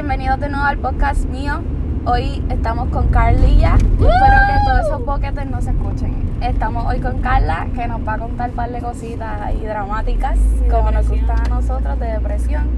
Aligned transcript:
bienvenidos 0.00 0.40
de 0.40 0.48
nuevo 0.48 0.64
al 0.64 0.78
podcast 0.78 1.26
mío. 1.26 1.60
Hoy 2.06 2.42
estamos 2.48 2.88
con 2.88 3.08
Carlilla. 3.08 3.74
Espero 3.74 4.00
que 4.00 4.64
todos 4.64 4.86
esos 4.86 5.04
boquetes 5.04 5.50
no 5.50 5.60
se 5.60 5.72
escuchen. 5.72 6.14
Estamos 6.40 6.86
hoy 6.86 7.00
con 7.00 7.20
Carla, 7.20 7.66
que 7.74 7.86
nos 7.86 8.00
va 8.08 8.14
a 8.14 8.18
contar 8.18 8.48
un 8.48 8.56
par 8.56 8.72
de 8.72 8.80
cositas 8.80 9.42
ahí 9.42 9.62
dramáticas, 9.62 10.38
como 10.70 10.90
nos 10.90 11.06
gusta 11.06 11.34
a 11.34 11.48
nosotros, 11.50 12.00
de 12.00 12.06
depresión. 12.12 12.68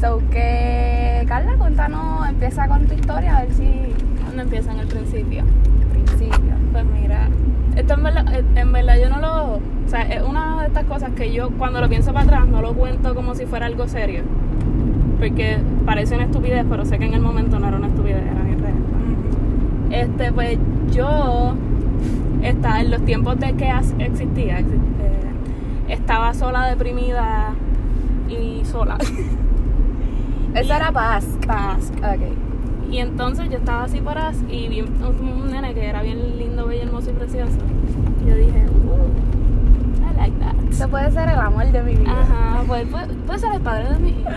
So 0.00 0.20
que, 0.32 1.24
Carla, 1.28 1.52
cuéntanos, 1.58 2.28
empieza 2.28 2.66
con 2.66 2.88
tu 2.88 2.94
historia, 2.94 3.36
a 3.36 3.42
ver 3.42 3.52
si... 3.52 3.94
¿Cuándo 4.24 4.42
empieza 4.42 4.72
en 4.72 4.80
el 4.80 4.88
principio? 4.88 5.44
Principio. 5.92 6.54
Pues 6.72 6.84
mira, 6.86 7.28
esto 7.76 7.94
en 7.94 8.02
verdad, 8.02 8.34
eh, 8.34 8.44
en 8.56 8.72
verdad 8.72 8.96
yo 9.00 9.10
no 9.10 9.20
lo... 9.20 9.44
O 9.54 9.60
sea, 9.86 10.02
es 10.02 10.20
una 10.20 10.62
de 10.62 10.66
estas 10.66 10.86
cosas 10.86 11.10
que 11.10 11.32
yo 11.32 11.50
cuando 11.50 11.80
lo 11.80 11.88
pienso 11.88 12.12
para 12.12 12.24
atrás 12.24 12.48
no 12.48 12.60
lo 12.62 12.74
cuento 12.74 13.14
como 13.14 13.36
si 13.36 13.46
fuera 13.46 13.66
algo 13.66 13.86
serio. 13.86 14.24
Porque 15.22 15.56
parece 15.86 16.16
una 16.16 16.24
estupidez, 16.24 16.64
pero 16.68 16.84
sé 16.84 16.98
que 16.98 17.04
en 17.04 17.14
el 17.14 17.20
momento 17.20 17.60
no 17.60 17.68
era 17.68 17.76
una 17.76 17.86
estupidez, 17.86 18.22
era 18.28 18.42
bien 18.42 18.58
real. 18.58 18.74
Este, 19.90 20.32
pues 20.32 20.58
yo 20.90 21.54
estaba 22.42 22.80
en 22.80 22.90
los 22.90 23.04
tiempos 23.04 23.38
de 23.38 23.52
que 23.52 23.70
existía, 24.00 24.58
exi- 24.58 24.80
eh, 25.00 25.90
estaba 25.92 26.34
sola, 26.34 26.66
deprimida 26.66 27.50
y 28.28 28.64
sola. 28.64 28.98
Eso 30.54 30.74
era 30.74 30.90
Paz. 30.90 31.24
Task. 31.46 31.94
Ok. 31.98 32.90
Y 32.90 32.98
entonces 32.98 33.48
yo 33.48 33.58
estaba 33.58 33.84
así 33.84 34.00
por 34.00 34.18
as 34.18 34.36
y 34.50 34.66
vi 34.68 34.80
un, 34.82 34.88
un 35.02 35.50
nene 35.52 35.72
que 35.72 35.86
era 35.86 36.02
bien 36.02 36.36
lindo, 36.36 36.66
bello, 36.66 36.82
hermoso 36.82 37.10
y 37.10 37.14
precioso. 37.14 37.58
Y 38.24 38.28
yo 38.28 38.34
dije, 38.36 38.66
"Ooh, 38.66 40.02
I 40.12 40.16
like 40.18 40.36
that. 40.40 40.56
Eso 40.72 40.88
puede 40.88 41.10
ser 41.12 41.28
el 41.28 41.38
amor 41.38 41.66
de 41.70 41.82
mi 41.82 41.94
vida. 41.94 42.10
Ajá, 42.12 42.62
pues 42.66 42.86
puede, 42.86 43.06
puede 43.26 43.38
ser 43.38 43.52
el 43.52 43.60
padre 43.60 43.90
de 43.90 43.98
mi 43.98 44.08
hijo. 44.08 44.30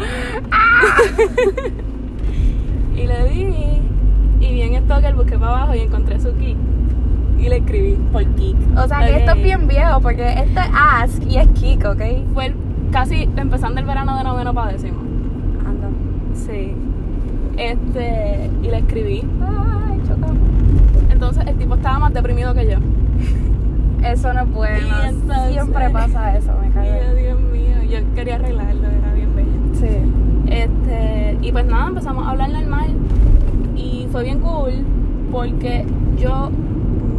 y 2.95 3.07
le 3.07 3.30
di, 3.30 3.45
y 4.41 4.53
vi 4.53 4.62
en 4.62 4.84
Stalker, 4.84 5.15
busqué 5.15 5.37
para 5.40 5.51
abajo 5.57 5.76
y 5.76 5.79
encontré 5.79 6.20
su 6.20 6.34
kick. 6.35 6.57
Y 7.40 7.49
le 7.49 7.57
escribí 7.57 7.93
por 8.12 8.26
kick. 8.35 8.55
O 8.77 8.87
sea 8.87 8.99
que 8.99 9.18
esto 9.18 9.32
es 9.32 9.43
bien 9.43 9.68
viejo, 9.68 10.01
porque 10.01 10.27
esto 10.27 10.60
es 10.60 10.68
Ask 10.73 11.23
y 11.26 11.37
es 11.37 11.48
Kiko, 11.49 11.91
¿ok? 11.91 12.01
Fue 12.34 12.48
el- 12.48 12.55
casi 12.91 13.29
empezando 13.38 13.79
el 13.79 13.85
verano 13.85 14.17
de 14.17 14.23
noveno 14.23 14.54
para 14.54 14.71
décimo. 14.73 14.99
Anda. 15.65 15.88
Sí. 16.34 16.73
Este, 17.57 18.49
y 18.62 18.67
le 18.67 18.77
escribí. 18.79 19.23
Ay, 19.41 19.99
chocamos. 20.07 20.38
Entonces 21.10 21.45
el 21.48 21.55
tipo 21.57 21.76
estaba 21.76 21.99
más 21.99 22.13
deprimido 22.13 22.54
que 22.54 22.70
yo. 22.70 22.77
Eso 24.05 24.34
no 24.34 24.41
es 24.41 24.53
bueno. 24.53 24.87
Entonces- 25.07 25.53
Siempre 25.53 25.89
pasa 25.89 26.37
eso, 26.37 26.51
me 26.61 26.70
cago. 26.70 26.85
yo, 26.85 27.15
Dios 27.15 27.39
mío, 27.41 27.75
yo 27.89 28.13
quería 28.13 28.35
arreglarlo, 28.35 28.87
era 28.87 29.13
bien 29.13 29.35
bello. 29.35 29.49
Sí. 29.73 29.87
Este, 30.48 31.37
y 31.41 31.51
pues 31.51 31.65
nada, 31.65 31.87
empezamos 31.87 32.26
a 32.27 32.31
hablar 32.31 32.49
normal 32.51 32.89
y 33.76 34.07
fue 34.11 34.23
bien 34.23 34.39
cool 34.39 34.73
porque 35.31 35.85
yo 36.17 36.51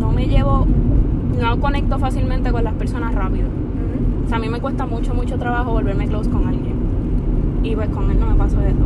no 0.00 0.12
me 0.12 0.26
llevo, 0.26 0.66
no 1.40 1.58
conecto 1.60 1.98
fácilmente 1.98 2.50
con 2.52 2.62
las 2.64 2.74
personas 2.74 3.14
rápido. 3.14 3.48
O 4.24 4.28
sea, 4.28 4.38
a 4.38 4.40
mí 4.40 4.48
me 4.48 4.60
cuesta 4.60 4.86
mucho, 4.86 5.12
mucho 5.14 5.38
trabajo 5.38 5.72
volverme 5.72 6.06
close 6.06 6.30
con 6.30 6.46
alguien. 6.46 6.76
Y 7.62 7.74
pues 7.74 7.88
con 7.90 8.10
él 8.10 8.18
no 8.20 8.26
me 8.26 8.34
pasó 8.36 8.60
eso. 8.60 8.76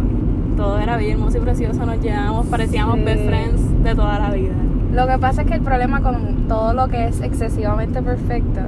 Todo 0.57 0.79
era 0.79 0.97
bien 0.97 1.13
hermoso 1.13 1.39
y 1.39 1.41
precioso, 1.41 1.85
nos 1.87 2.01
llevamos, 2.01 2.47
parecíamos 2.47 2.97
Sí. 2.99 3.05
best 3.05 3.25
friends 3.27 3.83
de 3.85 3.95
toda 3.95 4.19
la 4.19 4.31
vida. 4.33 4.55
Lo 4.93 5.07
que 5.07 5.19
pasa 5.19 5.43
es 5.43 5.49
que 5.49 5.55
el 5.55 5.61
problema 5.61 6.01
con 6.03 6.49
todo 6.49 6.73
lo 6.75 6.89
que 6.89 7.07
es 7.09 7.21
excesivamente 7.21 8.03
perfecto 8.03 8.61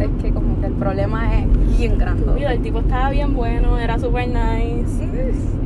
es 0.00 0.08
que 0.22 0.32
como 0.32 0.58
que 0.60 0.66
el 0.66 0.72
problema 0.72 1.34
es 1.38 1.78
bien 1.78 1.98
grande. 1.98 2.24
Mira, 2.34 2.52
el 2.52 2.62
tipo 2.62 2.80
estaba 2.80 3.10
bien 3.10 3.34
bueno, 3.34 3.78
era 3.78 3.98
super 3.98 4.26
nice. 4.26 5.04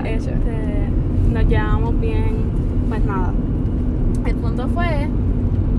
Este, 0.04 0.88
nos 1.32 1.46
llevamos 1.46 1.98
bien, 2.00 2.36
pues 2.88 3.04
nada. 3.04 3.32
El 4.26 4.34
punto 4.36 4.68
fue 4.68 5.08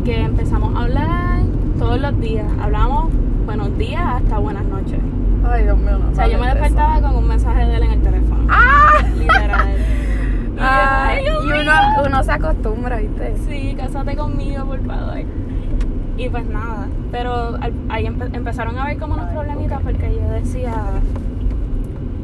que 0.06 0.22
empezamos 0.22 0.76
a 0.76 0.84
hablar 0.84 1.40
todos 1.78 2.00
los 2.00 2.20
días. 2.20 2.46
Hablábamos 2.62 3.10
buenos 3.46 3.78
días 3.78 4.02
hasta 4.06 4.38
buenas 4.38 4.66
noches. 4.66 5.00
Ay, 5.44 5.64
Dios 5.64 5.78
mío, 5.78 5.98
no 6.00 6.10
O 6.12 6.16
sea, 6.16 6.28
yo 6.28 6.38
me 6.40 6.46
eso. 6.46 6.56
despertaba 6.56 7.02
con 7.02 7.16
un 7.18 7.28
mensaje 7.28 7.66
de 7.66 7.76
él 7.76 7.84
en 7.84 7.92
el 7.92 8.02
teléfono. 8.02 8.48
¡Ah! 8.50 9.04
Literal. 9.18 9.76
Ay, 10.62 11.18
"Ay, 11.18 11.24
Dios 11.24 11.44
y 11.44 11.48
uno, 11.48 11.62
mío". 11.62 12.04
uno 12.08 12.24
se 12.24 12.32
acostumbra, 12.32 12.98
¿viste? 12.98 13.34
Sí, 13.48 13.76
cásate 13.78 14.16
conmigo, 14.16 14.66
por 14.66 14.80
favor. 14.86 15.18
Y 16.18 16.30
pues 16.30 16.46
nada, 16.46 16.88
pero 17.12 17.58
ahí 17.90 18.06
empe- 18.06 18.30
empezaron 18.36 18.78
a 18.78 18.86
ver 18.86 18.98
como 18.98 19.16
unos 19.16 19.28
problemitas 19.32 19.80
porque 19.82 20.14
yo 20.14 20.30
decía, 20.34 20.74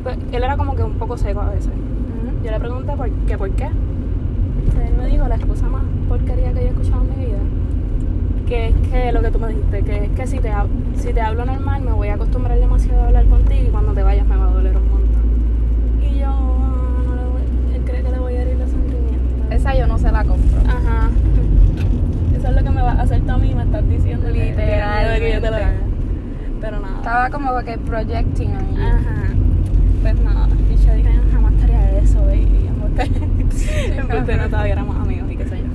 pues 0.03 0.17
él 0.31 0.43
era 0.43 0.55
como 0.57 0.75
que 0.75 0.83
un 0.83 0.93
poco 0.93 1.17
seco 1.17 1.41
a 1.41 1.49
veces. 1.49 1.67
Ujú. 1.71 2.43
Yo 2.45 2.51
le 2.51 2.59
pregunté 2.59 2.93
por 2.93 3.09
qué, 3.09 3.37
por 3.37 3.49
qué. 3.51 3.65
Él 3.65 4.93
me 4.97 5.05
dijo 5.07 5.27
la 5.27 5.35
excusa 5.35 5.67
más 5.67 5.81
porquería 6.07 6.51
que 6.53 6.61
yo 6.61 6.67
he 6.67 6.69
escuchado 6.69 7.01
en 7.01 7.09
mi 7.19 7.25
vida. 7.25 7.37
Que 8.47 8.67
es 8.67 8.75
que 8.89 9.11
lo 9.11 9.21
que 9.21 9.31
tú 9.31 9.39
me 9.39 9.47
dijiste, 9.49 9.83
que 9.83 10.03
es 10.05 10.09
que 10.11 10.27
si 10.27 10.39
te, 10.39 10.51
si 10.95 11.11
te 11.13 11.21
hablo 11.21 11.43
normal 11.45 11.81
me 11.81 11.91
voy 11.91 12.07
a 12.09 12.13
acostumbrar 12.13 12.57
demasiado 12.59 13.01
a 13.01 13.07
hablar 13.07 13.25
contigo 13.25 13.67
y 13.67 13.71
cuando 13.71 13.93
te 13.93 14.03
vayas 14.03 14.25
me 14.27 14.37
va 14.37 14.45
a 14.45 14.51
doler 14.51 14.77
un 14.77 14.87
montón. 14.89 16.01
Y 16.01 16.19
yo, 16.19 16.27
"Ah, 16.27 17.03
no 17.07 17.15
le 17.15 17.23
voy, 17.23 17.41
él 17.75 17.81
cree 17.83 18.03
que 18.03 18.09
le 18.11 18.19
voy 18.19 18.35
a 18.35 18.41
herir 18.43 18.57
los 18.57 18.69
sentimientos. 18.69 19.51
Esa 19.67 19.75
yo 19.79 19.87
no 19.87 19.97
se 19.97 20.09
la 20.11 20.23
compro. 20.23 20.59
Ajá. 20.65 21.09
Eso 22.37 22.47
es 22.47 22.55
lo 22.55 22.63
que 22.63 22.69
me 22.69 22.81
va 22.81 22.91
a 22.93 23.01
hacer 23.01 23.21
tú 23.21 23.31
a 23.31 23.37
mí, 23.37 23.53
me 23.53 23.63
estás 23.63 23.89
diciendo. 23.89 24.27
que- 24.27 24.33
que 24.55 25.33
yo 25.33 25.41
te 25.41 25.51
lo. 25.51 25.57
Pero 26.61 26.79
nada. 26.79 26.95
Estaba 26.97 27.29
como 27.29 27.59
que 27.65 27.77
projecting. 27.77 28.51
Ajá. 28.53 29.29
Pues 30.01 30.15
nada. 30.21 30.47
Y 30.71 30.75
yo 30.85 30.93
dije, 30.93 31.09
"Yo 31.15 31.21
jamás 31.33 31.53
estaría 31.55 31.99
eso, 31.99 32.21
baby. 32.21 32.69
En 33.97 34.07
vez 34.07 34.25
de 34.27 34.37
no 34.37 34.49
todavía 34.49 34.71
éramos 34.73 34.95
amigos 34.95 35.29
y 35.31 35.35
qué 35.35 35.45
sé 35.45 35.57
yo. 35.57 35.65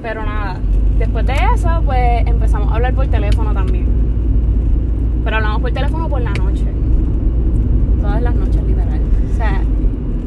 Pero 0.00 0.24
nada. 0.24 0.58
Después 0.98 1.26
de 1.26 1.34
eso, 1.54 1.82
pues 1.84 2.24
empezamos 2.26 2.70
a 2.70 2.76
hablar 2.76 2.94
por 2.94 3.06
teléfono 3.08 3.52
también. 3.52 3.86
Pero 5.24 5.36
hablamos 5.36 5.60
por 5.60 5.72
teléfono 5.72 6.08
por 6.08 6.20
la 6.22 6.32
noche. 6.34 6.64
Todas 8.00 8.22
las 8.22 8.34
noches, 8.36 8.62
literal. 8.64 9.00
O 9.32 9.36
sea, 9.36 9.60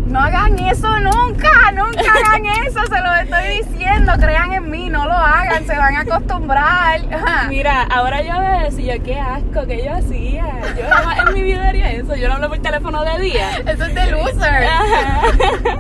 No 0.09 0.20
hagan 0.20 0.58
eso 0.59 0.88
nunca, 1.00 1.72
nunca 1.72 2.02
hagan 2.25 2.46
eso, 2.66 2.80
se 2.84 3.00
lo 3.00 3.14
estoy 3.16 3.64
diciendo, 3.64 4.12
crean 4.20 4.52
en 4.53 4.70
mí, 4.70 4.90
no 4.90 5.06
lo 5.06 5.14
hagan, 5.14 5.64
se 5.66 5.78
van 5.78 5.96
a 5.96 6.02
acostumbrar. 6.02 7.02
Mira, 7.50 7.84
ahora 7.84 8.22
yo 8.24 8.40
veo 8.40 8.68
eso 8.68 8.80
y 8.80 8.86
yo 8.86 9.03
qué 9.03 9.19
asco 9.19 9.68
que 9.68 9.84
yo 9.86 9.94
hacía. 9.94 10.46
Yo 10.78 10.90
jamás 10.90 11.28
en 11.28 11.34
mi 11.36 11.44
vida 11.44 11.69
haría 11.69 11.92
eso. 11.92 12.16
Yo 12.16 12.28
no 12.28 12.36
hablo 12.36 12.50
por 12.50 12.58
teléfono 12.59 13.03
de 13.03 13.19
día. 13.19 13.58
Eso 13.59 13.86
es 13.86 13.96
de 13.96 14.12
loser. 14.12 14.64
Ajá. 14.66 15.22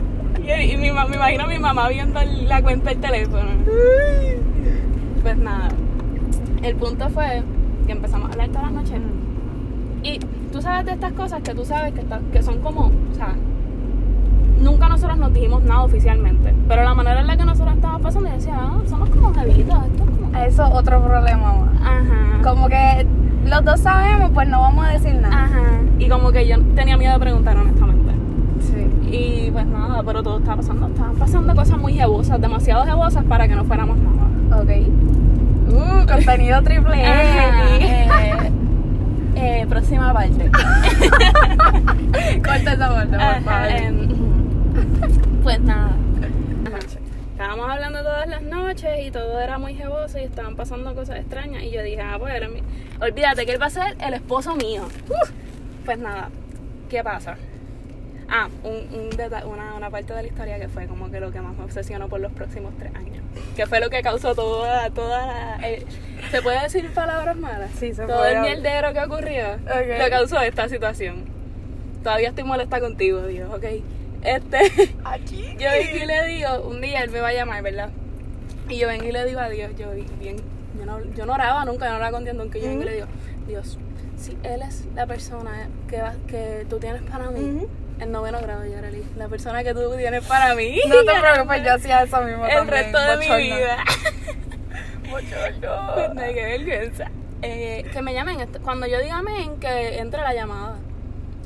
Y, 0.41 0.51
y 0.71 0.77
mi 0.77 0.89
me 0.91 1.15
imagino 1.15 1.43
a 1.43 1.47
mi 1.47 1.59
mamá 1.59 1.87
viendo 1.89 2.19
la 2.23 2.59
cuenta 2.63 2.89
del 2.89 2.99
teléfono. 2.99 3.51
Pues 5.21 5.37
nada. 5.37 5.69
El 6.63 6.75
punto 6.75 7.07
fue 7.09 7.43
que 7.85 7.91
empezamos 7.91 8.29
a 8.29 8.31
hablar 8.33 8.47
todas 8.49 8.63
las 8.63 8.71
noches. 8.71 8.99
Y 10.01 10.17
tú 10.51 10.59
sabes 10.59 10.87
de 10.87 10.93
estas 10.93 11.13
cosas 11.13 11.41
que 11.43 11.53
tú 11.53 11.65
sabes 11.65 11.93
que, 11.93 12.01
está- 12.01 12.19
que 12.33 12.41
son 12.41 12.61
como, 12.61 12.87
o 12.87 13.15
sea, 13.15 13.35
nunca 14.61 14.87
nosotros 14.89 15.17
nos 15.17 15.33
dijimos 15.33 15.63
nada 15.63 15.81
oficialmente. 15.83 16.53
Pero 16.67 16.83
la 16.83 16.93
manera 16.93 17.21
en 17.21 17.27
la 17.27 17.37
que 17.37 17.45
nosotros 17.45 17.75
estábamos 17.75 18.01
pasando, 18.01 18.29
yo 18.29 18.35
decía, 18.35 18.55
ah, 18.59 18.77
somos 18.87 19.09
como 19.09 19.33
jevitos, 19.33 19.77
esto 19.85 20.03
es 20.03 20.09
como. 20.09 20.37
Eso 20.37 20.65
es 20.65 20.71
otro 20.73 21.01
problema 21.03 21.53
más. 21.53 21.81
Ajá. 21.81 22.41
Como 22.43 22.67
que 22.69 23.05
los 23.45 23.63
dos 23.65 23.79
sabemos, 23.79 24.31
pues 24.33 24.47
no 24.47 24.61
vamos 24.61 24.85
a 24.85 24.89
decir 24.91 25.15
nada. 25.15 25.45
Ajá. 25.45 25.61
Y 25.97 26.07
como 26.09 26.31
que 26.31 26.47
yo 26.47 26.61
tenía 26.75 26.97
miedo 26.97 27.13
de 27.13 27.19
preguntar 27.19 27.57
honestamente. 27.57 28.13
Sí. 28.61 28.87
Y 29.47 29.51
pues 29.51 29.65
nada, 29.65 30.03
pero 30.03 30.21
todo 30.23 30.37
estaba 30.39 30.57
pasando. 30.57 30.87
Estaban 30.87 31.15
pasando 31.15 31.55
cosas 31.55 31.77
muy 31.77 31.93
jebosas, 31.93 32.39
demasiado 32.39 32.85
jebosas 32.85 33.23
para 33.25 33.47
que 33.47 33.55
no 33.55 33.63
fuéramos 33.65 33.97
nada. 33.97 34.61
Ok. 34.61 34.69
Uh, 35.71 36.05
contenido 36.07 36.61
triple 36.63 37.05
Ajá, 37.05 37.75
X. 37.75 37.87
eh, 37.89 38.51
eh, 39.35 39.65
próxima 39.69 40.11
parte. 40.13 40.49
Corta 42.43 42.73
esa 42.73 42.89
parte, 42.89 43.17
por 43.17 43.43
favor. 43.43 44.08
pues 45.43 45.59
nada. 45.61 45.91
Estábamos 47.31 47.69
hablando 47.69 47.99
todas 48.01 48.27
las 48.27 48.41
noches 48.41 48.89
y 49.05 49.11
todo 49.11 49.39
era 49.39 49.57
muy 49.57 49.73
jeboso 49.73 50.19
y 50.19 50.23
estaban 50.23 50.55
pasando 50.57 50.93
cosas 50.93 51.19
extrañas. 51.19 51.63
Y 51.63 51.71
yo 51.71 51.81
dije, 51.81 52.01
ah, 52.01 52.17
pues 52.19 52.33
mi- 52.49 52.61
olvídate 53.01 53.45
que 53.45 53.53
él 53.53 53.61
va 53.61 53.67
a 53.67 53.69
ser 53.69 53.95
el 54.01 54.13
esposo 54.13 54.55
mío. 54.55 54.83
Pues 55.85 55.97
nada, 55.99 56.29
¿qué 56.89 57.01
pasa? 57.01 57.37
Ah, 58.29 58.49
un, 58.63 58.75
un 58.99 59.09
deta- 59.11 59.45
una, 59.45 59.73
una 59.75 59.89
parte 59.89 60.13
de 60.13 60.21
la 60.21 60.27
historia 60.27 60.59
que 60.59 60.67
fue 60.67 60.85
como 60.85 61.09
que 61.09 61.19
lo 61.21 61.31
que 61.31 61.39
más 61.39 61.55
me 61.57 61.63
obsesionó 61.63 62.09
por 62.09 62.19
los 62.19 62.31
próximos 62.33 62.73
tres 62.77 62.93
años. 62.93 63.23
Que 63.55 63.65
fue 63.65 63.79
lo 63.79 63.89
que 63.89 64.01
causó 64.01 64.35
toda, 64.35 64.89
toda 64.89 65.25
la- 65.25 65.67
eh, 65.67 65.85
¿Se 66.31 66.41
puede 66.41 66.61
decir 66.61 66.91
palabras 66.93 67.37
malas? 67.37 67.71
Sí, 67.79 67.93
se 67.93 68.05
Todo 68.05 68.17
puede. 68.19 68.33
el 68.35 68.41
mierdero 68.41 68.91
que 68.93 68.99
ocurrió 68.99 69.45
Ok. 69.53 70.03
lo 70.03 70.09
causó 70.09 70.41
esta 70.41 70.67
situación. 70.67 71.23
Todavía 72.03 72.29
estoy 72.29 72.43
molesta 72.43 72.81
contigo, 72.81 73.21
Dios, 73.25 73.49
ok. 73.53 73.63
Este, 74.23 74.93
Aquí. 75.03 75.55
yo 75.59 75.69
vengo 75.71 75.95
y 76.03 76.05
le 76.05 76.25
digo, 76.27 76.61
un 76.67 76.81
día 76.81 77.03
él 77.03 77.11
me 77.11 77.21
va 77.21 77.29
a 77.29 77.33
llamar, 77.33 77.61
¿verdad? 77.63 77.89
Y 78.67 78.77
yo 78.77 78.87
vengo 78.87 79.05
y 79.05 79.11
le 79.11 79.25
digo 79.25 79.39
a 79.39 79.49
Dios, 79.49 79.71
yo 79.77 79.91
bien, 80.19 80.37
yo 80.77 80.85
no, 80.85 81.01
yo 81.15 81.25
no 81.25 81.33
oraba 81.33 81.65
nunca, 81.65 81.85
yo 81.85 81.91
no 81.91 81.97
oraba 81.97 82.11
con 82.11 82.23
Dios 82.23 82.35
nunca, 82.35 82.59
yo 82.59 82.65
vengo 82.67 82.81
y 82.83 82.85
le 82.85 82.93
digo, 82.95 83.07
Dios, 83.47 83.77
si 84.17 84.37
Él 84.43 84.61
es 84.61 84.85
la 84.95 85.05
persona 85.07 85.69
que, 85.87 86.01
va- 86.01 86.15
que 86.27 86.65
tú 86.69 86.77
tienes 86.79 87.01
para 87.03 87.29
mí. 87.31 87.65
En 87.99 88.11
noveno 88.13 88.39
grado, 88.39 88.65
Yareli. 88.65 89.03
La 89.17 89.27
persona 89.27 89.61
que 89.63 89.73
tú 89.73 89.93
tienes 89.97 90.23
para 90.25 90.55
mí. 90.55 90.79
No 90.87 91.03
te 91.03 91.19
preocupes, 91.19 91.63
yo 91.65 91.73
hacía 91.73 92.03
eso 92.03 92.21
mismo 92.21 92.45
El 92.45 92.51
también, 92.57 92.67
resto 92.93 92.99
de 93.01 93.17
mi 93.17 93.43
vida. 93.43 93.77
Bochorno. 95.09 96.13
Pues 96.13 96.35
vergüenza. 96.35 97.11
Eh, 97.41 97.85
que 97.91 98.01
me 98.01 98.13
llamen. 98.13 98.39
este- 98.41 98.59
Cuando 98.59 98.87
yo 98.87 98.99
diga 99.01 99.17
amén, 99.17 99.57
que 99.59 99.97
entre 99.99 100.21
la 100.21 100.33
llamada. 100.33 100.75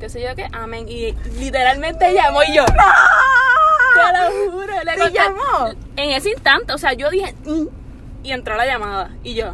Que 0.04 0.10
sé 0.10 0.22
yo 0.22 0.36
que 0.36 0.46
amén. 0.52 0.86
Y 0.90 1.14
literalmente 1.40 2.14
llamó 2.14 2.44
y 2.44 2.54
yo. 2.54 2.66
Te 2.66 2.74
lo 2.74 4.52
juro. 4.52 4.74
Le 4.84 4.92
¿Te 4.96 5.00
conté- 5.00 5.14
llamó? 5.14 5.70
En 5.96 6.10
ese 6.10 6.32
instante, 6.32 6.74
o 6.74 6.78
sea, 6.78 6.92
yo 6.92 7.10
dije. 7.10 7.34
"Mm", 7.46 7.68
y 8.22 8.32
entró 8.34 8.58
la 8.58 8.66
llamada. 8.66 9.12
Y 9.24 9.34
yo. 9.36 9.54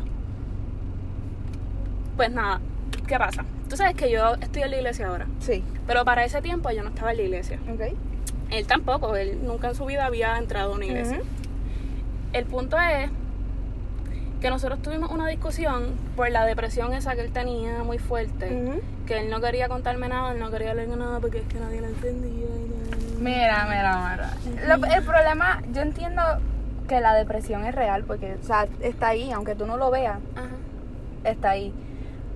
Pues 2.17 2.31
nada, 2.31 2.61
¿qué 3.07 3.19
pasa? 3.19 3.45
Tú 3.69 3.77
sabes 3.77 3.95
que 3.95 4.09
yo 4.09 4.33
estoy 4.41 4.63
en 4.63 4.71
la 4.71 4.77
iglesia 4.77 5.07
ahora. 5.07 5.27
Sí. 5.39 5.63
Pero 5.85 6.03
para 6.03 6.25
ese 6.25 6.41
tiempo 6.41 6.71
yo 6.71 6.81
no 6.81 6.89
estaba 6.89 7.11
en 7.11 7.17
la 7.17 7.23
iglesia. 7.23 7.59
Ok. 7.71 7.81
Él 8.49 8.65
tampoco, 8.65 9.15
él 9.15 9.37
nunca 9.43 9.67
en 9.67 9.75
su 9.75 9.85
vida 9.85 10.07
había 10.07 10.35
entrado 10.39 10.71
a 10.73 10.75
una 10.75 10.85
iglesia. 10.85 11.21
El 12.33 12.45
punto 12.45 12.75
es 12.79 13.11
que 14.41 14.49
nosotros 14.49 14.81
tuvimos 14.81 15.11
una 15.11 15.27
discusión 15.27 15.87
por 16.15 16.29
la 16.31 16.45
depresión 16.45 16.93
esa 16.93 17.15
que 17.15 17.21
él 17.21 17.31
tenía 17.31 17.83
muy 17.83 17.97
fuerte. 17.99 18.79
Que 19.05 19.19
él 19.19 19.29
no 19.29 19.41
quería 19.41 19.67
contarme 19.67 20.07
nada, 20.07 20.31
él 20.33 20.39
no 20.39 20.49
quería 20.49 20.71
hablar 20.71 20.87
nada 20.87 21.19
porque 21.19 21.39
es 21.39 21.47
que 21.47 21.59
nadie 21.59 21.81
lo 21.81 21.87
entendía. 21.87 22.45
y 22.45 23.21
Mira, 23.21 23.65
mira, 23.69 24.31
mira. 24.55 24.77
Lo- 24.77 24.85
el 24.85 25.03
problema, 25.03 25.61
yo 25.73 25.81
entiendo 25.81 26.21
que 26.87 27.01
la 27.01 27.13
depresión 27.15 27.65
es 27.65 27.75
real 27.75 28.03
porque, 28.05 28.37
o 28.41 28.45
sea, 28.45 28.67
está 28.81 29.09
ahí, 29.09 29.31
aunque 29.31 29.55
tú 29.55 29.67
no 29.67 29.75
lo 29.77 29.91
veas, 29.91 30.19
Ajá. 30.35 30.47
está 31.25 31.49
ahí. 31.51 31.73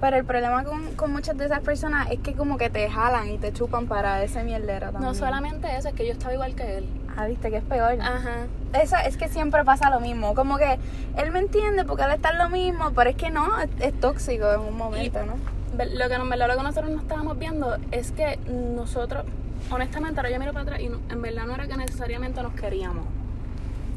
Pero 0.02 0.18
el 0.18 0.26
problema 0.26 0.66
con, 0.66 0.96
con 0.96 1.14
muchas 1.14 1.38
de 1.38 1.46
esas 1.46 1.62
personas 1.62 2.12
es 2.12 2.20
que 2.20 2.34
como 2.34 2.58
que 2.58 2.70
te 2.70 2.90
jalan 2.90 3.30
y 3.30 3.38
te 3.38 3.54
chupan 3.54 3.88
para 3.88 4.22
ese 4.24 4.44
mierdero 4.44 4.88
también. 4.92 5.04
No 5.04 5.16
solamente 5.16 5.74
eso, 5.78 5.88
es 5.88 5.94
que 5.94 6.06
yo 6.06 6.12
estaba 6.12 6.34
igual 6.34 6.54
que 6.56 6.80
él. 6.80 6.86
Ah, 7.16 7.26
viste 7.28 7.50
que 7.50 7.58
es 7.58 7.64
peor. 7.64 7.94
Ajá. 8.02 8.48
Eso 8.74 8.96
es 9.06 9.18
que 9.18 9.28
siempre 9.28 9.64
pasa 9.64 9.90
lo 9.90 10.00
mismo. 10.00 10.34
Como 10.36 10.58
que 10.58 10.80
él 11.18 11.32
me 11.32 11.40
entiende 11.40 11.86
porque 11.86 12.04
él 12.04 12.12
está 12.12 12.32
en 12.32 12.40
lo 12.40 12.50
mismo, 12.50 12.92
pero 12.96 13.10
es 13.10 13.16
que 13.16 13.30
no, 13.30 13.60
es, 13.62 13.70
es 13.80 14.00
tóxico 14.00 14.52
en 14.52 14.60
un 14.62 14.76
momento, 14.78 15.20
¿no? 15.26 15.34
Lo 15.74 16.10
que, 16.10 16.18
nos- 16.18 16.28
lo 16.28 16.58
que 16.58 16.64
nosotros 16.64 16.90
no 16.92 17.00
estábamos 17.00 17.38
viendo 17.40 17.78
es 17.92 18.12
que 18.12 18.38
nosotros, 18.48 19.26
honestamente, 19.72 20.20
ahora 20.20 20.30
yo 20.32 20.40
miro 20.40 20.54
para 20.54 20.64
atrás 20.64 20.80
y 20.82 20.90
no- 20.90 21.00
en 21.10 21.22
verdad 21.22 21.46
no 21.46 21.56
era 21.56 21.68
que 21.68 21.78
necesariamente 21.78 22.42
nos 22.44 22.54
queríamos. 22.54 23.06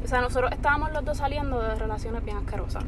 O 0.03 0.07
sea, 0.07 0.21
nosotros 0.21 0.51
estábamos 0.53 0.91
los 0.93 1.03
dos 1.03 1.17
saliendo 1.17 1.59
de 1.59 1.75
relaciones 1.75 2.23
bien 2.23 2.37
asquerosas 2.37 2.83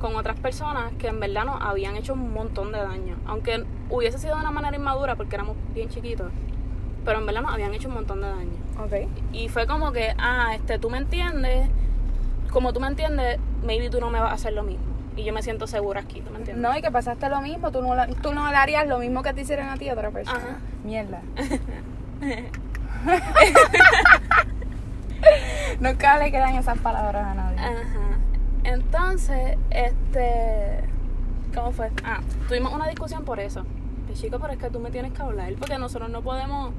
con 0.00 0.14
otras 0.16 0.38
personas 0.38 0.92
que 0.98 1.08
en 1.08 1.18
verdad 1.18 1.44
nos 1.44 1.60
habían 1.60 1.96
hecho 1.96 2.12
un 2.12 2.32
montón 2.32 2.72
de 2.72 2.78
daño. 2.78 3.16
Aunque 3.26 3.64
hubiese 3.90 4.18
sido 4.18 4.34
de 4.36 4.40
una 4.42 4.50
manera 4.50 4.76
inmadura 4.76 5.16
porque 5.16 5.34
éramos 5.34 5.56
bien 5.74 5.88
chiquitos, 5.88 6.30
pero 7.06 7.20
en 7.20 7.26
verdad 7.26 7.40
nos 7.42 7.54
habían 7.54 7.72
hecho 7.72 7.88
un 7.88 7.94
montón 7.94 8.20
de 8.20 8.28
daño. 8.28 8.50
Y 9.32 9.48
fue 9.48 9.66
como 9.66 9.92
que, 9.92 10.14
ah, 10.18 10.54
este, 10.54 10.78
tú 10.78 10.90
me 10.90 10.98
entiendes, 10.98 11.70
como 12.50 12.74
tú 12.74 12.80
me 12.80 12.88
entiendes, 12.88 13.38
maybe 13.64 13.88
tú 13.88 14.00
no 14.00 14.10
me 14.10 14.20
vas 14.20 14.32
a 14.32 14.34
hacer 14.34 14.52
lo 14.52 14.64
mismo. 14.64 14.84
Y 15.16 15.24
yo 15.24 15.32
me 15.32 15.42
siento 15.42 15.66
segura 15.66 16.02
aquí, 16.02 16.20
¿tú 16.20 16.30
me 16.30 16.40
entiendes? 16.40 16.62
No, 16.62 16.76
y 16.76 16.82
que 16.82 16.90
pasaste 16.90 17.30
lo 17.30 17.40
mismo, 17.40 17.72
tú 17.72 17.80
no, 17.80 17.94
tú 18.20 18.34
no 18.34 18.50
le 18.50 18.56
harías 18.56 18.86
lo 18.86 18.98
mismo 18.98 19.22
que 19.22 19.32
te 19.32 19.40
hicieron 19.40 19.68
a 19.68 19.78
ti 19.78 19.88
a 19.88 19.94
otra 19.94 20.10
persona. 20.10 20.38
Ajá. 20.38 20.58
Mierda. 20.84 21.22
Nunca 25.80 26.18
le 26.18 26.30
quedan 26.30 26.54
esas 26.56 26.76
palabras 26.78 27.24
a 27.24 27.34
nadie. 27.34 27.58
Ajá. 27.58 28.18
Entonces, 28.64 29.56
este. 29.70 30.84
¿Cómo 31.54 31.72
fue? 31.72 31.90
Ah, 32.04 32.20
tuvimos 32.48 32.74
una 32.74 32.86
discusión 32.88 33.24
por 33.24 33.40
eso. 33.40 33.64
Chico, 34.16 34.38
pero 34.38 34.52
es 34.52 34.58
que 34.58 34.70
tú 34.70 34.80
me 34.80 34.90
tienes 34.90 35.12
que 35.12 35.22
hablar 35.22 35.52
porque 35.58 35.78
nosotros 35.78 36.10
no 36.10 36.22
podemos 36.22 36.72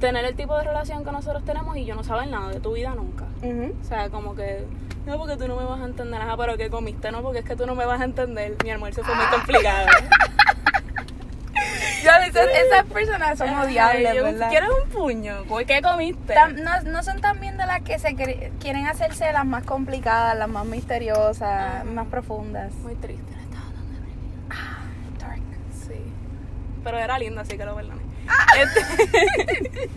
tener 0.00 0.24
el 0.24 0.36
tipo 0.36 0.56
de 0.56 0.64
relación 0.64 1.04
que 1.04 1.12
nosotros 1.12 1.44
tenemos 1.44 1.76
y 1.76 1.84
yo 1.84 1.94
no 1.94 2.04
saber 2.04 2.28
nada 2.28 2.50
de 2.50 2.60
tu 2.60 2.72
vida 2.74 2.94
nunca. 2.94 3.24
O 3.42 3.84
sea, 3.84 4.08
como 4.10 4.34
que, 4.34 4.64
no, 5.06 5.18
porque 5.18 5.36
tú 5.36 5.48
no 5.48 5.56
me 5.56 5.64
vas 5.64 5.80
a 5.80 5.84
entender. 5.84 6.20
Ajá, 6.20 6.36
pero 6.36 6.56
¿qué 6.56 6.70
comiste? 6.70 7.10
No, 7.10 7.22
porque 7.22 7.40
es 7.40 7.44
que 7.44 7.56
tú 7.56 7.66
no 7.66 7.74
me 7.74 7.86
vas 7.86 8.00
a 8.00 8.04
entender. 8.04 8.56
Mi 8.62 8.70
almuerzo 8.70 9.02
fue 9.02 9.14
muy 9.14 9.26
complicado. 9.26 9.88
Yo, 12.04 12.10
esas, 12.24 12.46
esas 12.46 12.84
personas 12.84 13.36
son 13.36 13.48
odiables, 13.48 14.14
yo, 14.14 14.22
¿verdad? 14.22 14.48
¿Quieres 14.48 14.68
un 14.68 14.88
puño? 14.90 15.42
¿Por 15.48 15.64
¿Qué 15.64 15.82
comiste? 15.82 16.34
No, 16.54 16.80
no 16.82 17.02
son 17.02 17.20
también 17.20 17.56
de 17.56 17.66
las 17.66 17.80
que 17.82 17.98
se 17.98 18.14
quieren 18.60 18.86
hacerse 18.86 19.32
las 19.32 19.44
más 19.44 19.64
complicadas, 19.64 20.36
las 20.38 20.48
más 20.48 20.66
misteriosas, 20.66 21.84
más 21.84 22.06
profundas. 22.06 22.72
Muy 22.74 22.94
triste, 22.94 23.32
le 23.34 23.42
estaba 23.42 23.64
dando 23.74 23.94
deprimido. 23.94 24.38
Dark. 25.18 25.42
Sí. 25.72 26.00
Pero 26.86 26.98
era 26.98 27.18
linda, 27.18 27.40
así 27.42 27.56
que 27.58 27.64
lo 27.64 27.74
perdoné. 27.74 28.00
Ah. 28.28 28.46
Este- 28.62 29.90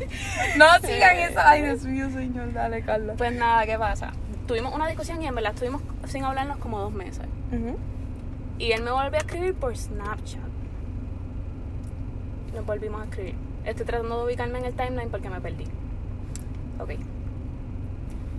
No 0.57 0.65
sigan 0.81 1.18
eso. 1.18 1.39
Ay, 1.39 1.62
Dios 1.62 1.83
mío, 1.83 2.09
señor. 2.09 2.51
Dale, 2.51 2.81
Carla. 2.81 3.13
Pues 3.15 3.31
nada, 3.31 3.63
¿qué 3.68 3.77
pasa? 3.77 4.12
Tuvimos 4.47 4.74
una 4.74 4.88
discusión 4.88 5.21
y 5.21 5.27
en 5.27 5.36
verdad 5.36 5.53
estuvimos 5.53 5.83
sin 6.07 6.24
hablarnos 6.24 6.57
como 6.57 6.80
dos 6.80 6.91
meses. 6.91 7.27
Y 8.57 8.71
él 8.71 8.81
me 8.81 8.89
volvió 8.89 9.13
a 9.13 9.18
escribir 9.19 9.53
por 9.53 9.77
Snapchat. 9.77 10.41
Nos 12.56 12.65
volvimos 12.65 13.01
a 13.01 13.03
escribir. 13.03 13.36
Estoy 13.65 13.86
tratando 13.86 14.18
de 14.18 14.24
ubicarme 14.25 14.57
en 14.57 14.65
el 14.65 14.74
timeline 14.74 15.12
porque 15.12 15.30
me 15.30 15.39
perdí. 15.39 15.65
Ok. 16.80 16.89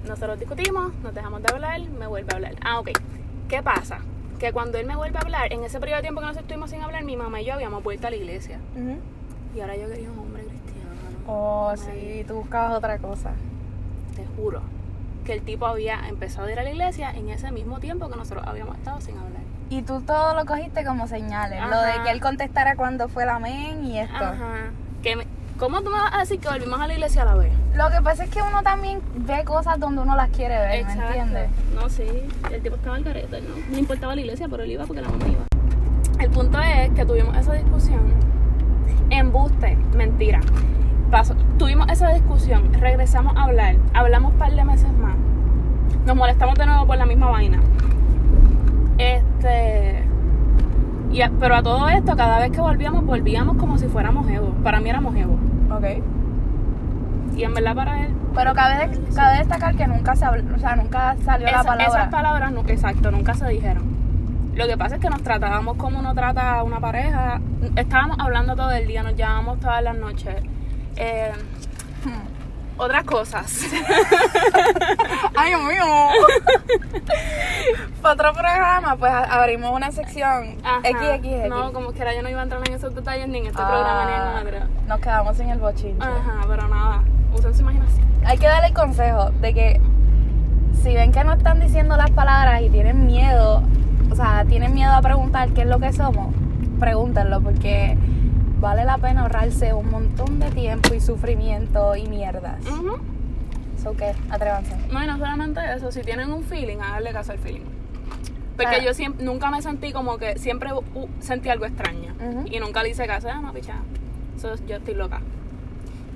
Nosotros 0.08 0.40
discutimos, 0.40 0.92
nos 1.04 1.14
dejamos 1.14 1.40
de 1.40 1.52
hablar, 1.54 1.80
me 1.88 2.08
vuelve 2.08 2.32
a 2.32 2.34
hablar. 2.34 2.54
Ah, 2.64 2.80
ok. 2.80 2.90
¿Qué 3.48 3.62
pasa? 3.62 3.98
Que 4.40 4.52
cuando 4.52 4.78
él 4.78 4.86
me 4.86 4.96
vuelve 4.96 5.18
a 5.18 5.20
hablar, 5.20 5.52
en 5.52 5.62
ese 5.62 5.78
periodo 5.78 5.98
de 5.98 6.02
tiempo 6.02 6.22
que 6.22 6.26
nos 6.26 6.36
estuvimos 6.36 6.70
sin 6.70 6.80
hablar, 6.82 7.04
mi 7.04 7.14
mamá 7.16 7.42
y 7.42 7.44
yo 7.44 7.54
habíamos 7.54 7.84
vuelto 7.84 8.06
a 8.06 8.10
la 8.10 8.16
iglesia. 8.16 8.58
Y 9.54 9.60
ahora 9.60 9.76
yo 9.76 9.86
quería 9.88 10.10
un 10.10 10.18
hombre 10.18 10.44
cristiano. 10.44 10.90
Oh, 11.26 11.74
sí, 11.76 12.24
tú 12.26 12.36
buscabas 12.36 12.72
otra 12.72 12.98
cosa. 12.98 13.32
Te 14.16 14.24
juro 14.36 14.62
que 15.24 15.34
el 15.34 15.42
tipo 15.42 15.66
había 15.66 16.08
empezado 16.08 16.46
a 16.46 16.52
ir 16.52 16.58
a 16.58 16.62
la 16.62 16.70
iglesia 16.70 17.10
en 17.10 17.28
ese 17.28 17.52
mismo 17.52 17.78
tiempo 17.78 18.08
que 18.08 18.16
nosotros 18.16 18.46
habíamos 18.46 18.78
estado 18.78 19.00
sin 19.02 19.18
hablar. 19.18 19.42
Y 19.68 19.82
tú 19.82 20.00
todo 20.00 20.34
lo 20.34 20.46
cogiste 20.46 20.84
como 20.84 21.06
señales. 21.06 21.60
Lo 21.68 21.80
de 21.82 22.02
que 22.02 22.10
él 22.10 22.20
contestara 22.20 22.76
cuando 22.76 23.08
fue 23.08 23.24
el 23.24 23.28
amén 23.28 23.84
y 23.84 23.98
esto. 23.98 24.24
Ajá. 24.24 24.70
Que 25.02 25.26
¿Cómo 25.60 25.82
tú 25.82 25.90
me 25.90 25.98
vas 25.98 26.14
a 26.14 26.18
decir 26.20 26.40
que 26.40 26.48
volvimos 26.48 26.80
a 26.80 26.86
la 26.86 26.94
iglesia 26.94 27.20
a 27.22 27.26
la 27.26 27.34
vez? 27.34 27.52
Lo 27.76 27.90
que 27.90 28.00
pasa 28.02 28.24
es 28.24 28.30
que 28.30 28.40
uno 28.40 28.62
también 28.62 29.00
ve 29.14 29.44
cosas 29.44 29.78
donde 29.78 30.00
uno 30.00 30.16
las 30.16 30.30
quiere 30.30 30.56
ver, 30.58 30.86
¿me 30.86 30.92
entiendes? 30.92 31.50
No, 31.74 31.86
sí. 31.90 32.04
El 32.50 32.62
tipo 32.62 32.76
estaba 32.76 32.96
al 32.96 33.04
carete, 33.04 33.42
¿no? 33.42 33.48
No 33.70 33.78
importaba 33.78 34.14
la 34.14 34.22
iglesia, 34.22 34.48
pero 34.50 34.62
él 34.62 34.70
iba 34.70 34.86
porque 34.86 35.02
la 35.02 35.08
mamá 35.10 35.26
iba. 35.28 35.42
El 36.18 36.30
punto 36.30 36.58
es 36.60 36.90
que 36.92 37.04
tuvimos 37.04 37.36
esa 37.36 37.52
discusión. 37.52 38.00
Embuste, 39.10 39.76
mentira. 39.94 40.40
Pasó. 41.10 41.34
Tuvimos 41.58 41.88
esa 41.90 42.08
discusión, 42.08 42.72
regresamos 42.72 43.36
a 43.36 43.42
hablar, 43.42 43.76
hablamos 43.92 44.32
un 44.32 44.38
par 44.38 44.52
de 44.54 44.64
meses 44.64 44.90
más. 44.98 45.14
Nos 46.06 46.16
molestamos 46.16 46.54
de 46.54 46.64
nuevo 46.64 46.86
por 46.86 46.96
la 46.96 47.04
misma 47.04 47.28
vaina. 47.28 47.60
Este. 48.96 50.04
y 51.12 51.22
a- 51.22 51.30
pero 51.40 51.56
a 51.56 51.62
todo 51.62 51.88
esto, 51.88 52.16
cada 52.16 52.38
vez 52.38 52.50
que 52.52 52.60
volvíamos, 52.60 53.04
volvíamos 53.04 53.56
como 53.56 53.76
si 53.78 53.88
fuéramos 53.88 54.28
Evo. 54.30 54.50
Para 54.62 54.80
mí 54.80 54.88
éramos 54.88 55.14
Evo. 55.16 55.36
Ok. 55.70 55.84
Y 57.36 57.44
en 57.44 57.54
verdad 57.54 57.74
para 57.74 58.04
él. 58.04 58.14
Pero 58.34 58.54
cabe, 58.54 58.90
cabe 59.14 59.38
destacar 59.38 59.74
que 59.76 59.86
nunca 59.86 60.14
se 60.14 60.24
habló, 60.24 60.54
o 60.54 60.58
sea, 60.58 60.76
nunca 60.76 61.16
salió 61.24 61.46
la 61.46 61.52
Esa- 61.52 61.64
palabra. 61.64 61.86
Esas 61.86 62.08
palabras, 62.08 62.52
no, 62.52 62.60
exacto, 62.68 63.10
nunca 63.10 63.34
se 63.34 63.48
dijeron. 63.48 63.84
Lo 64.54 64.66
que 64.66 64.76
pasa 64.76 64.96
es 64.96 65.00
que 65.00 65.08
nos 65.10 65.22
tratábamos 65.22 65.76
como 65.76 65.98
uno 66.00 66.14
trata 66.14 66.58
a 66.58 66.62
una 66.64 66.80
pareja. 66.80 67.40
Estábamos 67.76 68.18
hablando 68.20 68.54
todo 68.56 68.70
el 68.72 68.86
día, 68.86 69.02
nos 69.02 69.16
llamábamos 69.16 69.60
todas 69.60 69.82
las 69.82 69.96
noches. 69.96 70.36
Eh, 70.96 71.32
Hmm. 72.04 72.78
otras 72.78 73.04
cosas. 73.04 73.62
Ay, 75.36 75.50
Dios 75.50 75.62
mío. 75.62 75.84
Para 78.02 78.14
otro 78.14 78.32
programa, 78.32 78.96
pues 78.96 79.12
abrimos 79.12 79.72
una 79.76 79.90
sección 79.92 80.56
Ajá. 80.64 80.80
XXX. 80.82 81.48
No, 81.50 81.72
como 81.72 81.92
quiera, 81.92 82.14
yo 82.14 82.22
no 82.22 82.30
iba 82.30 82.40
a 82.40 82.44
entrar 82.44 82.62
en 82.66 82.74
esos 82.74 82.94
detalles 82.94 83.28
ni 83.28 83.38
en 83.38 83.46
este 83.46 83.60
Ah, 83.62 83.66
programa 83.68 84.04
ni 84.04 84.48
en 84.50 84.56
otro. 84.56 84.68
Nos 84.86 85.00
quedamos 85.00 85.40
en 85.40 85.50
el 85.50 85.58
bochinche. 85.58 86.02
Ajá, 86.02 86.40
pero 86.48 86.66
nada. 86.68 87.02
Usen 87.34 87.54
su 87.54 87.60
imaginación. 87.62 88.06
Hay 88.24 88.38
que 88.38 88.46
darle 88.46 88.68
el 88.68 88.74
consejo 88.74 89.30
de 89.40 89.54
que 89.54 89.80
si 90.82 90.94
ven 90.94 91.12
que 91.12 91.24
no 91.24 91.34
están 91.34 91.60
diciendo 91.60 91.96
las 91.96 92.10
palabras 92.10 92.62
y 92.62 92.70
tienen 92.70 93.06
miedo, 93.06 93.62
o 94.10 94.14
sea, 94.16 94.44
tienen 94.48 94.72
miedo 94.74 94.92
a 94.92 95.02
preguntar 95.02 95.50
qué 95.50 95.62
es 95.62 95.66
lo 95.68 95.78
que 95.78 95.92
somos, 95.92 96.34
pregúntenlo 96.78 97.40
porque 97.42 97.98
vale 98.60 98.84
la 98.84 98.96
pena 98.98 99.22
ahorrarse 99.22 99.74
un 99.74 99.90
montón 99.90 100.38
de 100.38 100.50
tiempo 100.50 100.94
y 100.94 101.00
sufrimiento 101.00 101.96
y 101.96 102.06
mierdas. 102.08 102.64
Ujú. 102.66 102.96
So 103.82 103.94
que 103.96 104.14
atrévanse. 104.30 104.74
No, 104.90 105.02
y 105.02 105.06
no 105.06 105.18
solamente 105.18 105.60
eso, 105.74 105.92
si 105.92 106.00
tienen 106.02 106.32
un 106.32 106.42
feeling, 106.44 106.78
háganle 106.78 107.12
caso 107.12 107.32
al 107.32 107.38
feeling. 107.38 107.64
Porque 108.64 108.76
Ah. 108.76 108.84
yo 108.84 108.94
siempre, 108.94 109.24
nunca 109.24 109.50
me 109.50 109.62
sentí 109.62 109.92
como 109.92 110.18
que, 110.18 110.38
siempre 110.38 110.72
uh, 110.72 111.08
sentí 111.20 111.48
algo 111.48 111.66
extraño. 111.66 112.14
Y 112.50 112.58
nunca 112.60 112.82
le 112.82 112.90
hice 112.90 113.06
caso, 113.06 113.28
ah, 113.32 113.40
no, 113.40 113.52
picha. 113.52 113.74
Eso, 114.36 114.54
yo 114.66 114.76
estoy 114.76 114.94
loca. 114.94 115.20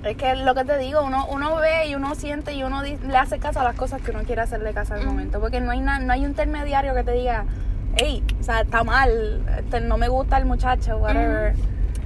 Es 0.03 0.17
que 0.17 0.35
lo 0.35 0.53
que 0.53 0.63
te 0.65 0.77
digo, 0.77 1.01
uno, 1.03 1.25
uno 1.31 1.55
ve 1.55 1.87
y 1.87 1.95
uno 1.95 2.13
siente 2.13 2.53
y 2.53 2.63
uno 2.63 2.83
le 2.83 3.17
hace 3.17 3.39
caso 3.39 3.61
a 3.61 3.63
las 3.63 3.75
cosas 3.75 4.01
que 4.03 4.11
uno 4.11 4.21
quiere 4.23 4.41
hacerle 4.41 4.71
caso 4.73 4.93
al 4.93 5.03
momento. 5.05 5.39
Porque 5.39 5.59
no 5.61 5.71
hay, 5.71 5.79
na- 5.79 5.97
no 5.99 6.13
hay 6.13 6.21
un 6.21 6.29
intermediario 6.31 6.93
que 6.93 7.03
te 7.03 7.11
diga, 7.13 7.45
hey, 7.95 8.23
o 8.39 8.43
sea, 8.43 8.61
está 8.61 8.83
mal, 8.83 9.41
este, 9.57 9.81
no 9.81 9.97
me 9.97 10.07
gusta 10.07 10.37
el 10.37 10.45
muchacho, 10.45 10.97
whatever. 10.97 11.55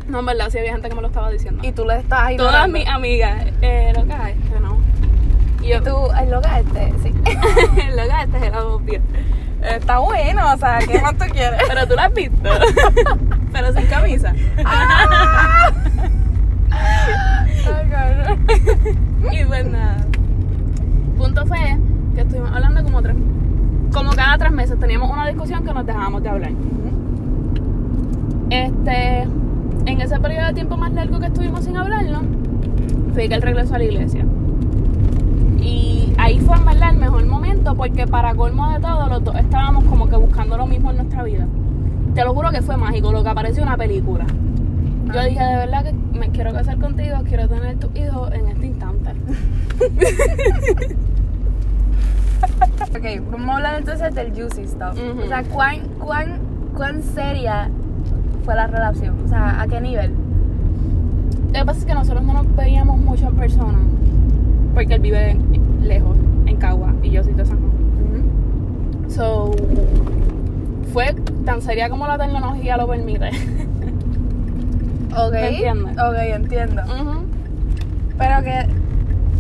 No, 0.07 0.19
en 0.19 0.25
verdad, 0.27 0.49
sí 0.49 0.57
había 0.59 0.71
gente 0.71 0.87
que 0.89 0.95
me 0.95 1.01
lo 1.01 1.07
estaba 1.09 1.29
diciendo. 1.29 1.61
Y 1.63 1.71
tú 1.73 1.85
le 1.85 1.97
estás 1.97 2.35
Todas 2.37 2.69
mis 2.69 2.87
amigas, 2.87 3.45
eh, 3.61 3.91
loca, 3.95 4.29
este 4.31 4.59
no. 4.61 4.78
Y 5.61 5.67
yo, 5.69 5.77
Y 5.77 5.81
tú, 5.81 6.11
es 6.21 6.29
loca 6.29 6.59
este, 6.59 6.93
sí. 7.03 7.13
loca, 7.95 8.23
este 8.23 8.47
era 8.47 8.65
obvio. 8.65 9.01
Está 9.61 9.99
bueno, 9.99 10.53
o 10.53 10.57
sea, 10.57 10.79
¿qué 10.79 11.01
más 11.01 11.17
tú 11.17 11.25
quieres? 11.31 11.61
Pero 11.67 11.87
tú 11.87 11.95
la 11.95 12.05
has 12.05 12.13
visto. 12.13 12.49
Pero 13.51 13.73
sin 13.73 13.87
camisa. 13.87 14.33
¡Ah! 14.65 15.71
Cabrón. 17.89 18.39
Y 19.31 19.43
pues 19.43 19.65
nada. 19.65 20.05
Punto 21.17 21.45
fue 21.45 21.77
que 22.15 22.21
estuvimos 22.21 22.51
hablando 22.53 22.83
como 22.83 23.01
tres. 23.01 23.15
Como 23.91 24.11
cada 24.11 24.37
tres 24.37 24.51
meses 24.51 24.79
teníamos 24.79 25.11
una 25.11 25.27
discusión 25.27 25.65
que 25.65 25.73
nos 25.73 25.85
dejábamos 25.85 26.23
de 26.23 26.29
hablar. 26.29 26.51
Este. 28.49 29.27
En 29.85 30.01
ese 30.01 30.19
periodo 30.19 30.47
de 30.47 30.53
tiempo 30.53 30.77
más 30.77 30.93
largo 30.93 31.19
que 31.19 31.25
estuvimos 31.27 31.65
sin 31.65 31.75
hablarnos, 31.75 32.23
fue 33.13 33.27
que 33.27 33.35
él 33.35 33.41
regresó 33.41 33.75
a 33.75 33.79
la 33.79 33.83
iglesia. 33.85 34.25
Y 35.69 36.13
ahí 36.17 36.39
fue 36.39 36.57
en 36.57 36.65
verdad 36.65 36.89
el 36.91 36.97
mejor 36.97 37.25
momento 37.27 37.75
porque 37.75 38.07
para 38.07 38.33
colmo 38.33 38.71
de 38.71 38.79
todo, 38.79 39.07
los 39.07 39.23
dos 39.23 39.35
estábamos 39.35 39.83
como 39.85 40.07
que 40.09 40.15
buscando 40.15 40.57
lo 40.57 40.65
mismo 40.65 40.89
en 40.91 40.97
nuestra 40.97 41.23
vida. 41.23 41.45
Te 42.15 42.23
lo 42.23 42.33
juro 42.33 42.49
que 42.51 42.61
fue 42.63 42.75
mágico, 42.77 43.11
lo 43.11 43.21
que 43.23 43.29
apareció 43.29 43.61
una 43.63 43.77
película. 43.77 44.25
Yo 45.13 45.19
Ah. 45.19 45.23
dije, 45.25 45.43
de 45.43 45.55
verdad 45.57 45.83
que 45.83 45.93
me 46.17 46.29
quiero 46.29 46.51
casar 46.53 46.77
contigo, 46.79 47.17
quiero 47.27 47.47
tener 47.47 47.77
tu 47.77 47.89
hijo 47.97 48.31
en 48.31 48.47
este 48.47 48.65
instante. 48.67 49.11
Ok, 52.95 53.05
vamos 53.31 53.49
a 53.49 53.55
hablar 53.57 53.75
entonces 53.79 54.15
del 54.15 54.31
juicy 54.33 54.67
stuff. 54.67 54.97
O 55.23 55.27
sea, 55.27 55.43
¿cuán, 55.43 55.81
cuán, 55.99 56.39
¿cuán 56.75 57.03
seria 57.03 57.69
fue 58.43 58.55
la 58.55 58.67
relación? 58.67 59.15
O 59.25 59.27
sea, 59.27 59.61
¿a 59.61 59.67
qué 59.67 59.79
nivel? 59.81 60.13
Lo 61.47 61.53
que 61.53 61.65
pasa 61.65 61.79
es 61.79 61.85
que 61.85 61.93
nosotros 61.93 62.23
no 62.23 62.33
nos 62.33 62.55
veíamos 62.55 62.97
mucho 62.97 63.27
en 63.27 63.35
persona, 63.35 63.77
porque 64.73 64.95
él 64.95 65.01
vive 65.01 65.37
lejos, 65.81 66.15
en 66.45 66.57
Cagua, 66.57 66.93
y 67.03 67.09
yo 67.11 67.23
soy 67.23 67.33
de 67.33 67.45
San 67.45 67.57
Juan. 67.59 69.09
So, 69.09 69.51
fue 70.93 71.13
tan 71.45 71.61
seria 71.61 71.89
como 71.89 72.07
la 72.07 72.17
tecnología 72.17 72.77
lo 72.77 72.87
permite. 72.87 73.29
Ok. 75.17 75.31
¿Me 75.33 75.49
entiendes? 75.49 75.97
Ok, 75.97 76.15
entiendo. 76.35 76.81
Pero 78.17 78.43
que, 78.43 78.67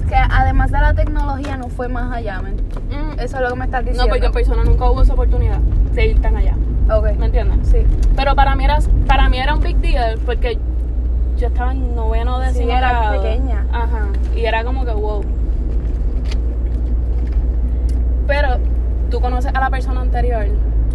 que 0.07 0.15
además 0.15 0.71
de 0.71 0.79
la 0.79 0.93
tecnología 0.93 1.57
no 1.57 1.67
fue 1.69 1.87
más 1.87 2.11
allá, 2.11 2.41
¿me? 2.41 2.51
Mm. 2.51 3.19
Eso 3.19 3.37
es 3.37 3.41
lo 3.43 3.49
que 3.49 3.55
me 3.55 3.65
estás 3.65 3.83
No, 3.83 3.91
diciendo. 3.91 4.09
porque 4.09 4.25
en 4.25 4.31
persona 4.31 4.63
nunca 4.63 4.89
hubo 4.89 5.01
esa 5.03 5.13
oportunidad 5.13 5.59
de 5.93 6.07
ir 6.07 6.21
tan 6.21 6.37
allá. 6.37 6.55
Ok. 6.91 7.15
¿Me 7.19 7.27
entiendes? 7.27 7.67
Sí. 7.69 7.77
Pero 8.15 8.35
para 8.35 8.55
mí 8.55 8.63
era, 8.63 8.79
para 9.07 9.29
mí 9.29 9.37
era 9.37 9.53
un 9.53 9.61
big 9.61 9.77
deal 9.77 10.17
porque 10.25 10.57
yo 11.37 11.47
estaba 11.47 11.71
en 11.71 11.95
noveno 11.95 12.39
de 12.39 12.51
Sí, 12.53 12.65
grado. 12.65 13.21
pequeña. 13.21 13.65
Ajá. 13.71 14.07
Y 14.35 14.45
era 14.45 14.63
como 14.63 14.85
que 14.85 14.91
wow. 14.93 15.23
Pero 18.29 18.57
tú 19.09 19.19
conoces 19.19 19.51
a 19.53 19.59
la 19.59 19.69
persona 19.71 20.01
anterior 20.01 20.45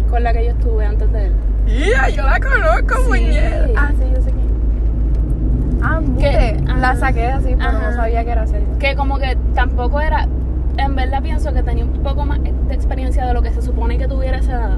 con 0.09 0.23
la 0.23 0.31
que 0.33 0.45
yo 0.45 0.51
estuve 0.51 0.85
antes 0.85 1.11
de 1.11 1.25
él. 1.27 1.33
Yeah, 1.67 2.09
yo 2.09 2.23
la 2.23 2.39
conozco, 2.39 2.95
Sí. 3.03 3.07
muñeca. 3.09 3.67
Ah, 3.77 3.91
sí, 3.97 4.05
yo 4.15 4.21
sé 4.21 4.31
quién. 4.31 5.79
Ah, 5.83 5.97
embuste. 5.97 6.57
La 6.79 6.95
saqué 6.95 7.27
así, 7.27 7.55
pero 7.57 7.69
Ajá. 7.69 7.89
no 7.89 7.95
sabía 7.95 8.23
que 8.23 8.31
era 8.31 8.47
serio. 8.47 8.67
Que 8.79 8.95
como 8.95 9.19
que 9.19 9.37
tampoco 9.53 9.99
era. 9.99 10.27
En 10.77 10.95
verdad 10.95 11.21
pienso 11.21 11.53
que 11.53 11.61
tenía 11.61 11.83
un 11.85 12.03
poco 12.03 12.25
más 12.25 12.39
de 12.41 12.73
experiencia 12.73 13.25
de 13.25 13.33
lo 13.33 13.41
que 13.41 13.51
se 13.51 13.61
supone 13.61 13.97
que 13.97 14.07
tuviera 14.07 14.37
esa 14.37 14.53
edad. 14.53 14.77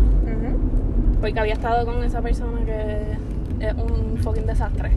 Porque 1.22 1.40
había 1.40 1.54
estado 1.54 1.86
con 1.86 2.04
esa 2.04 2.22
persona 2.22 2.60
que 2.66 3.18
es 3.60 3.74
un 3.76 4.18
fucking 4.18 4.48
desastre. 4.48 4.92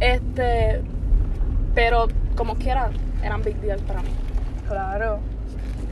Este. 0.00 0.80
Pero 1.74 2.08
como 2.34 2.54
quiera, 2.56 2.88
eran 3.22 3.42
big 3.42 3.56
deal 3.60 3.78
para 3.80 4.00
mí. 4.02 4.08
Claro. 4.68 5.18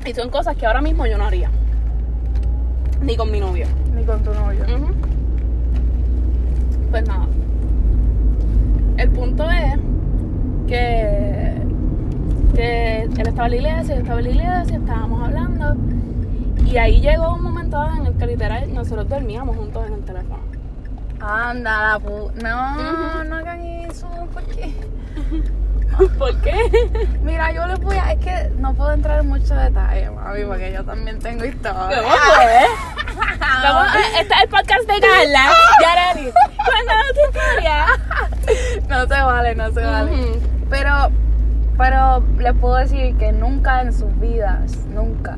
Y 0.05 0.15
son 0.15 0.31
cosas 0.31 0.57
que 0.57 0.67
ahora 0.67 0.81
mismo 0.81 1.07
yo 1.07 1.19
no 1.19 1.25
haría. 1.25 1.51
Ni 3.03 3.17
con 3.17 3.31
mi 3.31 3.41
novio. 3.41 3.67
Ni 3.95 4.05
con 4.05 4.23
tu 4.23 4.33
novio. 4.33 4.65
Pues 6.91 7.07
nada. 7.07 7.27
El 8.97 9.11
punto 9.11 9.49
es 9.51 9.79
que, 10.67 11.55
que 12.55 13.03
él 13.03 13.27
estaba 13.27 13.47
en 13.47 13.51
la 13.51 13.57
iglesia, 13.57 13.95
yo 13.95 14.01
estaba 14.03 14.21
en 14.21 14.25
la 14.25 14.31
iglesia, 14.31 14.77
estábamos 14.77 15.23
hablando. 15.23 15.77
Y 16.67 16.77
ahí 16.77 17.01
llegó 17.01 17.35
un 17.35 17.43
momento 17.43 17.85
en 17.97 18.07
el 18.07 18.15
que 18.15 18.27
literal 18.27 18.73
nosotros 18.75 19.09
dormíamos 19.09 19.57
juntos 19.57 19.87
en 19.87 19.95
el 19.95 20.01
teléfono. 20.01 20.41
Anda, 21.21 21.93
la 21.93 21.99
pu... 21.99 22.31
No, 22.43 23.25
no 23.25 23.37
hagan 23.37 23.61
eso, 23.61 24.09
porque... 24.33 24.75
¿Por 26.19 26.41
qué? 26.43 26.57
Mira, 27.23 27.53
yo 27.53 27.67
les 27.67 27.79
voy 27.81 27.97
a... 27.97 28.13
Es 28.13 28.19
que 28.21 28.51
no 28.59 28.75
puedo 28.75 28.93
entrar 28.93 29.21
en 29.21 29.29
mucho 29.29 29.55
detalle, 29.55 30.11
mami, 30.11 30.45
porque 30.45 30.73
yo 30.73 30.85
también 30.85 31.19
tengo 31.19 31.45
historia. 31.45 32.03
Vamos 33.63 33.89
a- 33.89 33.99
este 34.21 34.35
es 34.35 34.43
el 34.43 34.49
podcast 34.49 34.81
de 34.87 35.01
Carla. 35.01 35.53
Yareli. 35.83 36.33
Cuéntanos 36.33 37.07
tu 37.15 37.39
historia. 37.39 37.87
No 38.89 39.01
se 39.03 39.23
vale, 39.23 39.55
no 39.55 39.71
se 39.73 39.83
vale. 39.85 40.41
Pero, 40.71 41.11
pero 41.77 42.25
les 42.39 42.55
puedo 42.55 42.77
decir 42.77 43.17
que 43.19 43.33
nunca 43.33 43.83
en 43.83 43.93
sus 43.93 44.19
vidas, 44.21 44.77
nunca, 44.95 45.37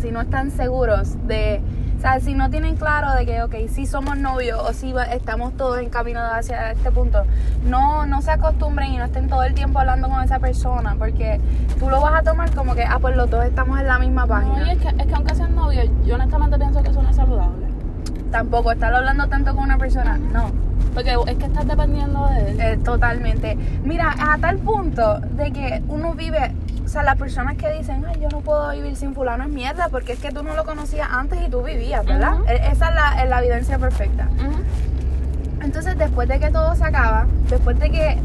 si 0.00 0.10
no 0.10 0.22
están 0.22 0.50
seguros 0.50 1.14
de, 1.26 1.60
o 2.00 2.02
sea, 2.02 2.18
si 2.18 2.32
no 2.32 2.48
tienen 2.48 2.76
claro 2.76 3.12
de 3.12 3.26
que, 3.26 3.42
ok, 3.42 3.54
si 3.68 3.84
somos 3.84 4.16
novios 4.16 4.58
o 4.58 4.72
si 4.72 4.94
estamos 5.12 5.52
todos 5.58 5.78
encaminados 5.80 6.32
hacia 6.34 6.70
este 6.70 6.90
punto, 6.90 7.24
no, 7.66 8.06
no 8.06 8.22
se 8.22 8.30
acostumbren 8.30 8.90
y 8.94 8.96
no 8.96 9.04
estén 9.04 9.28
todo 9.28 9.42
el 9.42 9.52
tiempo 9.52 9.80
hablando 9.80 10.08
con 10.08 10.22
esa 10.24 10.38
persona, 10.38 10.94
porque 10.98 11.38
tú 11.78 11.90
lo 11.90 12.00
vas 12.00 12.14
a 12.18 12.22
tomar 12.22 12.54
como 12.54 12.74
que, 12.74 12.84
ah, 12.84 12.96
pues 12.98 13.14
los 13.16 13.28
dos 13.28 13.44
estamos 13.44 13.78
en 13.78 13.86
la 13.86 13.98
misma 13.98 14.22
No, 14.22 14.28
página. 14.28 14.66
y 14.66 14.70
es 14.70 14.78
que, 14.78 14.88
es 14.88 15.06
que 15.08 15.14
aunque 15.14 15.34
sean 15.34 15.54
novios, 15.54 15.90
yo 16.06 16.14
honestamente 16.14 16.56
pienso 16.56 16.82
que 16.82 16.88
eso 16.88 17.02
no 17.02 17.10
es 17.10 17.16
saludable. 17.16 17.66
Tampoco 18.30 18.72
estar 18.72 18.94
hablando 18.94 19.26
tanto 19.28 19.54
con 19.54 19.64
una 19.64 19.76
persona, 19.76 20.16
no. 20.16 20.50
Porque 20.94 21.14
es 21.26 21.36
que 21.36 21.44
estás 21.44 21.68
dependiendo 21.68 22.26
de 22.28 22.50
él. 22.50 22.60
Eh, 22.60 22.76
totalmente. 22.82 23.58
Mira, 23.84 24.14
a 24.18 24.38
tal 24.38 24.56
punto 24.56 25.18
de 25.20 25.52
que 25.52 25.82
uno 25.88 26.14
vive, 26.14 26.54
sea, 26.92 27.02
las 27.04 27.16
personas 27.16 27.56
que 27.56 27.70
dicen, 27.70 28.04
ay, 28.08 28.20
yo 28.20 28.28
no 28.30 28.40
puedo 28.40 28.70
vivir 28.72 28.96
sin 28.96 29.14
fulano 29.14 29.44
es 29.44 29.50
mierda, 29.50 29.88
porque 29.90 30.12
es 30.14 30.18
que 30.18 30.30
tú 30.32 30.42
no 30.42 30.54
lo 30.54 30.64
conocías 30.64 31.08
antes 31.10 31.40
y 31.40 31.48
tú 31.48 31.62
vivías, 31.62 32.04
¿verdad? 32.04 32.34
E- 32.48 32.70
Esa 32.72 32.88
es 32.88 32.94
la, 32.94 33.22
es 33.22 33.28
la 33.30 33.38
evidencia 33.40 33.78
perfecta. 33.78 34.28
Entonces, 35.62 35.96
después 35.98 36.28
de 36.28 36.40
que 36.40 36.50
todo 36.50 36.74
se 36.74 36.84
acaba, 36.84 37.26
después 37.48 37.78
de 37.78 37.90
que 37.90 38.18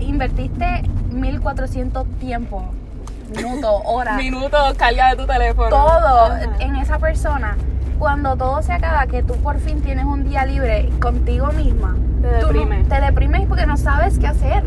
invertiste 0.00 0.82
1400 1.10 2.06
tiempo, 2.20 2.64
minutos, 3.36 3.82
horas, 3.84 4.16
Minutos, 4.16 4.74
carga 4.76 5.10
de 5.10 5.16
tu 5.16 5.26
teléfono. 5.26 5.68
todo 5.70 6.30
en 6.60 6.76
esa 6.76 6.98
persona, 6.98 7.56
cuando 7.98 8.36
todo 8.36 8.62
se 8.62 8.72
acaba, 8.72 9.06
que 9.06 9.22
tú 9.22 9.34
por 9.36 9.58
fin 9.58 9.80
tienes 9.82 10.04
un 10.04 10.24
día 10.24 10.44
libre 10.46 10.88
contigo 11.00 11.48
misma, 11.52 11.96
Te 12.22 12.40
tú 12.40 12.46
no- 12.46 12.52
deprime. 12.60 12.84
te 12.84 13.00
deprimes 13.00 13.46
porque 13.48 13.66
no 13.66 13.76
sabes 13.76 14.18
qué 14.18 14.26
hacer. 14.28 14.64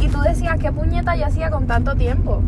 Y 0.00 0.08
tú 0.08 0.20
decías, 0.20 0.58
¿qué 0.58 0.72
puñeta 0.72 1.14
yo 1.16 1.26
hacía 1.26 1.50
con 1.50 1.66
tanto 1.66 1.94
tiempo? 1.94 2.42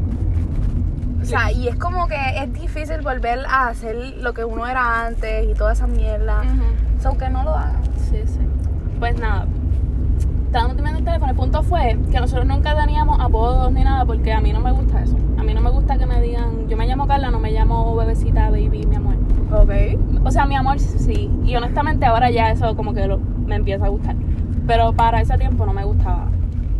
O 1.22 1.24
sea, 1.24 1.50
y 1.52 1.68
es 1.68 1.76
como 1.76 2.06
que 2.06 2.16
es 2.36 2.52
difícil 2.52 3.00
volver 3.00 3.40
a 3.48 3.68
hacer 3.68 3.96
lo 4.20 4.34
que 4.34 4.44
uno 4.44 4.66
era 4.66 5.06
antes 5.06 5.48
y 5.50 5.54
toda 5.54 5.72
esa 5.72 5.86
mierda. 5.86 6.42
Ujú. 6.42 7.00
So 7.02 7.16
que 7.18 7.30
no 7.30 7.42
lo 7.44 7.50
hagas. 7.56 7.76
Sí, 8.10 8.20
sí. 8.26 8.40
Pues 8.98 9.18
nada. 9.18 9.46
Estábamos 10.46 10.76
teniendo 10.76 10.98
el 10.98 11.04
teléfono. 11.04 11.30
El 11.30 11.36
punto 11.36 11.62
fue 11.62 11.98
que 12.12 12.20
nosotros 12.20 12.46
nunca 12.46 12.76
teníamos 12.76 13.18
apodos 13.20 13.72
ni 13.72 13.82
nada 13.84 14.04
porque 14.04 14.32
a 14.32 14.40
mí 14.40 14.52
no 14.52 14.60
me 14.60 14.70
gusta 14.72 15.02
eso. 15.02 15.16
A 15.38 15.42
mí 15.42 15.54
no 15.54 15.60
me 15.62 15.70
gusta 15.70 15.96
que 15.96 16.06
me 16.06 16.20
digan, 16.20 16.68
yo 16.68 16.76
me 16.76 16.86
llamo 16.86 17.06
Carla, 17.06 17.30
no 17.30 17.38
me 17.40 17.50
llamo 17.52 17.96
bebecita, 17.96 18.50
baby, 18.50 18.84
mi 18.86 18.96
amor. 18.96 19.14
Ok. 19.52 19.70
O 20.24 20.30
sea, 20.30 20.46
mi 20.46 20.56
amor 20.56 20.78
sí. 20.80 21.30
Y 21.44 21.54
honestamente 21.56 22.06
ahora 22.06 22.30
ya 22.30 22.50
eso 22.50 22.74
como 22.76 22.92
que 22.94 23.06
lo- 23.06 23.18
me 23.46 23.56
empieza 23.56 23.86
a 23.86 23.88
gustar. 23.88 24.16
Pero 24.66 24.92
para 24.92 25.20
ese 25.20 25.36
tiempo 25.36 25.66
no 25.66 25.72
me 25.72 25.84
gustaba 25.84 26.26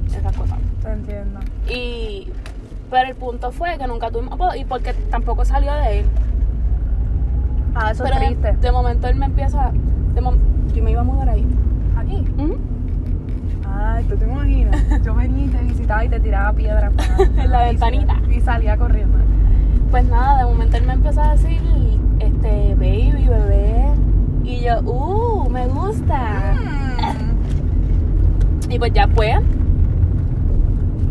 esas 0.07 0.37
cosas. 0.37 0.59
Te 0.83 0.91
entiendo. 0.93 1.41
Y 1.69 2.29
pero 2.91 3.09
el 3.09 3.15
punto 3.17 3.51
fue 3.51 3.77
que 3.79 3.87
nunca 3.87 4.11
tuvimos 4.11 4.35
apodo 4.35 4.55
y 4.55 4.65
porque 4.65 4.93
tampoco 5.11 5.45
salió 5.45 5.73
de 5.75 6.01
él. 6.01 6.07
Ah, 7.75 7.91
eso 7.91 8.05
pero 8.05 8.15
es 8.17 8.21
de, 8.21 8.27
triste. 8.37 8.53
de 8.61 8.73
momento 8.73 9.09
él 9.09 9.17
me 9.17 9.27
empieza. 9.27 9.73
de 10.15 10.21
yo 10.75 10.83
me 10.83 10.91
iba 10.93 11.01
a 11.01 11.05
mudar 11.05 11.29
ahí. 11.29 11.47
Aquí. 11.97 12.25
Ujú. 12.39 12.57
Ay, 13.69 14.05
tú 14.05 14.17
te 14.17 14.25
imaginas. 14.25 15.03
Yo 15.03 15.15
venía 15.15 15.45
y 15.47 15.49
te 15.49 15.63
visitaba 15.63 16.05
y 16.05 16.09
te 16.09 16.21
tiraba 16.21 16.53
piedras 16.53 16.93
para 16.93 17.17
En 17.45 17.51
la 17.51 17.65
ventanita. 17.65 18.17
Y 18.31 18.41
salía 18.41 18.77
corriendo. 18.77 19.19
Pues 19.91 20.09
nada, 20.09 20.39
de 20.39 20.45
momento 20.45 20.77
él 20.77 20.87
me 20.87 20.93
empezó 20.95 21.21
a 21.23 21.33
decir, 21.33 21.61
este, 22.45 22.75
baby, 22.75 23.27
bebé. 23.29 23.95
Y 24.45 24.61
yo, 24.61 24.81
uh, 24.81 25.49
me 25.49 25.67
gusta. 25.69 26.55
Mm. 26.55 28.71
Y 28.71 28.79
pues 28.79 28.93
ya 28.93 29.09
fue. 29.09 29.41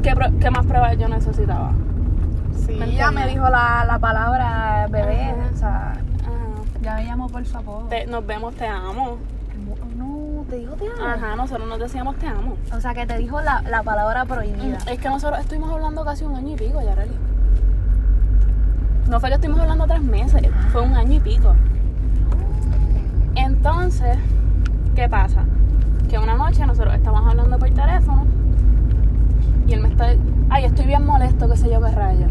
¿Qué, 0.02 0.14
qué 0.40 0.52
más 0.52 0.66
pruebas 0.66 0.98
yo 0.98 1.08
necesitaba? 1.08 1.72
Sí, 2.66 2.74
¿Me 2.74 2.86
ella 2.86 3.12
me 3.12 3.28
dijo 3.28 3.48
la, 3.50 3.86
la 3.86 4.00
palabra 4.00 4.88
bebé. 4.90 5.32
Ajá. 5.32 5.50
O 5.54 5.58
sea, 5.58 5.92
Ajá. 6.22 6.80
ya 6.82 6.96
me 6.96 7.06
llamó 7.06 7.30
por 7.30 7.44
apodo. 7.54 7.88
Te- 7.90 8.06
nos 8.08 8.26
vemos, 8.26 8.54
te 8.56 8.68
amo. 8.68 9.18
No, 9.96 10.44
te 10.50 10.58
dijo 10.58 10.74
te 10.74 10.88
amo. 10.88 11.06
Ajá, 11.06 11.36
nosotros 11.36 11.68
nos 11.68 11.80
decíamos 11.80 12.16
te 12.18 12.28
amo. 12.28 12.58
O 12.76 12.82
sea, 12.82 12.94
que 12.94 13.06
te 13.06 13.18
dijo 13.18 13.42
la, 13.42 13.62
la 13.64 13.84
palabra 13.84 14.26
prohibida. 14.26 14.78
Es 14.88 15.00
que 15.00 15.10
nosotros 15.10 15.40
estuvimos 15.40 15.72
hablando 15.72 16.04
casi 16.04 16.26
un 16.26 16.36
año 16.36 16.54
y 16.54 16.56
pico, 16.56 16.82
Yareli. 16.82 17.14
No 19.10 19.20
fue 19.20 19.30
que 19.30 19.36
estuvimos 19.36 19.62
hablando 19.62 19.86
tres 19.86 20.02
meses, 20.02 20.42
fue 20.72 20.82
un 20.82 20.94
año 20.96 21.14
y 21.14 21.20
pico. 21.20 21.54
Entonces, 23.36 24.18
¿qué 24.96 25.10
pasa? 25.10 25.44
Que 26.10 26.18
una 26.18 26.36
noche 26.36 26.66
nosotros 26.66 26.94
estamos 26.96 27.26
hablando 27.28 27.58
por 27.58 27.70
teléfono 27.70 28.26
y 29.68 29.74
él 29.74 29.82
me 29.82 29.90
está. 29.90 30.08
Ay, 30.50 30.66
estoy 30.66 30.86
bien 30.86 31.06
molesto, 31.06 31.50
qué 31.50 31.58
sé 31.58 31.70
yo, 31.72 31.82
qué 31.82 31.92
raya. 31.92 32.28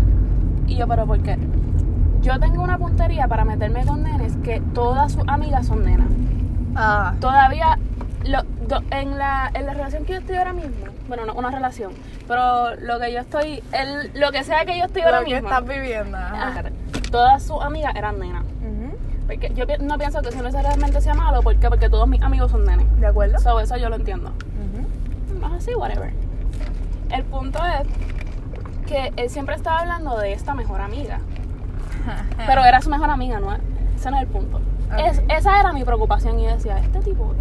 Y 0.66 0.76
yo, 0.76 0.86
¿pero 0.86 1.06
por 1.06 1.20
qué? 1.20 1.38
Yo 2.22 2.38
tengo 2.38 2.62
una 2.62 2.78
puntería 2.78 3.26
para 3.26 3.44
meterme 3.44 3.84
con 3.84 4.02
nenes 4.04 4.36
que 4.44 4.60
todas 4.74 5.12
sus 5.12 5.24
amigas 5.26 5.66
son 5.66 5.84
nenas. 5.84 6.06
Ah. 6.76 7.14
Todavía, 7.20 7.78
lo- 8.24 8.44
en, 8.90 9.18
la, 9.18 9.50
en 9.54 9.66
la 9.66 9.74
relación 9.74 10.04
que 10.04 10.14
yo 10.14 10.18
estoy 10.20 10.36
ahora 10.36 10.52
mismo, 10.52 10.86
bueno, 11.08 11.26
no 11.26 11.34
una 11.34 11.50
relación, 11.50 11.92
pero 12.28 12.74
lo 12.76 12.98
que 13.00 13.12
yo 13.12 13.20
estoy, 13.20 13.62
el, 13.72 14.10
lo 14.18 14.30
que 14.32 14.44
sea 14.44 14.64
que 14.64 14.78
yo 14.78 14.84
estoy 14.84 15.02
ahora 15.02 15.24
que 15.24 15.34
mismo, 15.34 15.48
estás 15.48 15.66
viviendo. 15.66 16.16
ajá. 16.16 16.48
ajá, 16.48 16.62
todas 17.10 17.42
sus 17.42 17.60
amigas 17.62 17.94
eran 17.96 18.18
nenas. 18.18 18.44
Porque 19.26 19.52
yo 19.54 19.64
no 19.80 19.96
pienso 19.98 20.20
que 20.20 20.28
eso 20.30 20.42
necesariamente 20.42 21.00
sea 21.00 21.14
malo, 21.14 21.42
¿por 21.42 21.56
qué? 21.56 21.68
Porque 21.68 21.88
todos 21.88 22.08
mis 22.08 22.20
amigos 22.22 22.50
son 22.50 22.64
nenes. 22.66 22.84
¿De 23.00 23.06
acuerdo? 23.06 23.38
So, 23.38 23.60
eso 23.60 23.76
yo 23.76 23.88
lo 23.88 23.96
entiendo. 23.96 24.30
Ujú. 24.30 25.38
Más 25.40 25.52
así, 25.52 25.74
whatever. 25.74 26.12
El 27.10 27.22
punto 27.24 27.58
es 27.64 27.86
que 28.86 29.12
él 29.16 29.30
siempre 29.30 29.54
estaba 29.54 29.78
hablando 29.78 30.18
de 30.18 30.32
esta 30.32 30.54
mejor 30.54 30.80
amiga. 30.80 31.20
Pero 32.46 32.64
era 32.64 32.80
su 32.82 32.90
mejor 32.90 33.10
amiga, 33.10 33.38
¿no? 33.38 33.54
Ese 33.96 34.10
no 34.10 34.16
es 34.16 34.22
el 34.24 34.28
punto. 34.28 34.60
Es- 34.98 35.22
esa 35.28 35.60
era 35.60 35.72
mi 35.72 35.84
preocupación 35.84 36.38
y 36.40 36.44
yo 36.44 36.50
decía, 36.50 36.78
este 36.78 36.98
tipo 37.00 37.32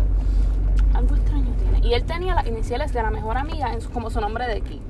algo 0.93 1.15
extraño 1.15 1.53
tiene. 1.59 1.87
Y 1.87 1.93
él 1.93 2.03
tenía 2.03 2.35
las 2.35 2.47
iniciales 2.47 2.93
de 2.93 3.01
la 3.03 3.11
mejor 3.11 3.37
amiga 3.37 3.73
en 3.73 3.81
su- 3.81 3.89
como 3.91 4.09
su 4.09 4.19
nombre 4.21 4.47
de 4.47 4.61
Kik. 4.61 4.81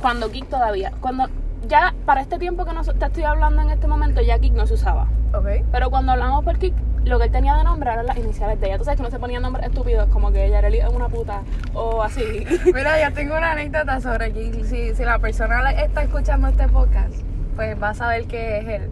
Cuando 0.00 0.30
Kik 0.30 0.48
todavía, 0.48 0.92
cuando 1.00 1.26
ya 1.68 1.94
para 2.06 2.20
este 2.22 2.38
tiempo 2.38 2.64
que 2.64 2.72
no, 2.72 2.82
te 2.82 3.04
estoy 3.04 3.24
hablando 3.24 3.62
en 3.62 3.70
este 3.70 3.86
momento, 3.86 4.20
ya 4.22 4.38
Kik 4.38 4.54
no 4.54 4.66
se 4.66 4.74
usaba. 4.74 5.06
Ok. 5.34 5.46
Pero 5.70 5.90
cuando 5.90 6.12
hablamos 6.12 6.44
por 6.44 6.58
Kik, 6.58 6.74
lo 7.04 7.18
que 7.18 7.26
él 7.26 7.30
tenía 7.32 7.54
de 7.56 7.64
nombre 7.64 7.90
eran 7.92 8.06
las 8.06 8.16
iniciales 8.18 8.60
de 8.60 8.66
ella. 8.66 8.78
Tú 8.78 8.84
sabes 8.84 8.98
que 8.98 9.02
no 9.04 9.10
se 9.10 9.18
ponían 9.18 9.42
nombres 9.42 9.66
estúpidos 9.66 10.08
como 10.10 10.32
que 10.32 10.48
Yareli 10.50 10.78
es 10.78 10.88
una 10.88 11.08
puta 11.08 11.42
o 11.74 12.02
así. 12.02 12.46
Mira, 12.74 13.00
yo 13.08 13.14
tengo 13.14 13.36
una 13.36 13.52
anécdota 13.52 14.00
sobre 14.00 14.26
aquí. 14.26 14.52
Si, 14.64 14.94
si 14.94 15.04
la 15.04 15.18
persona 15.18 15.70
está 15.70 16.02
escuchando 16.02 16.48
este 16.48 16.66
podcast, 16.68 17.14
pues 17.56 17.80
va 17.82 17.90
a 17.90 17.94
saber 17.94 18.26
que 18.26 18.58
es 18.58 18.68
él. 18.68 18.90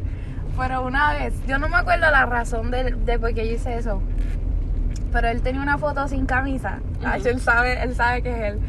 Pero 0.57 0.85
una 0.85 1.13
vez, 1.13 1.35
yo 1.47 1.59
no 1.59 1.69
me 1.69 1.77
acuerdo 1.77 2.11
la 2.11 2.27
razón 2.27 2.71
de, 2.71 2.93
de 2.93 3.19
por 3.19 3.33
qué 3.35 3.47
yo 3.47 3.55
hice 3.55 3.77
eso. 3.77 4.01
Pero 5.13 5.29
él 5.29 5.41
tenía 5.43 5.61
una 5.63 5.79
foto 5.79 6.07
sin 6.09 6.27
camisa. 6.27 6.81
Ay, 7.05 7.23
él 7.25 7.41
sabe, 7.41 7.83
él 7.83 7.95
sabe 7.95 8.23
que 8.23 8.31
es 8.31 8.53
él. 8.53 8.61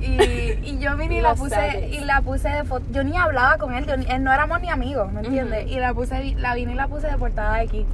Y, 0.00 0.70
y 0.70 0.78
yo 0.78 0.96
vine 0.96 1.16
y 1.16 1.20
la 1.22 1.34
puse 1.34 1.54
sabes. 1.56 1.92
y 1.92 2.04
la 2.04 2.20
puse 2.20 2.48
de 2.48 2.64
foto. 2.64 2.84
Yo 2.92 3.02
ni 3.02 3.16
hablaba 3.16 3.58
con 3.58 3.74
él, 3.74 3.84
yo 3.86 3.96
ni- 3.96 4.06
él 4.06 4.22
no 4.22 4.32
éramos 4.32 4.60
ni 4.60 4.70
amigos, 4.70 5.12
¿me 5.12 5.20
entiendes? 5.22 5.64
Ujú. 5.64 5.74
Y 5.74 5.80
la 5.80 5.92
puse, 5.94 6.34
la 6.36 6.54
vine 6.54 6.72
y 6.72 6.76
la 6.76 6.86
puse 6.86 7.08
de 7.08 7.16
portada 7.18 7.56
de 7.56 7.62
aquí. 7.62 7.86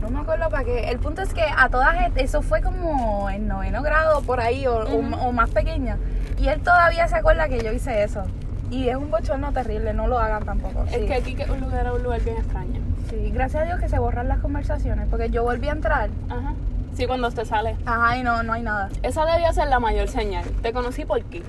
No 0.00 0.08
me 0.08 0.20
acuerdo 0.20 0.48
para 0.48 0.64
qué. 0.64 0.88
El 0.90 0.98
punto 0.98 1.20
es 1.22 1.32
que 1.34 1.42
a 1.42 1.68
todas 1.68 1.94
eso 2.16 2.40
fue 2.42 2.60
como 2.62 3.28
en 3.30 3.46
noveno 3.48 3.82
grado 3.82 4.22
por 4.22 4.40
ahí 4.40 4.66
o, 4.66 4.78
o- 4.78 4.94
Ujú. 4.96 5.14
o 5.14 5.32
más 5.32 5.50
pequeña. 5.50 5.98
Y 6.38 6.48
él 6.48 6.60
todavía 6.62 7.06
se 7.06 7.16
acuerda 7.16 7.48
que 7.48 7.60
yo 7.60 7.70
hice 7.72 8.02
eso. 8.02 8.24
Y 8.70 8.88
es 8.88 8.96
un 8.96 9.10
bochorno 9.10 9.52
terrible, 9.52 9.92
no 9.92 10.06
lo 10.06 10.18
hagan 10.18 10.44
tampoco. 10.44 10.84
Es 10.86 10.92
Sí. 10.94 11.06
que 11.06 11.20
Kik 11.20 11.40
es 11.40 11.50
un 11.50 11.60
lugar, 11.60 11.80
era 11.82 11.92
un 11.92 12.02
lugar 12.02 12.20
bien 12.22 12.38
extraño. 12.38 12.80
Sí, 13.10 13.30
gracias 13.34 13.62
a 13.62 13.66
Dios 13.66 13.78
que 13.78 13.90
se 13.90 13.98
borran 13.98 14.26
las 14.28 14.38
conversaciones, 14.38 15.06
porque 15.10 15.28
yo 15.28 15.42
volví 15.42 15.68
a 15.68 15.72
entrar. 15.72 16.08
Ajá. 16.30 16.54
Sí, 16.94 17.06
cuando 17.06 17.28
usted 17.28 17.44
sale. 17.44 17.76
Ajá, 17.86 18.18
y 18.18 18.22
no, 18.22 18.42
no 18.42 18.52
hay 18.52 18.62
nada. 18.62 18.90
Esa 19.02 19.24
debía 19.24 19.52
ser 19.52 19.68
la 19.68 19.80
mayor 19.80 20.08
señal. 20.08 20.44
Te 20.62 20.72
conocí 20.72 21.04
por 21.04 21.22
Kik. 21.22 21.44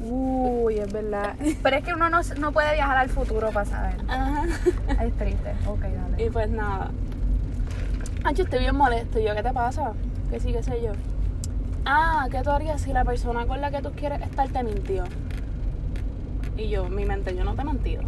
Uy, 0.00 0.78
es 0.78 0.92
verdad. 0.92 1.34
Pero 1.62 1.76
es 1.76 1.84
que 1.84 1.92
uno 1.92 2.08
no, 2.08 2.20
no 2.38 2.52
puede 2.52 2.74
viajar 2.74 2.96
al 2.96 3.08
futuro 3.08 3.50
para 3.50 3.66
saber. 3.66 3.96
Ajá. 4.08 4.44
Es 5.04 5.16
triste. 5.16 5.52
Ok, 5.66 5.80
dale. 5.80 6.24
Y 6.24 6.30
pues 6.30 6.48
nada. 6.48 6.90
Yo 8.34 8.44
estoy 8.44 8.60
bien 8.60 8.76
molesto. 8.76 9.18
Y 9.18 9.24
yo, 9.24 9.34
¿qué 9.34 9.42
te 9.42 9.52
pasa? 9.52 9.92
Que 10.30 10.40
sí, 10.40 10.52
qué 10.52 10.62
sé 10.62 10.80
yo. 10.82 10.92
Ah, 11.84 12.26
¿qué 12.30 12.42
tú 12.42 12.50
harías 12.50 12.80
si 12.80 12.92
la 12.92 13.04
persona 13.04 13.46
con 13.46 13.60
la 13.60 13.70
que 13.70 13.80
tú 13.80 13.92
quieres 13.92 14.20
estar 14.22 14.48
te 14.48 14.62
mintió? 14.62 15.04
Y 16.56 16.68
yo, 16.68 16.88
mi 16.88 17.04
mente, 17.04 17.34
yo 17.34 17.44
no 17.44 17.54
te 17.54 17.62
he 17.62 17.64
mentido. 17.64 18.02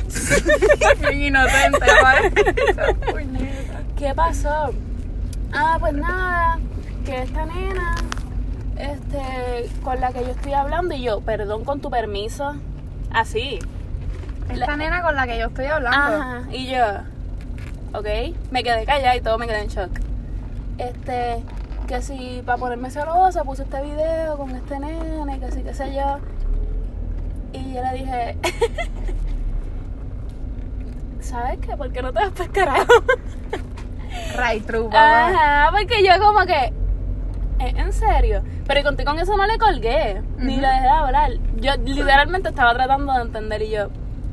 Bien 1.00 1.22
inocente, 1.22 1.86
¿vale? 2.02 2.32
¿Qué 3.96 4.14
pasó? 4.14 4.72
Ah, 5.52 5.76
pues 5.80 5.94
nada, 5.94 6.58
que 7.04 7.22
esta 7.22 7.46
nena, 7.46 7.96
este, 8.76 9.68
con 9.82 10.00
la 10.00 10.12
que 10.12 10.20
yo 10.20 10.30
estoy 10.30 10.52
hablando, 10.52 10.94
y 10.94 11.02
yo, 11.02 11.20
perdón, 11.20 11.64
con 11.64 11.80
tu 11.80 11.90
permiso, 11.90 12.54
así. 13.10 13.58
Esta 14.48 14.76
nena 14.76 15.02
con 15.02 15.16
la 15.16 15.26
que 15.26 15.38
yo 15.38 15.46
estoy 15.46 15.66
hablando. 15.66 15.98
Ajá, 15.98 16.42
y 16.50 16.66
yo, 16.66 16.84
ok, 17.94 18.06
me 18.50 18.62
quedé 18.62 18.84
callada 18.84 19.16
y 19.16 19.20
todo 19.20 19.38
me 19.38 19.46
quedé 19.46 19.62
en 19.62 19.68
shock. 19.68 19.90
Este, 20.78 21.42
que 21.86 22.02
si 22.02 22.42
para 22.46 22.58
ponerme 22.58 22.90
celosa 22.90 23.44
puse 23.44 23.64
este 23.64 23.82
video 23.82 24.36
con 24.36 24.50
este 24.50 24.78
nene, 24.78 25.40
que 25.40 25.52
sí, 25.52 25.62
qué 25.62 25.74
sé 25.74 25.94
yo. 25.94 26.18
Y 27.52 27.74
yo 27.74 27.82
le 27.82 27.98
dije, 27.98 28.38
¿sabes 31.20 31.58
qué? 31.58 31.76
¿Por 31.76 31.92
qué 31.92 32.02
no 32.02 32.12
te 32.12 32.20
vas 32.20 32.30
para 32.30 32.44
el 32.44 32.50
carajo? 32.52 32.92
Right 34.36 34.64
true, 34.66 34.84
papá. 34.84 35.28
Ajá, 35.28 35.70
porque 35.70 36.02
yo 36.04 36.12
como 36.22 36.44
que, 36.46 36.72
¿en 37.58 37.76
en 37.78 37.92
serio? 37.92 38.42
Pero 38.66 38.80
y 38.80 38.82
contigo 38.82 39.10
con 39.10 39.20
eso 39.20 39.36
no 39.36 39.46
le 39.46 39.58
colgué, 39.58 40.22
ni 40.38 40.56
le 40.56 40.66
dejé 40.66 40.82
de 40.82 40.88
hablar. 40.88 41.30
Yo 41.56 41.72
literalmente 41.84 42.48
estaba 42.48 42.72
tratando 42.74 43.12
de 43.12 43.22
entender 43.22 43.62
y 43.62 43.70
yo, 43.70 43.88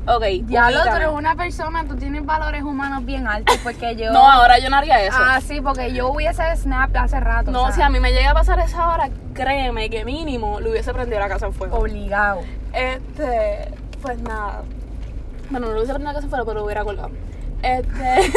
ok, 0.06 0.24
Ya 0.46 0.70
lo 0.70 0.80
otro 0.80 0.96
es 0.96 1.08
una 1.08 1.34
persona, 1.34 1.84
tú 1.86 1.96
tienes 1.96 2.24
valores 2.24 2.62
humanos 2.62 3.04
bien 3.04 3.26
altos, 3.26 3.56
porque 3.62 3.96
yo... 3.96 4.10
No, 4.12 4.20
ahora 4.28 4.58
yo 4.58 4.70
no 4.70 4.76
haría 4.76 5.02
eso. 5.02 5.16
Ah, 5.20 5.40
sí, 5.40 5.60
porque 5.60 5.92
yo 5.92 6.10
hubiese 6.10 6.42
snap 6.56 6.96
hace 6.96 7.20
rato. 7.20 7.50
no, 7.50 7.62
o 7.62 7.66
sea, 7.66 7.74
si 7.74 7.82
a 7.82 7.88
mí 7.90 8.00
me 8.00 8.12
llega 8.12 8.30
a 8.30 8.34
pasar 8.34 8.58
esa 8.60 8.88
hora, 8.88 9.10
créeme 9.34 9.90
que 9.90 10.04
mínimo 10.04 10.60
le 10.60 10.70
hubiese 10.70 10.92
prendido 10.92 11.18
la 11.20 11.28
casa 11.28 11.46
en 11.46 11.52
fuego. 11.52 11.78
Obligado. 11.78 12.40
Este, 12.72 13.72
pues 14.00 14.20
nada. 14.20 14.62
Bueno, 15.50 15.66
no 15.66 15.72
le 15.72 15.78
hubiese 15.80 15.94
prendido 15.94 16.12
la 16.12 16.14
casa 16.14 16.24
en 16.26 16.30
fuego, 16.30 16.46
pero 16.46 16.58
lo 16.60 16.64
hubiera 16.64 16.84
colgado. 16.84 17.10
Este. 17.62 18.32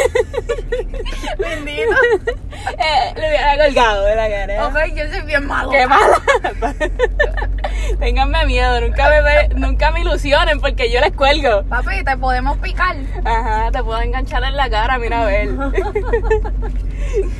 Bendito. 1.38 1.92
eh, 2.78 3.14
le 3.16 3.28
hubiera 3.28 3.56
colgado 3.64 4.04
de 4.04 4.16
la 4.16 4.28
cara. 4.28 4.66
ok, 4.66 4.94
yo 4.96 5.08
soy 5.12 5.22
bien 5.26 5.46
malo. 5.46 5.70
¡Qué 5.70 5.86
mala! 5.86 6.20
Ténganme 7.98 8.46
miedo, 8.46 8.80
nunca 8.80 9.08
me, 9.08 9.22
ve- 9.22 9.48
nunca 9.54 9.90
me 9.92 10.00
ilusionen 10.00 10.60
porque 10.60 10.90
yo 10.90 11.00
les 11.00 11.12
cuelgo. 11.12 11.62
Papi, 11.64 12.02
te 12.04 12.16
podemos 12.16 12.58
picar. 12.58 12.96
Ajá, 13.24 13.70
te 13.70 13.82
puedo 13.82 14.00
enganchar 14.00 14.42
en 14.44 14.56
la 14.56 14.68
cara, 14.68 14.98
mira 14.98 15.22
a 15.22 15.26
ver. 15.26 15.48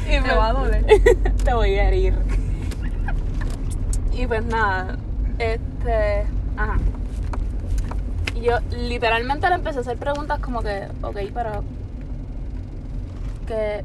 y 0.09 0.21
Me 0.21 0.35
va 0.35 0.49
a 0.49 0.53
doler. 0.53 0.85
te 1.45 1.55
voy 1.55 1.79
a 1.79 1.89
herir. 1.89 2.15
Y 4.13 4.27
pues 4.27 4.45
nada, 4.45 4.97
este, 5.39 6.25
ajá. 6.57 6.77
Yo 8.43 8.59
literalmente 8.77 9.49
le 9.49 9.55
empecé 9.55 9.79
a 9.79 9.81
hacer 9.83 9.97
preguntas 9.97 10.41
como 10.41 10.61
que, 10.63 10.89
ok, 11.03 11.17
pero 11.33 11.63
que 13.47 13.85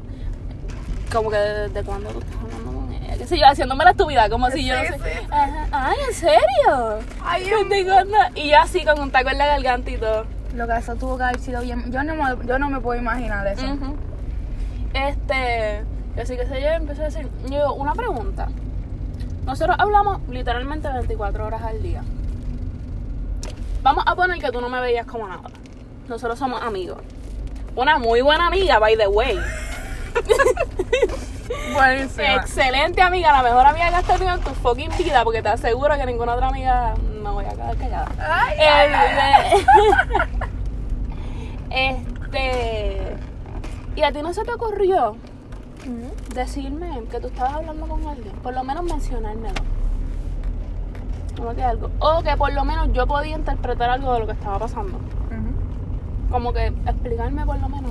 como 1.12 1.30
que 1.30 1.36
desde 1.36 1.82
cuándo 1.84 2.10
tú 2.10 2.18
estás 2.18 2.36
hablando 2.42 2.72
con 2.72 2.92
ella, 2.92 3.16
qué 3.16 3.26
sé 3.26 3.38
yo, 3.38 3.46
haciéndome 3.46 3.84
la 3.84 3.90
estúpida, 3.92 4.28
como 4.28 4.50
si 4.50 4.66
yo 4.66 4.74
no 4.76 4.82
sé. 4.98 5.12
Ajá, 5.30 5.66
Ay, 5.72 5.96
¿en 6.08 6.14
serio? 6.14 6.98
Ay, 7.24 7.44
¿Desde 7.44 7.84
cuándo? 7.86 8.16
Y 8.34 8.50
yo 8.50 8.58
así 8.58 8.84
con 8.84 9.00
un 9.00 9.10
taco 9.10 9.30
en 9.30 9.38
la 9.38 9.46
garganta 9.46 9.90
y 9.90 9.96
todo. 9.96 10.24
Lo 10.54 10.66
que 10.66 10.76
eso 10.76 10.96
tuvo 10.96 11.16
que 11.16 11.24
haber 11.24 11.38
sido 11.38 11.60
bien. 11.62 11.90
Yo 11.92 12.02
no, 12.02 12.14
me- 12.14 12.46
yo 12.46 12.58
no 12.58 12.68
me 12.68 12.80
puedo 12.80 12.98
imaginar 13.00 13.46
eso. 13.46 13.64
Este, 14.94 15.84
así 16.20 16.36
que 16.36 16.46
sé 16.46 16.60
yo, 16.60 16.68
empecé 16.68 17.02
a 17.02 17.04
decir, 17.06 17.28
yo, 17.50 17.74
una 17.74 17.92
pregunta. 17.94 18.48
Nosotros 19.44 19.76
hablamos 19.78 20.20
literalmente 20.28 20.88
24 20.92 21.46
horas 21.46 21.62
al 21.62 21.82
día. 21.82 22.02
Vamos 23.82 24.04
a 24.06 24.14
poner 24.14 24.38
que 24.38 24.50
tú 24.50 24.60
no 24.60 24.68
me 24.68 24.80
veías 24.80 25.06
como 25.06 25.26
nada. 25.28 25.48
Nosotros 26.08 26.38
somos 26.38 26.62
amigos. 26.62 26.98
Una 27.76 27.98
muy 27.98 28.22
buena 28.22 28.48
amiga, 28.48 28.78
by 28.78 28.96
the 28.96 29.06
way. 29.06 29.38
Buenísima. 31.72 32.34
Excelente 32.34 33.00
amiga, 33.00 33.32
la 33.32 33.42
mejor 33.42 33.66
amiga 33.66 33.88
que 33.90 33.96
has 33.96 34.04
tenido 34.04 34.34
en 34.34 34.40
tu 34.40 34.50
fucking 34.50 34.90
vida, 34.98 35.24
porque 35.24 35.42
te 35.42 35.48
aseguro 35.48 35.96
que 35.96 36.06
ninguna 36.06 36.34
otra 36.34 36.48
amiga 36.48 36.94
me 37.22 37.30
voy 37.30 37.44
a 37.44 37.50
quedar 37.50 37.76
callada. 37.76 38.08
Ay, 38.18 38.58
ay, 38.58 38.92
ay. 39.20 39.66
Eh, 41.70 41.70
este. 42.24 43.16
¿Y 43.96 44.02
a 44.02 44.12
ti 44.12 44.22
no 44.22 44.32
se 44.32 44.44
te 44.44 44.52
ocurrió 44.52 45.16
decirme 46.34 47.02
que 47.10 47.20
tú 47.20 47.28
estabas 47.28 47.54
hablando 47.54 47.86
con 47.86 48.06
alguien? 48.06 48.32
Por 48.42 48.54
lo 48.54 48.64
menos 48.64 48.84
mencionármelo. 48.84 49.62
Como 51.38 51.54
que 51.54 51.62
algo. 51.64 51.90
O 52.00 52.22
que 52.22 52.36
por 52.36 52.52
lo 52.52 52.64
menos 52.64 52.92
yo 52.92 53.06
podía 53.06 53.36
interpretar 53.36 53.88
algo 53.90 54.12
de 54.14 54.20
lo 54.20 54.26
que 54.26 54.32
estaba 54.32 54.58
pasando. 54.58 54.98
Como 56.30 56.52
que 56.52 56.66
explicarme 56.66 57.46
por 57.46 57.58
lo 57.58 57.68
menos 57.70 57.90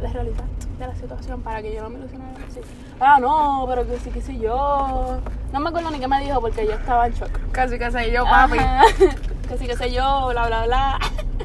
la 0.00 0.10
realidad. 0.10 0.44
de 0.78 0.86
la 0.86 0.94
situación 0.94 1.42
para 1.42 1.60
que 1.60 1.74
yo 1.74 1.82
no 1.82 1.90
me 1.90 1.98
ilusionara 1.98 2.32
así. 2.48 2.60
Ah, 3.00 3.18
no, 3.20 3.66
pero 3.68 3.86
que 3.86 3.98
sí, 3.98 4.08
que 4.10 4.22
sí 4.22 4.38
yo. 4.38 5.18
No 5.52 5.60
me 5.60 5.68
acuerdo 5.68 5.90
ni 5.90 5.98
qué 5.98 6.08
me 6.08 6.20
dijo 6.24 6.40
porque 6.40 6.64
yo 6.64 6.72
estaba 6.72 7.06
en 7.06 7.12
shock. 7.12 7.28
Casi 7.52 7.78
que 7.78 7.90
sé 7.90 8.10
yo, 8.10 8.24
papi. 8.24 8.56
Ajá. 8.58 8.84
que 9.48 9.58
sí, 9.58 9.66
que 9.66 9.76
sé 9.76 9.92
yo, 9.92 10.28
bla, 10.30 10.46
bla, 10.46 10.64
bla. 10.64 10.98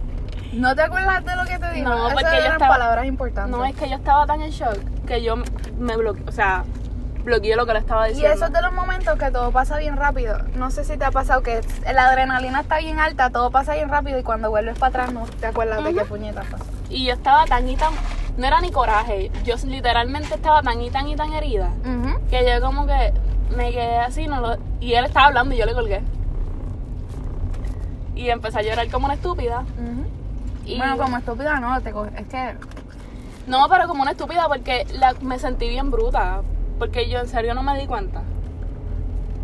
¿No 0.53 0.73
te 0.73 0.83
acuerdas 0.83 1.25
de 1.25 1.35
lo 1.35 1.43
que 1.43 1.59
te 1.59 1.69
dijo? 1.73 1.89
No, 1.89 2.07
Esas 2.07 2.13
porque 2.13 2.29
yo 2.37 2.41
eran 2.43 2.51
estaba- 2.53 2.73
palabras 2.75 3.05
importantes. 3.07 3.51
No, 3.57 3.65
es 3.65 3.75
que 3.75 3.89
yo 3.89 3.95
estaba 3.97 4.25
tan 4.25 4.41
en 4.41 4.51
shock 4.51 4.77
que 5.05 5.21
yo 5.21 5.35
me 5.77 5.97
bloqueé, 5.97 6.23
o 6.27 6.31
sea, 6.31 6.63
bloqueé 7.25 7.55
lo 7.55 7.65
que 7.65 7.73
le 7.73 7.79
estaba 7.79 8.07
Y 8.07 8.13
diciendo. 8.13 8.35
eso 8.35 8.45
es 8.45 8.53
de 8.53 8.61
los 8.61 8.71
momentos 8.71 9.17
que 9.17 9.31
todo 9.31 9.51
pasa 9.51 9.77
bien 9.77 9.97
rápido. 9.97 10.37
No 10.55 10.71
sé 10.71 10.85
si 10.85 10.95
te 10.95 11.03
ha 11.03 11.11
pasado 11.11 11.41
que 11.41 11.59
la 11.91 12.07
adrenalina 12.07 12.61
está 12.61 12.77
bien 12.77 12.99
alta, 12.99 13.29
todo 13.31 13.51
pasa 13.51 13.73
bien 13.73 13.89
rápido 13.89 14.17
y 14.19 14.23
cuando 14.23 14.49
vuelves 14.49 14.77
para 14.77 14.89
atrás 15.03 15.13
no 15.13 15.25
te 15.39 15.47
acuerdas 15.47 15.83
de 15.83 15.93
qué 15.93 16.05
puñetas 16.05 16.45
pasó. 16.45 16.63
Y 16.89 17.05
yo 17.05 17.13
estaba 17.13 17.45
tan 17.45 17.67
y 17.67 17.75
tan, 17.75 17.93
no 18.37 18.45
era 18.47 18.61
ni 18.61 18.71
coraje, 18.71 19.31
yo 19.43 19.55
literalmente 19.65 20.35
estaba 20.35 20.61
tan 20.61 20.79
y 20.81 20.89
tan 20.91 21.07
y 21.07 21.15
tan 21.15 21.33
herida 21.33 21.71
que 22.29 22.45
yo 22.47 22.65
como 22.65 22.85
que 22.85 23.11
me 23.55 23.71
quedé 23.71 23.97
así 23.97 24.27
no 24.27 24.39
lo, 24.41 24.57
y 24.79 24.93
él 24.93 25.05
estaba 25.05 25.27
hablando 25.27 25.53
y 25.53 25.57
yo 25.57 25.65
le 25.65 25.73
colgué. 25.73 26.01
Y 28.15 28.29
empecé 28.29 28.59
a 28.59 28.61
llorar 28.61 28.89
como 28.89 29.05
una 29.05 29.15
estúpida. 29.15 29.63
Y, 30.65 30.77
Bueno, 30.77 30.97
como 30.97 31.17
estúpida 31.17 31.59
no, 31.59 31.79
te 31.81 31.89
es 31.89 32.27
que 32.27 32.55
No, 33.45 33.67
pero 33.69 33.87
como 33.87 34.01
una 34.03 34.11
estúpida 34.11 34.47
porque 34.47 34.87
la, 34.93 35.13
me 35.21 35.37
sentí 35.37 35.67
bien 35.67 35.91
bruta. 35.91 36.41
Porque 36.79 37.09
yo 37.09 37.19
en 37.19 37.27
serio 37.27 37.53
no 37.53 37.63
me 37.63 37.79
di 37.79 37.87
cuenta. 37.87 38.21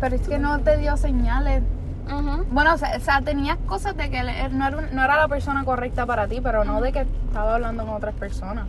pero 0.00 0.16
es 0.16 0.26
que 0.28 0.38
no 0.38 0.58
te 0.60 0.76
dio 0.78 0.96
señales. 0.96 1.62
Bueno, 2.50 2.74
o 2.74 2.76
sea, 2.78 2.96
o 2.96 3.00
sea, 3.00 3.20
tenías 3.22 3.56
cosas 3.66 3.96
de 3.96 4.10
que 4.10 4.18
él, 4.18 4.58
no, 4.58 4.66
era, 4.66 4.80
no 4.92 5.04
era 5.04 5.16
la 5.16 5.28
persona 5.28 5.64
correcta 5.64 6.04
para 6.04 6.26
ti, 6.28 6.40
pero 6.42 6.64
no 6.64 6.80
de 6.80 6.92
que 6.92 7.06
estaba 7.28 7.54
hablando 7.54 7.86
con 7.86 7.94
otras 7.94 8.14
personas. 8.14 8.66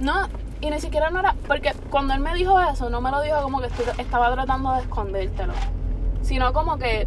No, 0.00 0.26
y 0.62 0.70
ni 0.70 0.80
siquiera 0.80 1.10
no 1.10 1.20
era. 1.20 1.34
Porque 1.46 1.72
cuando 1.90 2.14
él 2.14 2.20
me 2.20 2.34
dijo 2.34 2.58
eso, 2.60 2.88
no 2.90 3.00
me 3.00 3.10
lo 3.10 3.20
dijo 3.20 3.42
como 3.42 3.60
que 3.60 3.68
estaba 3.98 4.32
tratando 4.32 4.72
de 4.72 4.80
escondértelo. 4.80 5.52
Sino 6.22 6.52
como 6.52 6.78
que 6.78 7.06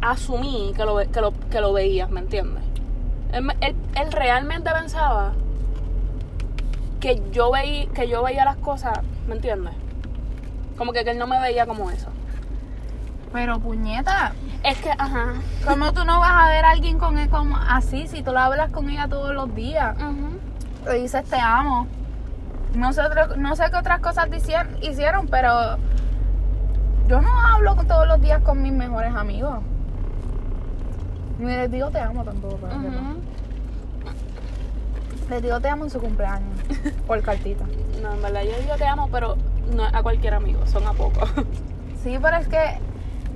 asumí 0.00 0.72
que 0.76 0.84
lo, 0.84 0.96
que 0.98 1.20
lo, 1.20 1.32
que 1.50 1.60
lo 1.60 1.72
veías, 1.72 2.08
¿me 2.10 2.20
entiendes? 2.20 2.62
Él, 3.32 3.42
me- 3.42 3.56
él- 3.60 3.76
él 3.96 4.12
realmente 4.12 4.70
pensaba 4.70 5.32
que 7.00 7.22
yo, 7.32 7.50
veí, 7.50 7.86
que 7.88 8.08
yo 8.08 8.22
veía 8.22 8.44
las 8.44 8.56
cosas, 8.56 9.00
¿me 9.26 9.34
entiendes? 9.34 9.72
Como 10.76 10.92
que, 10.92 11.02
que 11.04 11.10
él 11.10 11.18
no 11.18 11.26
me 11.26 11.40
veía 11.40 11.66
como 11.66 11.90
eso. 11.90 12.08
Pero 13.32 13.58
puñeta, 13.60 14.32
Es 14.62 14.78
que, 14.78 14.90
ajá. 14.90 15.34
¿cómo 15.66 15.92
tú 15.92 16.04
no 16.04 16.20
vas 16.20 16.32
a 16.32 16.48
ver 16.48 16.64
a 16.64 16.70
alguien 16.70 16.98
con 16.98 17.16
él 17.18 17.28
como 17.30 17.56
así 17.56 18.06
si 18.08 18.22
tú 18.22 18.32
la 18.32 18.46
hablas 18.46 18.70
con 18.70 18.90
ella 18.90 19.06
todos 19.08 19.34
los 19.34 19.54
días? 19.54 19.96
Ujú. 19.96 20.90
Le 20.90 20.94
dices 21.00 21.24
te 21.24 21.36
amo. 21.38 21.86
No 22.74 22.92
sé, 22.92 23.02
otro- 23.02 23.36
no 23.36 23.54
sé 23.56 23.64
qué 23.70 23.76
otras 23.76 24.00
cosas 24.00 24.28
hicieron, 24.34 24.76
hicieron, 24.82 25.26
pero 25.28 25.76
yo 27.08 27.20
no 27.20 27.30
hablo 27.40 27.74
todos 27.86 28.06
los 28.08 28.20
días 28.20 28.42
con 28.42 28.62
mis 28.62 28.72
mejores 28.72 29.14
amigos. 29.14 29.60
Ni 31.38 31.46
les 31.46 31.70
digo 31.70 31.90
te 31.90 32.00
amo 32.00 32.24
tampoco. 32.24 32.66
no. 32.66 33.39
Les 35.30 35.42
digo 35.42 35.60
te 35.60 35.68
amo 35.68 35.84
en 35.84 35.90
su 35.90 36.00
cumpleaños. 36.00 36.58
por 37.06 37.22
cartita. 37.22 37.64
No, 38.02 38.12
en 38.12 38.22
verdad 38.22 38.42
yo 38.42 38.60
digo 38.60 38.74
te 38.76 38.84
amo, 38.86 39.08
pero 39.10 39.36
no 39.74 39.84
a 39.84 40.02
cualquier 40.02 40.34
amigo, 40.34 40.66
son 40.66 40.86
a 40.86 40.92
pocos. 40.92 41.30
Sí, 42.02 42.16
pero 42.22 42.38
es 42.38 42.48
que 42.48 42.78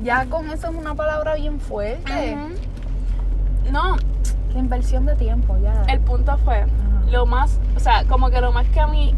ya 0.03 0.25
con 0.25 0.47
eso 0.51 0.71
es 0.71 0.75
una 0.75 0.95
palabra 0.95 1.35
bien 1.35 1.61
fuerte. 1.61 2.35
No, 3.71 3.97
La 4.55 4.59
inversión 4.59 5.05
de 5.05 5.15
tiempo, 5.17 5.59
ya. 5.63 5.83
el 5.87 6.01
punto 6.01 6.39
fue 6.39 6.65
lo 7.11 7.27
más, 7.27 7.61
o 7.77 7.81
sea, 7.81 8.05
como 8.07 8.31
que 8.31 8.41
lo 8.41 8.53
más 8.53 8.67
que 8.71 8.81
a 8.81 8.87
mí, 8.87 9.15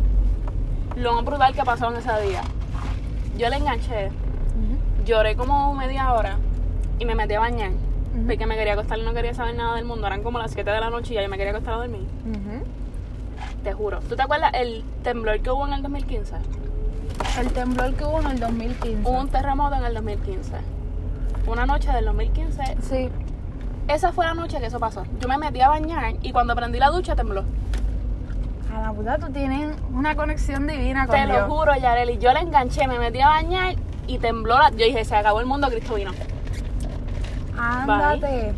lo 0.97 1.13
más 1.13 1.25
brutal 1.25 1.55
que 1.55 1.63
pasó 1.63 1.93
en 1.93 1.99
ese 1.99 2.11
día. 2.23 2.43
Yo 3.39 3.49
le 3.49 3.57
enganché, 3.59 4.11
lloré 5.05 5.37
como 5.37 5.73
media 5.75 6.13
hora 6.13 6.39
y 6.99 7.05
me 7.05 7.15
metí 7.15 7.35
a 7.35 7.39
bañar. 7.41 7.71
Porque 8.25 8.47
me 8.47 8.57
quería 8.57 8.73
acostar 8.73 8.99
y 8.99 9.03
no 9.03 9.13
quería 9.13 9.35
saber 9.35 9.55
nada 9.55 9.77
del 9.77 9.85
mundo. 9.85 10.07
Eran 10.07 10.23
como 10.23 10.39
las 10.39 10.51
7 10.53 10.71
de 10.71 10.81
la 10.81 10.91
noche 10.91 11.13
y 11.13 11.17
ya 11.17 11.23
yo 11.23 11.29
me 11.29 11.37
quería 11.37 11.53
acostar 11.53 11.75
a 11.75 11.77
dormir. 11.79 12.07
Te 13.63 13.73
juro. 13.73 14.01
¿Tú 14.09 14.17
te 14.17 14.23
acuerdas 14.23 14.53
el 14.55 14.85
temblor 15.03 15.41
que 15.41 15.51
hubo 15.51 15.67
en 15.67 15.75
el 15.75 15.83
2015? 15.83 16.35
El 17.41 17.53
temblor 17.53 17.95
que 17.95 18.05
hubo 18.05 18.21
en 18.21 18.27
el 18.29 18.41
2015. 18.41 19.03
Hubo 19.09 19.21
un 19.21 19.29
terremoto 19.29 19.75
en 19.77 19.85
el 19.85 19.95
2015. 19.95 20.53
Una 21.47 21.67
noche 21.67 21.91
del 21.93 22.05
2015 22.07 22.77
Sí. 22.83 23.09
Esa 23.89 24.13
fue 24.13 24.25
la 24.25 24.35
noche 24.35 24.59
que 24.59 24.67
eso 24.67 24.81
pasó. 24.81 25.05
Yo 25.21 25.29
me 25.29 25.39
metí 25.39 25.61
a 25.61 25.69
bañar 25.69 26.15
y 26.23 26.33
cuando 26.33 26.57
prendí 26.57 26.79
la 26.79 26.91
ducha 26.91 27.15
tembló. 27.15 27.45
A 28.75 28.81
la 28.81 28.93
puta, 28.93 29.17
tú 29.19 29.31
tienes 29.33 29.77
una 29.93 30.17
conexión 30.17 30.67
divina 30.67 31.07
con 31.07 31.15
Te 31.17 31.27
Dios. 31.27 31.39
lo 31.49 31.55
juro, 31.55 31.75
Yareli. 31.77 32.19
Yo 32.19 32.33
le 32.33 32.41
enganché, 32.41 32.89
me 32.89 32.99
metí 32.99 33.21
a 33.21 33.29
bañar 33.29 33.77
y 34.07 34.19
tembló 34.19 34.59
la... 34.59 34.71
Yo 34.71 34.85
dije, 34.87 35.05
se 35.05 35.15
acabó 35.17 35.41
el 35.41 35.47
mundo, 35.47 35.69
Cristo 35.69 35.95
vino. 35.95 36.11
Ándate. 37.59 38.55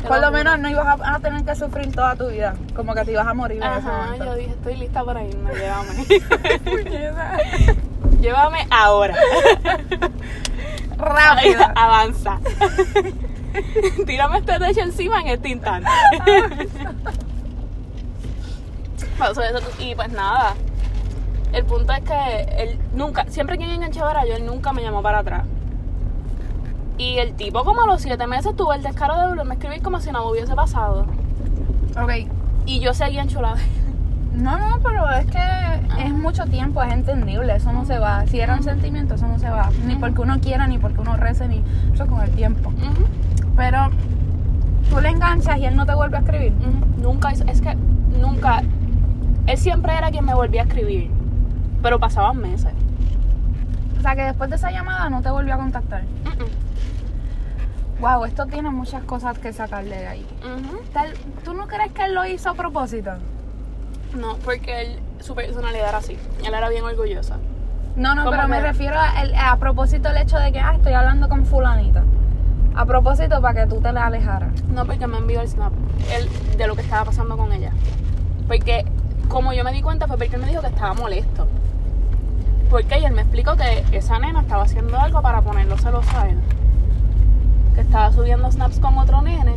Te 0.00 0.08
Por 0.08 0.20
lo 0.20 0.30
menos 0.30 0.58
no 0.58 0.68
ibas 0.70 0.86
a, 0.86 1.14
a 1.14 1.18
tener 1.20 1.44
que 1.44 1.54
sufrir 1.54 1.94
toda 1.94 2.16
tu 2.16 2.28
vida. 2.28 2.54
Como 2.74 2.94
que 2.94 3.04
te 3.04 3.12
ibas 3.12 3.26
a 3.26 3.34
morir 3.34 3.62
en 3.62 3.70
ese 3.70 3.88
Ajá, 3.88 4.16
yo 4.16 4.34
dije, 4.34 4.50
estoy 4.50 4.76
lista 4.76 5.04
para 5.04 5.24
irme, 5.24 5.50
llévame. 5.52 6.06
llévame 8.20 8.66
ahora. 8.70 9.14
Rápida. 10.96 11.72
Avanza. 11.76 12.40
Tírame 14.06 14.38
este 14.38 14.58
techo 14.58 14.80
encima 14.80 15.20
en 15.20 15.28
este 15.28 15.48
instante. 15.50 15.90
Eso 19.30 19.42
y 19.78 19.94
pues 19.94 20.10
nada. 20.12 20.54
El 21.52 21.64
punto 21.64 21.92
es 21.92 22.00
que 22.00 22.62
él 22.62 22.78
nunca, 22.94 23.26
siempre 23.28 23.58
que 23.58 23.64
enganchaba 23.64 24.12
era 24.12 24.24
yo, 24.24 24.34
él 24.34 24.46
nunca 24.46 24.72
me 24.72 24.82
llamó 24.82 25.02
para 25.02 25.18
atrás. 25.18 25.44
Y 27.00 27.16
el 27.16 27.32
tipo 27.32 27.64
como 27.64 27.84
a 27.84 27.86
los 27.86 28.02
siete 28.02 28.26
meses 28.26 28.54
tuvo 28.54 28.74
el 28.74 28.82
descaro 28.82 29.18
de 29.18 29.28
volverme 29.28 29.52
a 29.52 29.54
escribir 29.54 29.80
como 29.80 30.00
si 30.00 30.12
nada 30.12 30.26
hubiese 30.26 30.54
pasado. 30.54 31.06
Ok. 31.98 32.28
Y 32.66 32.80
yo 32.80 32.92
seguía 32.92 33.22
enchulada. 33.22 33.56
No, 34.34 34.58
no, 34.58 34.80
pero 34.82 35.08
es 35.10 35.24
que 35.24 35.40
es 35.98 36.12
mucho 36.12 36.44
tiempo, 36.44 36.82
es 36.82 36.92
entendible, 36.92 37.56
eso 37.56 37.72
no 37.72 37.86
se 37.86 37.98
va. 37.98 38.26
Si 38.26 38.38
era 38.38 38.54
un 38.54 38.62
sentimiento, 38.62 39.14
eso 39.14 39.26
no 39.26 39.38
se 39.38 39.48
va. 39.48 39.70
Ni 39.86 39.96
porque 39.96 40.20
uno 40.20 40.40
quiera, 40.40 40.66
ni 40.66 40.76
porque 40.76 41.00
uno 41.00 41.16
rece, 41.16 41.48
ni 41.48 41.64
eso 41.94 42.06
con 42.06 42.20
el 42.20 42.32
tiempo. 42.32 42.70
Pero 43.56 43.88
tú 44.90 45.00
le 45.00 45.08
enganchas 45.08 45.56
y 45.56 45.64
él 45.64 45.76
no 45.76 45.86
te 45.86 45.94
vuelve 45.94 46.18
a 46.18 46.20
escribir. 46.20 46.52
Nunca, 46.98 47.30
es 47.30 47.62
que 47.62 47.76
nunca, 48.20 48.62
él 49.46 49.56
siempre 49.56 49.96
era 49.96 50.10
quien 50.10 50.26
me 50.26 50.34
volvía 50.34 50.60
a 50.60 50.64
escribir. 50.64 51.10
Pero 51.82 51.98
pasaban 51.98 52.36
meses. 52.36 52.74
O 53.98 54.02
sea 54.02 54.14
que 54.14 54.22
después 54.22 54.50
de 54.50 54.56
esa 54.56 54.70
llamada 54.70 55.08
no 55.08 55.22
te 55.22 55.30
volvió 55.30 55.54
a 55.54 55.56
contactar. 55.56 56.02
Wow, 58.00 58.24
esto 58.24 58.46
tiene 58.46 58.70
muchas 58.70 59.02
cosas 59.04 59.38
que 59.38 59.52
sacarle 59.52 59.96
de 59.98 60.06
ahí. 60.06 60.26
¿Tú 61.44 61.52
no 61.54 61.66
crees 61.66 61.92
que 61.92 62.04
él 62.04 62.14
lo 62.14 62.24
hizo 62.26 62.50
a 62.50 62.54
propósito? 62.54 63.10
No, 64.18 64.36
porque 64.44 64.80
él, 64.82 64.98
su 65.20 65.34
personalidad 65.34 65.88
era 65.90 65.98
así. 65.98 66.16
Él 66.44 66.54
era 66.54 66.68
bien 66.68 66.84
orgullosa. 66.84 67.36
No, 67.96 68.14
no, 68.14 68.24
¿Cómo 68.24 68.36
pero 68.36 68.48
me 68.48 68.60
refiero 68.60 68.96
a, 68.98 69.22
el- 69.22 69.34
a 69.34 69.56
propósito 69.56 70.08
el 70.08 70.16
hecho 70.16 70.38
de 70.38 70.52
que, 70.52 70.60
ah, 70.60 70.72
estoy 70.74 70.94
hablando 70.94 71.28
con 71.28 71.44
fulanita. 71.44 72.02
A 72.74 72.86
propósito 72.86 73.40
para 73.42 73.62
que 73.64 73.66
tú 73.70 73.80
te 73.80 73.92
la 73.92 74.06
alejaras. 74.06 74.62
No, 74.64 74.86
porque 74.86 75.06
me 75.06 75.18
envió 75.18 75.40
el 75.42 75.48
snap 75.48 75.72
de 76.56 76.66
lo 76.66 76.76
que 76.76 76.82
estaba 76.82 77.04
pasando 77.04 77.36
con 77.36 77.52
ella. 77.52 77.72
Porque, 78.48 78.84
como 79.28 79.52
yo 79.52 79.62
me 79.64 79.72
di 79.72 79.82
cuenta, 79.82 80.06
fue 80.06 80.16
porque 80.16 80.36
él 80.36 80.42
me 80.42 80.48
dijo 80.48 80.60
que 80.62 80.68
estaba 80.68 80.94
molesto. 80.94 81.46
Porque 82.70 82.98
y 83.00 83.04
él 83.04 83.12
me 83.12 83.22
explicó 83.22 83.56
que 83.56 83.84
esa 83.92 84.18
nena 84.18 84.40
estaba 84.40 84.62
haciendo 84.62 84.98
algo 84.98 85.20
para 85.20 85.42
ponerlo 85.42 85.76
celoso 85.76 86.10
a 86.16 86.28
él. 86.28 86.38
Que 87.80 87.86
estaba 87.86 88.12
subiendo 88.12 88.52
snaps 88.52 88.78
con 88.78 88.98
otro 88.98 89.22
nene. 89.22 89.54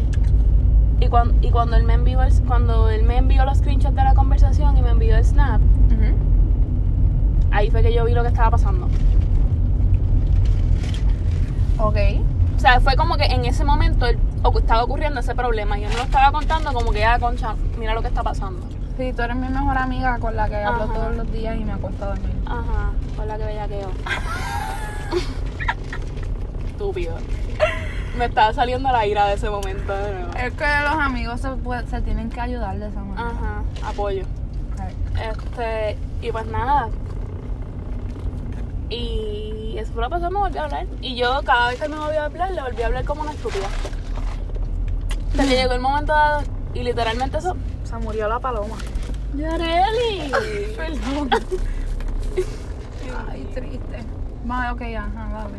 Y, 1.01 1.09
cuan- 1.09 1.33
y 1.41 1.49
cuando, 1.51 1.75
él 1.75 1.83
me 1.83 1.95
envió 1.95 2.23
el- 2.23 2.31
cuando 2.43 2.87
él 2.89 3.03
me 3.03 3.17
envió 3.17 3.43
los 3.43 3.57
screenshots 3.57 3.93
de 3.93 4.01
la 4.01 4.13
conversación 4.13 4.77
y 4.77 4.81
me 4.81 4.91
envió 4.91 5.17
el 5.17 5.25
snap, 5.25 5.59
ahí 7.51 7.69
fue 7.69 7.81
que 7.81 7.93
yo 7.93 8.05
vi 8.05 8.13
lo 8.13 8.21
que 8.21 8.29
estaba 8.29 8.51
pasando. 8.51 8.87
Ok. 11.79 11.97
O 12.55 12.59
sea, 12.61 12.79
fue 12.79 12.95
como 12.95 13.17
que 13.17 13.25
en 13.25 13.43
ese 13.43 13.65
momento 13.65 14.05
él- 14.05 14.17
estaba 14.57 14.85
ocurriendo 14.85 15.19
ese 15.19 15.35
problema. 15.35 15.77
Y 15.77 15.81
yo 15.81 15.89
me 15.89 15.95
lo 15.95 16.03
estaba 16.03 16.31
contando 16.31 16.71
como 16.71 16.93
que, 16.93 17.03
ah, 17.03 17.19
concha, 17.19 17.55
mira 17.77 17.93
lo 17.93 18.01
que 18.01 18.07
está 18.07 18.23
pasando. 18.23 18.61
Sí, 18.95 19.11
tú 19.13 19.21
eres 19.21 19.35
mi 19.35 19.49
mejor 19.49 19.77
amiga 19.77 20.17
con 20.19 20.33
la 20.37 20.47
que 20.47 20.63
hablo 20.63 20.83
Ajá. 20.85 20.93
todos 20.93 21.13
los 21.17 21.29
días 21.33 21.57
y 21.59 21.65
me 21.65 21.73
acuesto 21.73 22.05
a 22.05 22.07
dormir. 22.07 22.31
Ajá, 22.45 22.91
con 23.17 23.27
la 23.27 23.37
que 23.37 23.43
bellaqueo. 23.47 23.89
Estúpido. 26.71 27.15
Me 28.17 28.25
estaba 28.25 28.53
saliendo 28.53 28.91
la 28.91 29.05
ira 29.07 29.27
de 29.27 29.33
ese 29.33 29.49
momento 29.49 29.91
de 29.91 30.13
nuevo. 30.13 30.33
Es 30.33 30.53
que 30.53 30.65
los 30.83 30.99
amigos 30.99 31.41
se, 31.89 32.01
tienen 32.01 32.29
que 32.29 32.39
ayudar 32.39 32.77
de 32.77 32.87
esa 32.87 32.99
manera. 33.01 33.27
Ajá, 33.27 33.63
apoyo. 33.83 34.25
Este, 35.19 35.97
y 36.21 36.31
pues 36.31 36.45
nada. 36.47 36.89
Y 38.89 39.75
eso 39.77 39.93
fue 39.93 40.03
lo 40.03 40.09
que 40.09 40.15
pasó, 40.15 40.29
me 40.29 40.39
volvió 40.39 40.61
a 40.61 40.65
hablar. 40.65 40.85
Y 41.01 41.15
yo 41.15 41.41
cada 41.43 41.69
vez 41.69 41.81
que 41.81 41.87
me 41.87 41.97
volvió 41.97 42.21
a 42.21 42.25
hablar, 42.25 42.51
le 42.51 42.61
volví 42.61 42.81
a 42.83 42.85
hablar 42.87 43.05
como 43.05 43.21
una 43.21 43.31
estúpida. 43.31 43.67
Hasta 45.31 45.43
que 45.43 45.55
llegó 45.55 45.73
el 45.73 45.81
momento 45.81 46.13
dado 46.13 46.43
y 46.75 46.83
literalmente 46.83 47.37
eso, 47.39 47.55
Se 47.83 47.95
murió 47.97 48.27
la 48.27 48.39
paloma. 48.39 48.75
Yareli. 49.35 50.31
Perdón. 50.77 51.29
Ay, 53.29 53.49
triste. 53.53 54.03
Va, 54.49 54.73
ok, 54.73 54.81
ajá, 54.81 55.29
vale. 55.33 55.57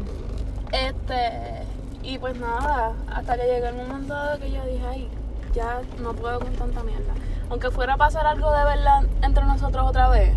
Este, 0.73 1.67
y 2.05 2.19
pues 2.19 2.39
nada, 2.39 2.93
hasta 3.13 3.37
que 3.37 3.45
llegó 3.45 3.67
el 3.67 3.77
momento 3.77 4.15
de 4.33 4.39
que 4.39 4.51
yo 4.51 4.63
dije, 4.67 4.85
ay, 4.89 5.09
ya 5.55 5.81
no 6.03 6.13
puedo 6.13 6.41
con 6.41 6.53
tanta 6.55 6.83
mierda. 6.83 7.15
Aunque 7.51 7.71
fuera 7.71 7.95
a 7.95 7.97
pasar 7.97 8.27
algo 8.27 8.51
de 8.53 8.65
verdad 8.65 9.03
entre 9.23 9.45
nosotros 9.45 9.87
otra 9.89 10.09
vez, 10.09 10.33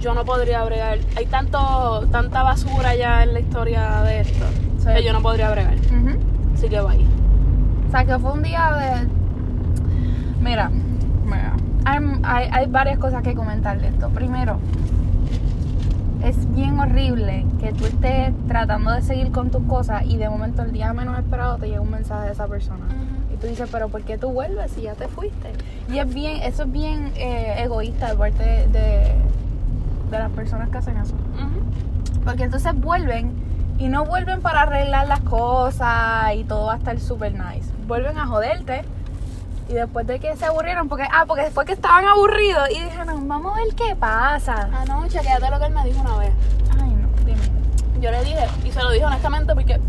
yo 0.00 0.14
no 0.14 0.24
podría 0.24 0.62
bregar. 0.64 0.98
Hay 1.16 1.26
tanto, 1.26 2.06
tanta 2.10 2.42
basura 2.42 2.94
ya 2.94 3.22
en 3.22 3.32
la 3.32 3.40
historia 3.40 4.02
de 4.02 4.20
esto 4.20 4.44
Sí. 4.78 4.88
que 4.94 5.02
yo 5.04 5.12
no 5.14 5.22
podría 5.22 5.50
bregar. 5.50 5.74
Así 6.54 6.68
que 6.68 6.80
bye. 6.80 7.06
O 7.88 7.90
sea, 7.90 8.04
que 8.04 8.18
fue 8.18 8.32
un 8.32 8.42
día 8.42 8.70
de... 8.72 9.08
Mira, 10.40 10.68
mira. 11.24 11.54
Hay, 11.86 11.98
hay, 12.22 12.48
hay 12.52 12.66
varias 12.66 12.98
cosas 12.98 13.22
que 13.22 13.34
comentar 13.34 13.80
de 13.80 13.88
esto. 13.88 14.08
Primero, 14.10 14.58
es 16.24 16.54
bien 16.54 16.78
horrible 16.78 17.44
que 17.60 17.72
tú 17.72 17.84
estés 17.84 18.32
tratando 18.48 18.92
de 18.92 19.02
seguir 19.02 19.30
con 19.30 19.50
tus 19.50 19.62
cosas 19.64 20.04
y 20.06 20.16
de 20.16 20.28
momento 20.28 20.62
el 20.62 20.72
día 20.72 20.92
menos 20.92 21.18
esperado 21.18 21.58
te 21.58 21.68
llega 21.68 21.80
un 21.80 21.90
mensaje 21.90 22.26
de 22.26 22.32
esa 22.32 22.46
persona. 22.46 22.86
Y 23.32 23.36
tú 23.36 23.46
dices, 23.46 23.68
pero 23.70 23.88
¿por 23.88 24.02
qué 24.02 24.16
tú 24.16 24.30
vuelves 24.30 24.72
si 24.72 24.82
ya 24.82 24.94
te 24.94 25.06
fuiste? 25.08 25.52
Y 25.92 25.98
es 25.98 26.12
bien, 26.12 26.42
eso 26.42 26.62
es 26.62 26.72
bien 26.72 27.12
eh, 27.16 27.56
egoísta 27.58 28.08
de 28.08 28.16
parte 28.16 28.42
de, 28.42 29.14
de, 30.10 30.18
las 30.18 30.30
personas 30.30 30.70
que 30.70 30.78
hacen 30.78 30.96
eso. 30.96 31.14
Porque 32.24 32.44
entonces 32.44 32.74
vuelven 32.74 33.32
y 33.78 33.88
no 33.88 34.06
vuelven 34.06 34.40
para 34.40 34.62
arreglar 34.62 35.06
las 35.08 35.20
cosas 35.20 36.34
y 36.36 36.44
todo 36.44 36.66
va 36.66 36.74
a 36.74 36.76
estar 36.76 36.98
super 37.00 37.32
nice. 37.32 37.70
Vuelven 37.86 38.16
a 38.16 38.26
joderte. 38.26 38.82
Y 39.68 39.72
después 39.74 40.06
de 40.06 40.20
que 40.20 40.36
se 40.36 40.44
aburrieron, 40.44 40.88
porque, 40.88 41.04
ah, 41.10 41.24
porque 41.26 41.42
después 41.44 41.66
que 41.66 41.72
estaban 41.72 42.04
aburridos 42.06 42.68
y 42.70 42.80
dijeron, 42.82 43.26
vamos 43.26 43.56
a 43.56 43.60
ver 43.64 43.74
qué 43.74 43.96
pasa. 43.96 44.68
Anoche, 44.72 45.18
chequéate 45.18 45.50
lo 45.50 45.58
que 45.58 45.66
él 45.66 45.72
me 45.74 45.84
dijo 45.84 46.00
una 46.02 46.16
vez. 46.18 46.32
Ay, 46.82 46.90
no, 46.90 47.08
dime. 47.24 47.40
Yo 48.00 48.10
le 48.10 48.22
dije, 48.24 48.46
y 48.64 48.70
se 48.70 48.82
lo 48.82 48.90
dije 48.90 49.04
honestamente 49.06 49.54
porque 49.54 49.80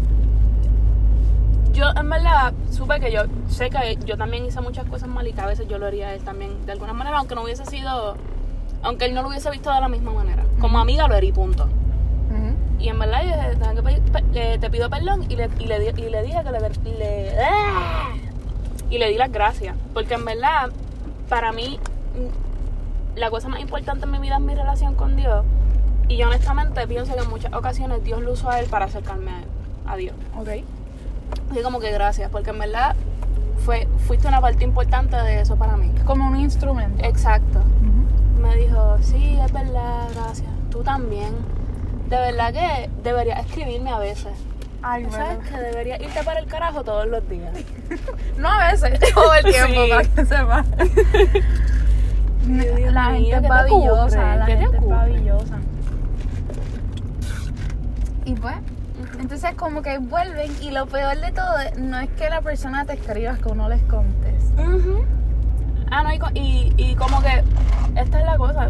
yo 1.74 1.88
en 1.98 2.10
verdad 2.10 2.54
supe 2.72 3.02
que 3.02 3.12
yo 3.12 3.24
sé 3.50 3.70
que 3.70 3.98
yo 4.06 4.18
también 4.18 4.46
hice 4.46 4.62
muchas 4.62 4.86
cosas 4.86 5.10
mal 5.10 5.28
y 5.28 5.34
que 5.34 5.42
a 5.42 5.46
veces 5.46 5.68
yo 5.68 5.78
lo 5.78 5.88
haría 5.88 6.08
a 6.08 6.14
él 6.14 6.24
también 6.24 6.66
de 6.66 6.72
alguna 6.72 6.94
manera, 6.94 7.18
aunque 7.18 7.36
no 7.36 7.44
hubiese 7.44 7.66
sido, 7.66 8.16
aunque 8.82 9.06
él 9.06 9.14
no 9.14 9.22
lo 9.24 9.28
hubiese 9.28 9.52
visto 9.52 9.74
de 9.74 9.82
la 9.82 9.90
misma 9.90 10.14
manera. 10.14 10.44
Como 10.62 10.80
amiga 10.80 11.06
lo 11.10 11.16
haría, 11.16 11.30
y 11.32 11.34
punto. 11.34 11.68
Y 12.80 12.90
en 12.90 13.00
verdad 13.00 13.22
yo 13.24 13.28
dije, 13.30 13.56
"Tengo 13.60 13.76
que 13.76 13.82
pedir 13.84 14.02
pe- 14.12 14.24
eh, 14.54 14.58
te 14.60 14.70
pido 14.70 14.90
perdón 14.90 15.26
y 15.30 15.36
le, 15.36 15.50
y 15.60 15.66
le, 15.66 15.90
y 15.90 16.10
le 16.10 16.22
dije 16.24 16.44
que 16.44 16.52
le, 16.52 16.98
le- 16.98 17.36
¡Ah! 17.44 18.10
Y 18.90 18.98
le 18.98 19.10
di 19.10 19.18
las 19.18 19.32
gracias. 19.32 19.76
Porque 19.94 20.14
en 20.16 20.26
verdad, 20.26 20.72
para 21.30 21.52
mí, 21.52 21.80
mm, 22.16 23.20
la 23.20 23.30
cosa 23.30 23.48
más 23.48 23.60
importante 23.60 24.06
en 24.06 24.12
mi 24.12 24.20
vida 24.20 24.36
es 24.36 24.42
mi 24.42 24.56
relación 24.56 24.96
con 24.96 25.16
Dios. 25.16 25.46
Y 26.08 26.18
yo 26.18 26.28
honestamente 26.28 26.86
pienso 26.88 27.16
que 27.16 27.22
en 27.22 27.30
muchas 27.30 27.54
ocasiones 27.54 28.04
Dios 28.04 28.22
lo 28.22 28.34
usó 28.34 28.50
a 28.50 28.60
él 28.60 28.68
para 28.68 28.86
acercarme 28.86 29.32
a, 29.32 29.94
a 29.94 29.96
Dios. 29.96 30.16
Ok. 30.38 30.50
Así 31.52 31.62
como 31.64 31.80
que 31.80 31.92
gracias, 31.92 32.30
porque 32.30 32.52
en 32.52 32.60
verdad 32.60 32.96
fue, 33.58 33.88
fuiste 34.06 34.28
una 34.28 34.42
parte 34.42 34.64
importante 34.64 35.16
de 35.16 35.42
eso 35.42 35.56
para 35.56 35.78
mí. 35.78 35.92
Como 36.06 36.28
un 36.28 36.40
instrumento. 36.40 37.04
Exacto. 37.04 37.62
Me 38.40 38.56
dijo, 38.56 38.98
sí, 39.02 39.40
es 39.44 39.52
verdad, 39.52 40.08
gracias. 40.14 40.50
Tú 40.70 40.84
también. 40.84 41.34
De 42.10 42.18
verdad 42.18 42.54
que 42.54 42.90
deberías 43.02 43.44
escribirme 43.44 43.90
a 43.90 43.98
veces. 43.98 44.34
Ay, 44.88 45.08
¿Sabes 45.10 45.40
que 45.50 45.58
deberías 45.58 46.00
irte 46.00 46.24
para 46.24 46.40
el 46.40 46.46
carajo 46.46 46.84
todos 46.84 47.08
los 47.08 47.28
días? 47.28 47.52
No 48.38 48.50
a 48.50 48.72
veces, 48.72 49.00
todo 49.16 49.34
el 49.34 49.44
tiempo, 49.46 49.84
Sí. 49.86 49.90
para 49.90 50.04
que 50.04 50.26
sepa. 50.26 50.64
Dios 52.46 52.94
la 52.94 53.10
mío, 53.10 53.36
gente 53.36 53.48
¿qué 53.50 53.56
es 53.66 53.72
ocurre? 53.92 54.38
la 54.38 54.46
¿Qué 54.46 54.54
te 54.56 54.62
gente 54.62 54.78
es 54.78 54.88
babillosa. 54.88 55.58
Y 58.26 58.34
pues, 58.36 58.56
entonces 59.20 59.56
como 59.56 59.82
que 59.82 59.98
vuelven 59.98 60.52
y 60.62 60.70
lo 60.72 60.86
peor 60.86 61.20
de 61.20 61.32
todo 61.32 61.56
no 61.80 62.00
es 62.00 62.10
que 62.12 62.30
la 62.30 62.42
persona 62.42 62.86
te 62.86 62.94
escriba, 62.94 63.32
es 63.34 63.40
que 63.40 63.50
uno 63.50 63.68
les 63.70 63.82
conteste. 63.84 64.62
Ah, 65.92 66.04
no, 66.04 66.12
y, 66.36 66.74
y 66.78 66.96
como 66.96 67.22
que 67.22 67.44
esta 67.96 68.20
es 68.20 68.26
la 68.26 68.38
cosa. 68.38 68.70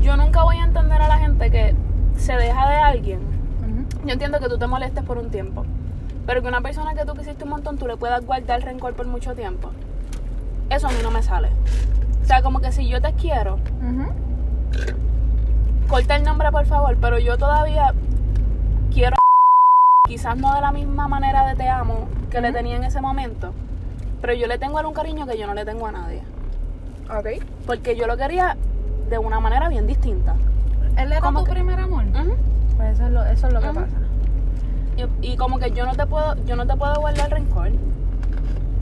Yo 0.00 0.16
nunca 0.16 0.42
voy 0.44 0.56
a 0.56 0.64
entender 0.64 1.00
a 1.02 1.08
la 1.08 1.18
gente 1.18 1.50
que 1.50 1.74
se 2.16 2.32
deja 2.34 2.68
de 2.70 2.76
alguien. 2.76 3.31
Yo 4.04 4.12
entiendo 4.12 4.38
que 4.40 4.48
tú 4.48 4.58
te 4.58 4.66
molestes 4.66 5.04
por 5.04 5.18
un 5.18 5.30
tiempo. 5.30 5.64
Pero 6.26 6.42
que 6.42 6.48
una 6.48 6.60
persona 6.60 6.94
que 6.94 7.04
tú 7.04 7.14
quisiste 7.14 7.44
un 7.44 7.50
montón, 7.50 7.78
tú 7.78 7.86
le 7.86 7.96
puedas 7.96 8.24
guardar 8.24 8.62
rencor 8.62 8.94
por 8.94 9.06
mucho 9.06 9.34
tiempo. 9.34 9.70
Eso 10.70 10.88
a 10.88 10.90
mí 10.90 10.98
no 11.02 11.10
me 11.10 11.22
sale. 11.22 11.48
O 12.22 12.24
sea, 12.26 12.42
como 12.42 12.60
que 12.60 12.70
si 12.72 12.88
yo 12.88 13.00
te 13.00 13.12
quiero, 13.14 13.58
corta 15.88 16.16
el 16.16 16.22
nombre 16.24 16.50
por 16.50 16.64
favor, 16.66 16.96
pero 17.00 17.18
yo 17.18 17.36
todavía 17.36 17.92
quiero 18.92 19.16
a 19.16 19.18
quizás 20.08 20.36
no 20.36 20.54
de 20.54 20.60
la 20.60 20.72
misma 20.72 21.08
manera 21.08 21.46
de 21.48 21.56
te 21.56 21.68
amo 21.68 22.08
que 22.30 22.40
le 22.40 22.52
tenía 22.52 22.76
en 22.76 22.84
ese 22.84 23.00
momento, 23.00 23.52
pero 24.20 24.32
yo 24.34 24.46
le 24.46 24.58
tengo 24.58 24.78
a 24.78 24.80
él 24.80 24.86
un 24.86 24.94
cariño 24.94 25.26
que 25.26 25.36
yo 25.38 25.46
no 25.46 25.54
le 25.54 25.64
tengo 25.64 25.86
a 25.86 25.92
nadie, 25.92 26.22
Ok. 27.10 27.42
porque 27.66 27.96
yo 27.96 28.06
lo 28.06 28.16
quería 28.16 28.56
de 29.10 29.18
una 29.18 29.40
manera 29.40 29.68
bien 29.68 29.86
distinta. 29.86 30.34
¿Él 30.96 31.10
era 31.12 31.20
¿Cómo 31.20 31.40
tu 31.40 31.46
que? 31.46 31.52
primer 31.52 31.78
amor? 31.80 32.04
Ujú. 32.06 32.34
Pues 32.76 32.94
eso 32.94 33.06
es 33.06 33.12
lo, 33.12 33.24
eso 33.24 33.46
es 33.48 33.52
lo 33.52 33.60
que 33.60 33.68
pasa. 33.68 33.96
y, 35.22 35.32
y 35.32 35.36
como 35.36 35.58
que 35.58 35.70
yo 35.72 35.86
no 35.86 35.94
te 35.94 36.06
puedo 36.06 36.34
yo 36.44 36.56
no 36.56 36.66
te 36.66 36.76
puedo 36.76 36.94
guardar 37.00 37.30
rencor. 37.30 37.70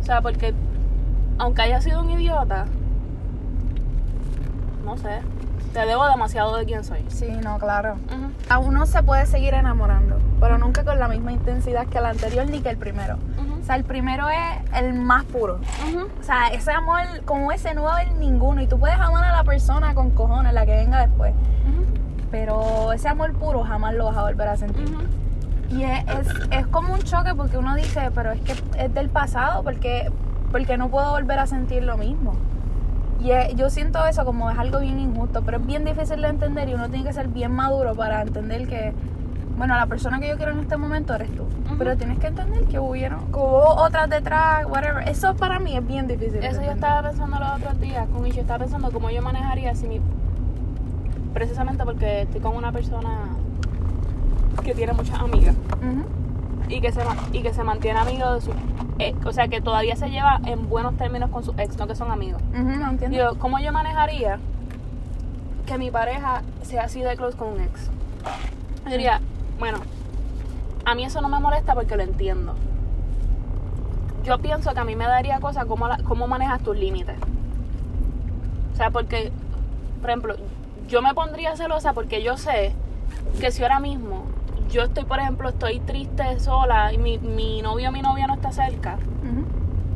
O 0.01 0.05
sea, 0.05 0.21
porque 0.23 0.55
aunque 1.39 1.63
haya 1.63 1.81
sido 1.81 2.01
un 2.01 2.11
idiota, 2.11 2.67
no 4.85 4.97
sé, 4.97 5.21
te 5.73 5.81
debo 5.87 6.07
demasiado 6.09 6.57
de 6.57 6.65
quién 6.65 6.85
soy. 6.85 7.05
Sí, 7.09 7.29
no, 7.43 7.59
claro. 7.59 7.95
Ujú. 7.95 8.31
A 8.49 8.59
uno 8.59 8.87
se 8.87 9.03
puede 9.03 9.27
seguir 9.27 9.55
enamorando, 9.55 10.19
pero 10.41 10.59
nunca 10.59 10.85
con 10.85 10.99
la 10.99 11.07
misma 11.09 11.33
intensidad 11.33 11.87
que 11.87 11.99
el 11.99 12.07
anterior 12.07 12.49
ni 12.49 12.61
que 12.61 12.71
el 12.71 12.77
primero. 12.77 13.17
O 13.61 13.65
sea, 13.65 13.77
el 13.77 13.85
primero 13.85 14.29
es 14.29 14.39
el 14.83 14.95
más 14.95 15.25
puro. 15.25 15.61
O 16.21 16.23
sea, 16.25 16.49
ese 16.49 16.73
amor 16.73 17.03
como 17.25 17.53
ese 17.53 17.75
no 17.75 17.83
va 17.85 17.93
a 17.93 18.01
haber 18.01 18.13
ninguno. 18.15 18.61
Y 18.63 18.67
tú 18.67 18.81
puedes 18.81 18.99
amar 18.99 19.23
a 19.23 19.33
la 19.33 19.45
persona 19.45 19.95
con 19.95 20.11
cojones, 20.11 20.53
la 20.55 20.65
que 20.67 20.75
venga 20.75 21.07
después. 21.07 21.35
Pero 22.31 22.93
ese 22.93 23.09
amor 23.09 23.33
puro 23.33 23.65
jamás 23.65 23.95
lo 23.95 24.07
vas 24.07 24.17
a 24.17 24.23
volver 24.23 24.49
a 24.49 24.57
sentir. 24.57 24.85
Ujú. 24.87 25.03
Y 25.77 25.85
es, 25.85 26.05
es, 26.09 26.29
es 26.51 26.67
como 26.67 26.93
un 26.95 27.01
choque 27.01 27.35
porque 27.35 27.57
uno 27.59 27.75
dice, 27.77 28.11
pero 28.15 28.33
es 28.33 28.41
que 28.41 28.55
es 28.79 28.95
del 28.95 29.09
pasado, 29.09 29.63
porque, 29.63 30.11
porque 30.51 30.77
no 30.77 30.89
puedo 30.89 31.11
volver 31.13 31.39
a 31.39 31.47
sentir 31.47 31.83
lo 31.85 31.97
mismo. 31.97 32.35
Y 33.23 33.33
es- 33.33 33.55
yo 33.55 33.69
siento 33.71 34.05
eso 34.07 34.25
como 34.25 34.51
es 34.51 34.59
algo 34.59 34.81
bien 34.81 34.99
injusto, 34.99 35.43
pero 35.43 35.59
es 35.59 35.67
bien 35.67 35.85
difícil 35.85 36.23
de 36.23 36.29
entender 36.29 36.69
y 36.69 36.75
uno 36.75 36.89
tiene 36.89 37.05
que 37.05 37.13
ser 37.13 37.29
bien 37.29 37.53
maduro 37.53 37.95
para 37.95 38.23
entender 38.23 38.67
que, 38.67 38.93
bueno, 39.59 39.77
la 39.77 39.87
persona 39.87 40.19
que 40.19 40.29
yo 40.29 40.37
quiero 40.37 40.53
en 40.53 40.61
este 40.61 40.77
momento 40.77 41.15
eres 41.15 41.31
tú. 41.37 41.43
Ujú. 41.43 41.77
Pero 41.79 41.97
tienes 41.97 42.19
que 42.19 42.29
entender 42.29 42.65
que 42.65 42.79
hubieron, 42.79 43.21
hubo 43.33 43.75
otras 43.75 44.09
detrás, 44.09 44.65
whatever. 44.67 45.09
Eso 45.09 45.35
para 45.37 45.59
mí 45.59 45.77
es 45.77 45.87
bien 45.87 46.07
difícil. 46.07 46.43
Eso 46.43 46.63
yo 46.63 46.71
estaba 46.71 47.03
pensando 47.09 47.39
los 47.39 47.53
otros 47.57 47.79
días 47.81 48.09
con 48.09 48.27
Ishi, 48.27 48.41
estaba 48.41 48.61
pensando 48.61 48.91
cómo 48.91 49.11
yo 49.11 49.21
manejaría 49.23 49.75
si 49.75 49.87
mi... 49.87 50.01
Precisamente 51.35 51.85
porque 51.85 52.23
estoy 52.23 52.41
con 52.41 52.57
una 52.57 52.73
persona 52.73 53.29
que 54.65 54.75
tiene 54.75 54.93
muchas 54.93 55.19
amigas 55.21 55.55
y 56.69 56.81
que 56.81 56.93
se, 56.93 57.01
y 57.33 57.43
que 57.43 57.55
se 57.55 57.65
mantiene 57.65 57.99
amigo 58.01 58.35
de 58.35 58.41
su... 58.41 58.51
eh, 58.99 59.15
o 59.25 59.33
sea, 59.33 59.49
que 59.49 59.61
todavía 59.61 59.97
se 59.97 60.11
lleva 60.11 60.41
en 60.45 60.69
buenos 60.69 60.97
términos 60.97 61.31
con 61.31 61.43
su 61.45 61.53
ex, 61.57 61.77
no 61.79 61.87
que 61.87 61.95
son 61.95 62.11
amigos. 62.11 62.43
No 62.53 62.91
entiendo. 62.91 63.17
Yo, 63.17 63.39
¿cómo 63.39 63.59
yo 63.61 63.73
manejaría 63.73 64.39
que 65.67 65.79
mi 65.79 65.91
pareja 65.91 66.43
sea 66.63 66.83
así 66.85 67.01
de 67.01 67.17
close 67.17 67.37
con 67.37 67.49
un 67.49 67.61
ex? 67.61 67.91
Yo 68.85 68.91
diría, 68.91 69.21
bueno, 69.59 69.79
a 70.85 70.95
mí 70.95 71.05
eso 71.05 71.21
no 71.21 71.29
me 71.29 71.39
molesta 71.39 71.75
porque 71.75 71.97
lo 71.97 72.03
entiendo. 72.03 72.55
Yo 74.25 74.39
pienso 74.39 74.73
que 74.75 74.81
a 74.81 74.85
mí 74.85 74.97
me 74.97 75.07
daría 75.07 75.39
cosa 75.41 75.65
cómo, 75.65 75.89
la- 75.89 75.99
cómo 75.99 76.27
manejas 76.27 76.61
tus 76.63 76.77
límites. 76.77 77.17
O 78.75 78.77
sea, 78.77 78.91
porque, 78.91 79.33
por 80.01 80.11
ejemplo, 80.11 80.35
yo 80.91 81.01
me 81.01 81.15
pondría 81.15 81.57
celosa 81.57 81.93
porque 81.95 82.23
yo 82.23 82.37
sé 82.37 82.73
que 83.41 83.51
si 83.53 83.63
ahora 83.63 83.79
mismo 83.81 84.25
yo 84.71 84.83
estoy, 84.83 85.05
por 85.05 85.19
ejemplo, 85.21 85.49
estoy 85.49 85.81
triste 85.81 86.39
sola 86.41 86.93
y 86.93 86.99
mi, 86.99 87.19
mi 87.19 87.63
novio 87.63 87.89
o 87.89 87.93
mi 87.93 88.03
novia 88.03 88.27
no 88.27 88.35
está 88.35 88.53
cerca, 88.53 88.99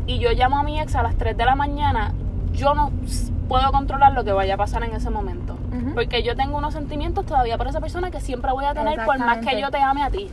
y 0.07 0.19
yo 0.19 0.31
llamo 0.33 0.59
a 0.59 0.63
mi 0.63 0.81
ex 0.81 0.95
a 0.97 1.03
las 1.03 1.17
3 1.17 1.37
de 1.37 1.45
la 1.45 1.55
mañana, 1.55 2.13
yo 2.53 2.75
no 2.75 2.91
puedo 3.49 3.71
controlar 3.73 4.13
lo 4.13 4.25
que 4.25 4.33
vaya 4.33 4.55
a 4.55 4.57
pasar 4.57 4.83
en 4.85 4.93
ese 4.95 5.11
momento. 5.11 5.57
Porque 5.95 6.23
yo 6.23 6.35
tengo 6.37 6.57
unos 6.59 6.73
sentimientos 6.75 7.27
todavía 7.27 7.59
por 7.59 7.67
esa 7.69 7.81
persona 7.81 8.11
que 8.11 8.21
siempre 8.21 8.53
voy 8.53 8.65
a 8.65 8.75
tener 8.75 9.05
por 9.05 9.19
más 9.19 9.39
que 9.39 9.61
yo 9.61 9.71
te 9.71 9.79
ame 9.79 10.03
a 10.03 10.11
ti. 10.11 10.31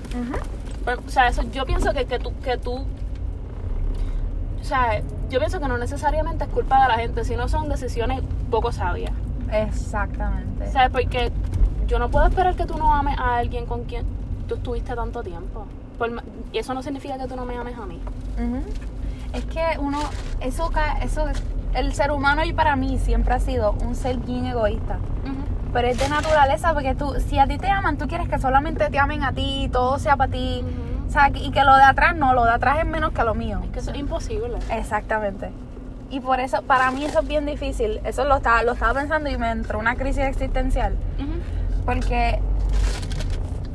O 1.06 1.10
sea, 1.10 1.28
eso, 1.28 1.44
yo 1.52 1.66
pienso 1.66 1.94
que, 1.94 2.06
que 2.06 2.20
tú, 2.20 2.32
que 2.44 2.58
tú, 2.58 2.86
o 4.60 4.64
sea, 4.64 5.02
yo 5.30 5.40
pienso 5.40 5.60
que 5.60 5.68
no 5.68 5.78
necesariamente 5.78 6.44
es 6.46 6.50
culpa 6.50 6.82
de 6.82 6.88
la 6.88 6.96
gente, 6.96 7.24
sino 7.26 7.48
son 7.48 7.70
decisiones 7.70 8.22
poco 8.50 8.72
sabias. 8.72 9.14
Exactamente. 9.52 10.68
O 10.68 10.72
sea, 10.72 10.90
porque 10.90 11.32
yo 11.88 12.00
no 12.00 12.10
puedo 12.10 12.28
esperar 12.28 12.56
que 12.56 12.66
tú 12.66 12.78
no 12.78 12.94
ames 12.94 13.18
a 13.18 13.38
alguien 13.38 13.66
con 13.66 13.84
quien 13.84 14.06
tú 14.48 14.56
estuviste 14.56 14.96
tanto 14.96 15.24
tiempo. 15.24 15.66
Por 15.98 16.10
y 16.52 16.58
eso 16.58 16.74
no 16.74 16.82
significa 16.82 17.18
que 17.18 17.28
tú 17.28 17.36
no 17.36 17.46
me 17.46 17.56
ames 17.56 17.78
a 17.78 17.86
mí. 17.86 18.00
Es 19.34 19.46
que 19.46 19.78
uno, 19.80 20.00
eso, 20.42 20.72
eso 21.02 21.26
el 21.74 21.94
ser 21.94 22.12
humano 22.12 22.44
y 22.44 22.54
para 22.54 22.76
mí 22.76 22.98
siempre 23.00 23.34
ha 23.34 23.40
sido 23.40 23.74
un 23.74 23.96
ser 23.96 24.18
bien 24.18 24.46
egoísta. 24.46 24.98
Pero 25.74 25.88
es 25.88 25.98
de 25.98 26.10
naturaleza 26.10 26.74
porque 26.74 26.96
tú, 26.96 27.16
si 27.26 27.40
a 27.40 27.48
ti 27.48 27.58
te 27.58 27.70
aman, 27.70 27.98
tú 27.98 28.08
quieres 28.08 28.28
que 28.28 28.38
solamente 28.40 28.90
te 28.90 29.00
amen 29.00 29.24
a 29.24 29.32
ti, 29.32 29.70
todo 29.72 30.00
sea 30.00 30.18
para 30.18 30.32
ti. 30.32 30.66
O 31.08 31.12
sea, 31.12 31.30
y 31.30 31.52
que 31.52 31.64
lo 31.64 31.76
de 31.76 31.84
atrás 31.84 32.16
no, 32.16 32.34
lo 32.34 32.44
de 32.44 32.52
atrás 32.52 32.80
es 32.80 32.86
menos 32.86 33.12
que 33.14 33.24
lo 33.24 33.36
mío. 33.36 33.62
Que 33.72 33.80
eso 33.80 33.92
es 33.92 33.98
imposible. 33.98 34.58
Exactamente. 34.70 35.50
Y 36.12 36.20
por 36.20 36.40
eso, 36.40 36.62
para 36.64 36.92
mí 36.92 37.06
eso 37.06 37.20
es 37.22 37.28
bien 37.28 37.46
difícil. 37.46 38.00
Eso 38.04 38.26
lo 38.26 38.38
estaba, 38.38 38.64
lo 38.64 38.74
estaba 38.74 38.94
pensando 39.00 39.30
y 39.30 39.38
me 39.38 39.50
entró 39.50 39.80
una 39.80 39.96
crisis 39.96 40.24
existencial. 40.26 40.94
Porque, 41.86 42.40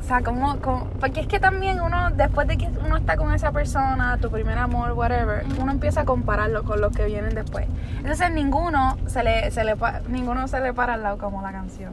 o 0.01 0.07
sea, 0.07 0.21
como, 0.21 0.57
como- 0.61 0.85
porque 0.99 1.19
es 1.21 1.27
que 1.27 1.39
también 1.39 1.81
uno, 1.81 2.11
después 2.11 2.47
de 2.47 2.57
que 2.57 2.69
uno 2.85 2.95
está 2.97 3.17
con 3.17 3.33
esa 3.33 3.51
persona, 3.51 4.17
tu 4.21 4.29
primer 4.29 4.57
amor, 4.57 4.93
whatever, 4.93 5.43
uno 5.59 5.71
empieza 5.71 6.01
a 6.01 6.05
compararlo 6.05 6.63
con 6.63 6.79
los 6.79 6.95
que 6.95 7.05
vienen 7.05 7.33
después. 7.35 7.65
Entonces 7.97 8.31
ninguno 8.31 8.97
se 9.07 9.23
le, 9.23 9.51
se 9.51 9.63
le, 9.65 9.75
ninguno 10.07 10.47
se 10.47 10.59
le 10.61 10.73
para 10.73 10.93
al 10.93 11.03
lado 11.03 11.17
como 11.17 11.41
la 11.41 11.51
canción. 11.51 11.91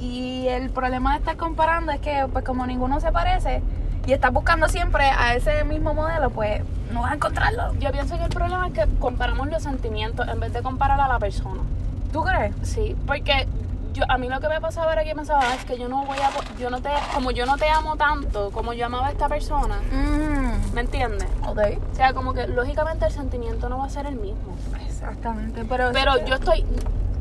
Y 0.00 0.46
el 0.48 0.70
problema 0.70 1.12
de 1.12 1.18
estar 1.18 1.36
comparando 1.36 1.92
es 1.92 2.00
que, 2.00 2.26
pues 2.32 2.44
como 2.44 2.66
ninguno 2.66 3.00
se 3.00 3.12
parece 3.12 3.62
y 4.06 4.12
estás 4.12 4.32
buscando 4.32 4.68
siempre 4.68 5.04
a 5.10 5.34
ese 5.34 5.64
mismo 5.64 5.94
modelo, 5.94 6.30
pues 6.30 6.62
no 6.92 7.02
vas 7.02 7.12
a 7.12 7.14
encontrarlo. 7.14 7.72
Yo 7.78 7.90
pienso 7.92 8.16
que 8.18 8.24
el 8.24 8.30
problema 8.30 8.66
es 8.68 8.72
que 8.72 8.86
comparamos 8.98 9.48
los 9.48 9.62
sentimientos 9.62 10.26
en 10.28 10.40
vez 10.40 10.52
de 10.52 10.62
comparar 10.62 11.00
a 11.00 11.08
la 11.08 11.18
persona. 11.18 11.60
¿Tú 12.12 12.22
crees? 12.22 12.54
Sí, 12.62 12.96
porque 13.06 13.46
yo 13.94 14.04
a 14.08 14.16
mí 14.18 14.28
lo 14.28 14.40
que 14.40 14.48
me 14.48 14.60
pasaba 14.60 14.92
era 14.94 15.04
que 15.04 15.14
pensaba 15.14 15.40
"Ah, 15.42 15.54
es 15.54 15.64
que 15.66 15.78
yo 15.78 15.86
no 15.88 16.04
voy 16.06 16.16
a 16.18 16.30
yo 16.58 16.70
no 16.70 16.80
te 16.80 16.88
como 17.14 17.30
yo 17.30 17.44
no 17.46 17.56
te 17.58 17.68
amo 17.68 17.96
tanto 17.96 18.50
como 18.50 18.72
yo 18.72 18.86
amaba 18.86 19.08
a 19.08 19.10
esta 19.10 19.28
persona, 19.28 19.76
Mm, 19.92 20.74
¿me 20.74 20.80
entiendes? 20.80 21.28
ok. 21.46 21.58
O 21.92 21.94
sea, 21.94 22.12
como 22.14 22.32
que 22.32 22.46
lógicamente 22.48 23.04
el 23.06 23.12
sentimiento 23.12 23.68
no 23.68 23.78
va 23.78 23.84
a 23.86 23.90
ser 23.90 24.06
el 24.06 24.16
mismo. 24.16 24.56
Exactamente, 24.86 25.64
pero... 25.68 25.90
Pero 25.92 26.24
yo 26.24 26.34
estoy 26.36 26.64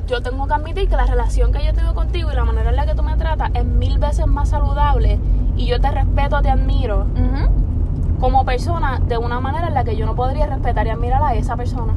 yo 0.08 0.22
tengo 0.22 0.46
que 0.46 0.54
admitir 0.54 0.90
que 0.90 0.96
la 0.98 1.06
relación 1.06 1.54
que 1.54 1.64
yo 1.66 1.74
tengo 1.74 1.94
contigo 1.94 2.32
y 2.32 2.36
la 2.36 2.44
manera 2.44 2.70
en 2.72 2.76
la 2.76 2.86
que 2.86 2.96
tú 2.96 3.04
me 3.04 3.16
tratas 3.16 3.50
es 3.54 3.64
mil 3.64 3.98
veces 3.98 4.28
más 4.28 4.50
saludable 4.50 5.20
y 5.58 5.66
yo 5.68 5.80
te 5.80 5.92
respeto, 5.92 6.42
te 6.42 6.50
admiro 6.50 7.06
como 8.20 8.46
persona 8.46 9.00
de 9.08 9.18
una 9.18 9.40
manera 9.40 9.68
en 9.68 9.74
la 9.74 9.84
que 9.84 9.96
yo 9.96 10.06
no 10.06 10.16
podría 10.16 10.46
respetar 10.46 10.86
y 10.88 10.90
admirar 10.92 11.24
a 11.24 11.34
esa 11.36 11.56
persona. 11.56 11.94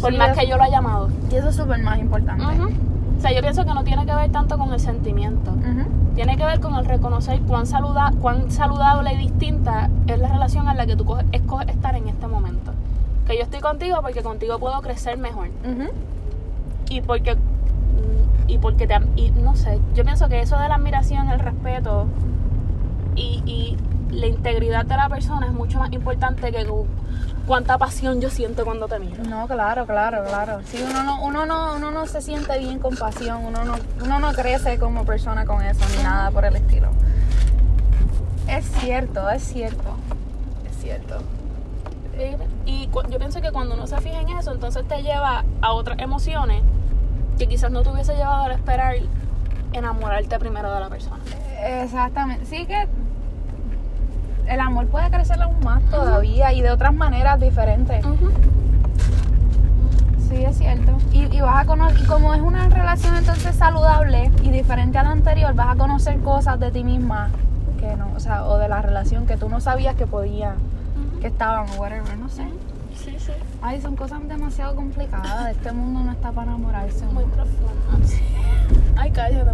Por 0.00 0.12
Sí, 0.12 0.18
más 0.18 0.30
es- 0.30 0.38
que 0.38 0.46
yo 0.48 0.56
lo 0.56 0.62
haya 0.62 0.76
llamado. 0.76 1.08
Y 1.30 1.34
eso 1.36 1.48
es 1.48 1.56
súper 1.56 1.82
más 1.82 1.98
importante. 1.98 2.44
O 2.44 3.20
sea, 3.20 3.32
yo 3.32 3.40
pienso 3.40 3.64
que 3.64 3.74
no 3.74 3.82
tiene 3.82 4.06
que 4.06 4.14
ver 4.14 4.30
tanto 4.30 4.56
con 4.58 4.72
el 4.72 4.78
sentimiento. 4.78 5.52
Tiene 6.14 6.36
que 6.36 6.44
ver 6.44 6.60
con 6.60 6.74
el 6.76 6.84
reconocer 6.84 7.40
cuán, 7.42 7.66
saluda, 7.66 8.12
cuán 8.20 8.50
saludable 8.50 9.12
y 9.14 9.16
distinta 9.18 9.88
es 10.06 10.18
la 10.18 10.28
relación 10.28 10.68
en 10.68 10.76
la 10.76 10.86
que 10.86 10.96
tú 10.96 11.04
coges- 11.04 11.26
escoges 11.32 11.68
estar 11.68 11.96
en 11.96 12.08
este 12.08 12.26
momento. 12.26 12.72
Que 13.26 13.36
yo 13.36 13.42
estoy 13.42 13.60
contigo 13.60 13.98
porque 14.02 14.22
contigo 14.22 14.58
puedo 14.58 14.80
crecer 14.82 15.16
mejor. 15.18 15.48
Y 16.90 17.00
porque. 17.00 17.36
Y 18.46 18.58
porque 18.58 18.86
te. 18.86 18.94
Y 19.16 19.30
no 19.30 19.54
sé, 19.56 19.78
yo 19.94 20.04
pienso 20.04 20.28
que 20.28 20.40
eso 20.40 20.56
de 20.58 20.68
la 20.68 20.76
admiración, 20.76 21.28
el 21.28 21.38
respeto 21.38 22.06
y, 23.18 23.42
y 23.46 23.76
la 24.14 24.26
integridad 24.26 24.84
de 24.86 24.96
la 24.96 25.08
persona 25.08 25.46
es 25.46 25.52
mucho 25.52 25.78
más 25.78 25.92
importante 25.92 26.50
que 26.52 26.64
cu- 26.66 26.86
cuánta 27.46 27.78
pasión 27.78 28.20
yo 28.20 28.30
siento 28.30 28.64
cuando 28.64 28.88
te 28.88 28.98
miro. 28.98 29.22
No, 29.24 29.46
claro, 29.46 29.86
claro, 29.86 30.24
claro. 30.24 30.60
Sí, 30.66 30.82
uno 30.88 31.02
no, 31.02 31.22
uno 31.22 31.46
no, 31.46 31.74
uno 31.76 31.90
no 31.90 32.06
se 32.06 32.20
siente 32.22 32.58
bien 32.58 32.78
con 32.78 32.96
pasión, 32.96 33.44
uno 33.44 33.64
no, 33.64 33.74
uno 34.04 34.18
no 34.20 34.32
crece 34.32 34.78
como 34.78 35.04
persona 35.04 35.44
con 35.46 35.62
eso, 35.62 35.84
ni 35.96 36.02
nada 36.02 36.30
por 36.30 36.44
el 36.44 36.56
estilo. 36.56 36.88
Es 38.46 38.64
cierto, 38.80 39.28
es 39.30 39.42
cierto. 39.42 39.96
Es 40.70 40.76
cierto. 40.82 41.18
Y, 42.66 42.88
yo 43.10 43.18
pienso 43.18 43.40
que 43.40 43.52
cuando 43.52 43.74
uno 43.74 43.86
se 43.86 43.96
fija 44.00 44.20
en 44.20 44.28
eso, 44.30 44.52
entonces 44.52 44.86
te 44.88 45.02
lleva 45.02 45.44
a 45.62 45.72
otras 45.72 45.98
emociones 46.00 46.62
que 47.38 47.46
quizás 47.46 47.70
no 47.70 47.82
te 47.82 47.90
hubiese 47.90 48.14
llevado 48.16 48.44
a 48.44 48.52
esperar 48.52 48.96
enamorarte 49.72 50.38
primero 50.38 50.72
de 50.72 50.80
la 50.80 50.88
persona. 50.88 51.18
Exactamente. 51.62 52.44
Sí 52.46 52.66
que 52.66 52.88
el 54.48 54.60
amor 54.60 54.86
puede 54.86 55.10
crecer 55.10 55.40
aún 55.42 55.60
más 55.62 55.82
todavía 55.90 56.52
y 56.52 56.62
de 56.62 56.70
otras 56.70 56.94
maneras 56.94 57.40
diferentes. 57.40 58.04
Sí, 60.28 60.44
es 60.44 60.58
cierto. 60.58 60.92
Y, 61.12 61.24
y 61.34 61.40
vas 61.40 61.62
a 61.62 61.66
conocer, 61.66 62.00
y 62.00 62.06
como 62.06 62.34
es 62.34 62.40
una 62.40 62.68
relación 62.68 63.16
entonces 63.16 63.56
saludable 63.56 64.30
y 64.42 64.50
diferente 64.50 64.98
a 64.98 65.02
la 65.02 65.10
anterior, 65.10 65.54
vas 65.54 65.74
a 65.74 65.76
conocer 65.76 66.20
cosas 66.20 66.60
de 66.60 66.70
ti 66.70 66.84
misma 66.84 67.30
que 67.78 67.96
no, 67.96 68.10
o 68.14 68.20
sea, 68.20 68.44
o 68.44 68.58
de 68.58 68.68
la 68.68 68.82
relación 68.82 69.26
que 69.26 69.36
tú 69.36 69.48
no 69.48 69.60
sabías 69.60 69.94
que 69.94 70.06
podían, 70.06 70.56
que 71.20 71.28
estaban, 71.28 71.66
o 71.70 71.80
whatever, 71.80 72.18
no 72.18 72.28
sé. 72.28 72.44
Sí, 72.94 73.14
sí. 73.18 73.32
Ay, 73.62 73.80
son 73.80 73.94
cosas 73.96 74.20
demasiado 74.28 74.74
complicadas. 74.74 75.50
Este 75.50 75.72
mundo 75.72 76.00
no 76.00 76.12
está 76.12 76.32
para 76.32 76.50
enamorarse. 76.50 77.06
Muy 77.06 77.24
profundo. 77.24 77.70
Ay, 78.96 79.10
cállate. 79.12 79.52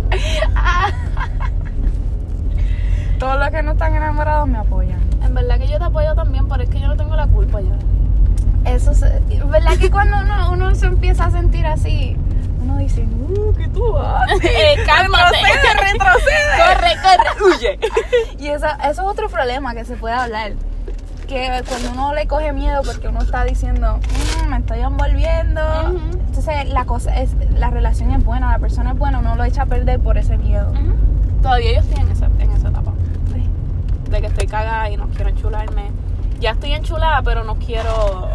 Todos 3.25 3.39
los 3.39 3.49
que 3.51 3.63
no 3.63 3.73
están 3.73 3.95
enamorados 3.95 4.47
me 4.47 4.59
apoyan. 4.59 5.01
En 5.23 5.33
verdad 5.35 5.59
que 5.59 5.67
yo 5.67 5.79
te 5.79 5.85
apoyo 5.85 6.15
también, 6.15 6.47
pero 6.47 6.63
es 6.63 6.69
que 6.69 6.79
yo 6.79 6.89
no 6.89 6.97
tengo 6.97 7.17
la 7.17 7.27
culpa 7.27 7.59
ya. 7.63 8.71
Eso, 8.71 8.93
se- 8.95 9.19
¿verdad 9.51 9.79
que 9.79 9.91
cuando 9.91 10.19
uno, 10.21 10.51
uno 10.53 10.75
se 10.75 10.85
empieza 10.87 11.25
a 11.27 11.31
sentir 11.31 11.67
así, 11.67 12.17
uno 12.63 12.77
dice, 12.77 13.03
uh, 13.03 13.55
¿qué 13.55 13.67
tú 13.69 13.97
haces? 13.97 14.41
Eh, 14.45 14.77
cálmate. 14.85 15.37
Retrocede, 15.39 15.93
retrocede. 15.93 16.53
corre, 16.59 16.91
corre, 17.03 17.55
huye. 17.57 17.79
Y 18.39 18.49
esa- 18.49 18.77
eso 18.77 18.91
es 18.91 18.99
otro 19.09 19.29
problema 19.31 19.75
que 19.75 19.87
se 19.87 19.97
puede 19.97 20.15
hablar. 20.15 20.53
Que 21.27 21.63
cuando 21.67 21.93
uno 21.93 22.13
le 22.15 22.27
coge 22.27 22.53
miedo 22.53 22.83
porque 22.85 23.09
uno 23.09 23.23
está 23.23 23.45
diciendo, 23.45 24.01
"Mm, 24.45 24.51
me 24.51 24.59
estoy 24.59 24.81
envolviendo. 24.81 25.63
Entonces 26.27 26.69
la 26.69 26.85
cosa 26.85 27.19
es, 27.21 27.31
la 27.57 27.71
relación 27.71 28.11
es 28.11 28.23
buena, 28.23 28.51
la 28.51 28.59
persona 28.59 28.91
es 28.91 28.99
buena, 28.99 29.21
uno 29.21 29.35
lo 29.35 29.45
echa 29.45 29.63
a 29.63 29.67
perder 29.67 29.99
por 30.01 30.19
ese 30.19 30.37
miedo. 30.37 30.71
Todavía 31.41 31.73
yo 31.75 31.81
estoy 31.81 32.03
en 32.05 32.11
esa, 32.11 32.27
en 32.39 32.51
esa 32.51 32.69
etapa. 32.69 32.93
De 34.14 34.20
que 34.20 34.29
estoy 34.29 34.46
cagada 34.46 34.88
y 34.90 34.96
no 34.96 35.09
quiero 35.09 35.31
enchularme. 35.31 35.90
Ya 36.38 36.53
estoy 36.53 36.70
enchulada, 36.72 37.20
pero 37.22 37.42
no 37.42 37.57
quiero. 37.57 38.29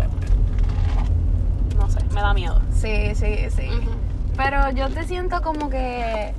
No 1.78 1.90
sé, 1.90 2.00
me 2.14 2.20
da 2.20 2.34
miedo. 2.34 2.60
Sí, 2.74 3.16
sí, 3.16 3.50
sí. 3.50 3.70
Pero 4.36 4.72
yo 4.72 4.90
te 4.90 5.06
siento 5.06 5.42
como 5.42 5.70
que 5.70 6.34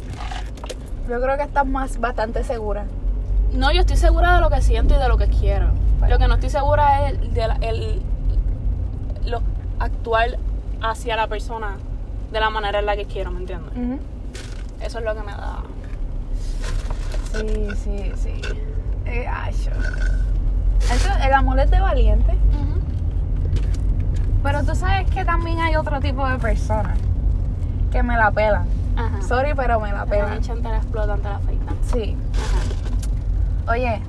yo 1.09 1.21
creo 1.23 1.39
que 1.39 1.45
estás 1.45 1.67
más 1.67 1.99
bastante 2.01 2.45
segura. 2.45 2.85
No, 3.55 3.73
yo 3.73 3.81
estoy 3.81 3.97
segura 3.97 4.35
de 4.35 4.41
lo 4.43 4.51
que 4.51 4.61
siento 4.61 4.95
y 4.95 4.99
de 4.99 5.09
lo 5.09 5.17
que 5.17 5.29
quiero. 5.29 5.71
Lo 6.07 6.19
que 6.19 6.29
no 6.29 6.35
estoy 6.35 6.51
segura 6.51 7.09
es 7.09 7.33
de 7.33 7.49
la- 7.49 7.57
el, 7.63 8.03
lo 9.25 9.41
actual 9.79 10.39
hacia 10.83 11.17
la 11.17 11.29
persona 11.29 11.79
de 12.31 12.41
la 12.41 12.51
manera 12.51 12.81
en 12.81 12.85
la 12.87 12.95
que 12.95 13.07
quiero, 13.07 13.31
¿me 13.31 13.41
entiendes? 13.41 13.73
Eso 14.83 14.99
es 14.99 15.05
lo 15.05 15.15
que 15.15 15.23
me 15.23 15.33
da. 15.33 15.63
Sí, 17.33 17.69
sí, 17.83 18.13
sí. 18.17 18.41
Eh, 19.11 19.27
ay, 19.29 19.53
yo- 19.65 20.95
Eso, 20.95 21.09
el 21.25 21.33
amor 21.35 21.59
es 21.61 21.71
de 21.71 21.81
valiente. 21.81 22.37
Pero 24.43 24.63
tú 24.65 24.75
sabes 24.75 25.09
que 25.11 25.25
también 25.25 25.61
hay 25.61 25.77
otro 25.77 26.01
tipo 26.01 26.27
de 26.27 26.39
personas 26.39 26.97
que 27.93 28.03
me 28.03 28.17
la 28.17 28.31
pelan. 28.31 28.65
Ajá. 28.97 29.21
Sorry, 29.27 29.53
pero 29.55 29.79
me 29.81 29.93
la 29.93 29.99
La 29.99 30.07
pelan. 30.07 30.41
chanta 30.41 30.71
la 30.71 30.77
explotan, 30.79 31.21
te 31.21 31.29
la 31.29 31.37
afeitan. 31.37 31.77
Sí. 31.93 32.17
Ajá. 32.35 33.73
Oye, 33.73 34.01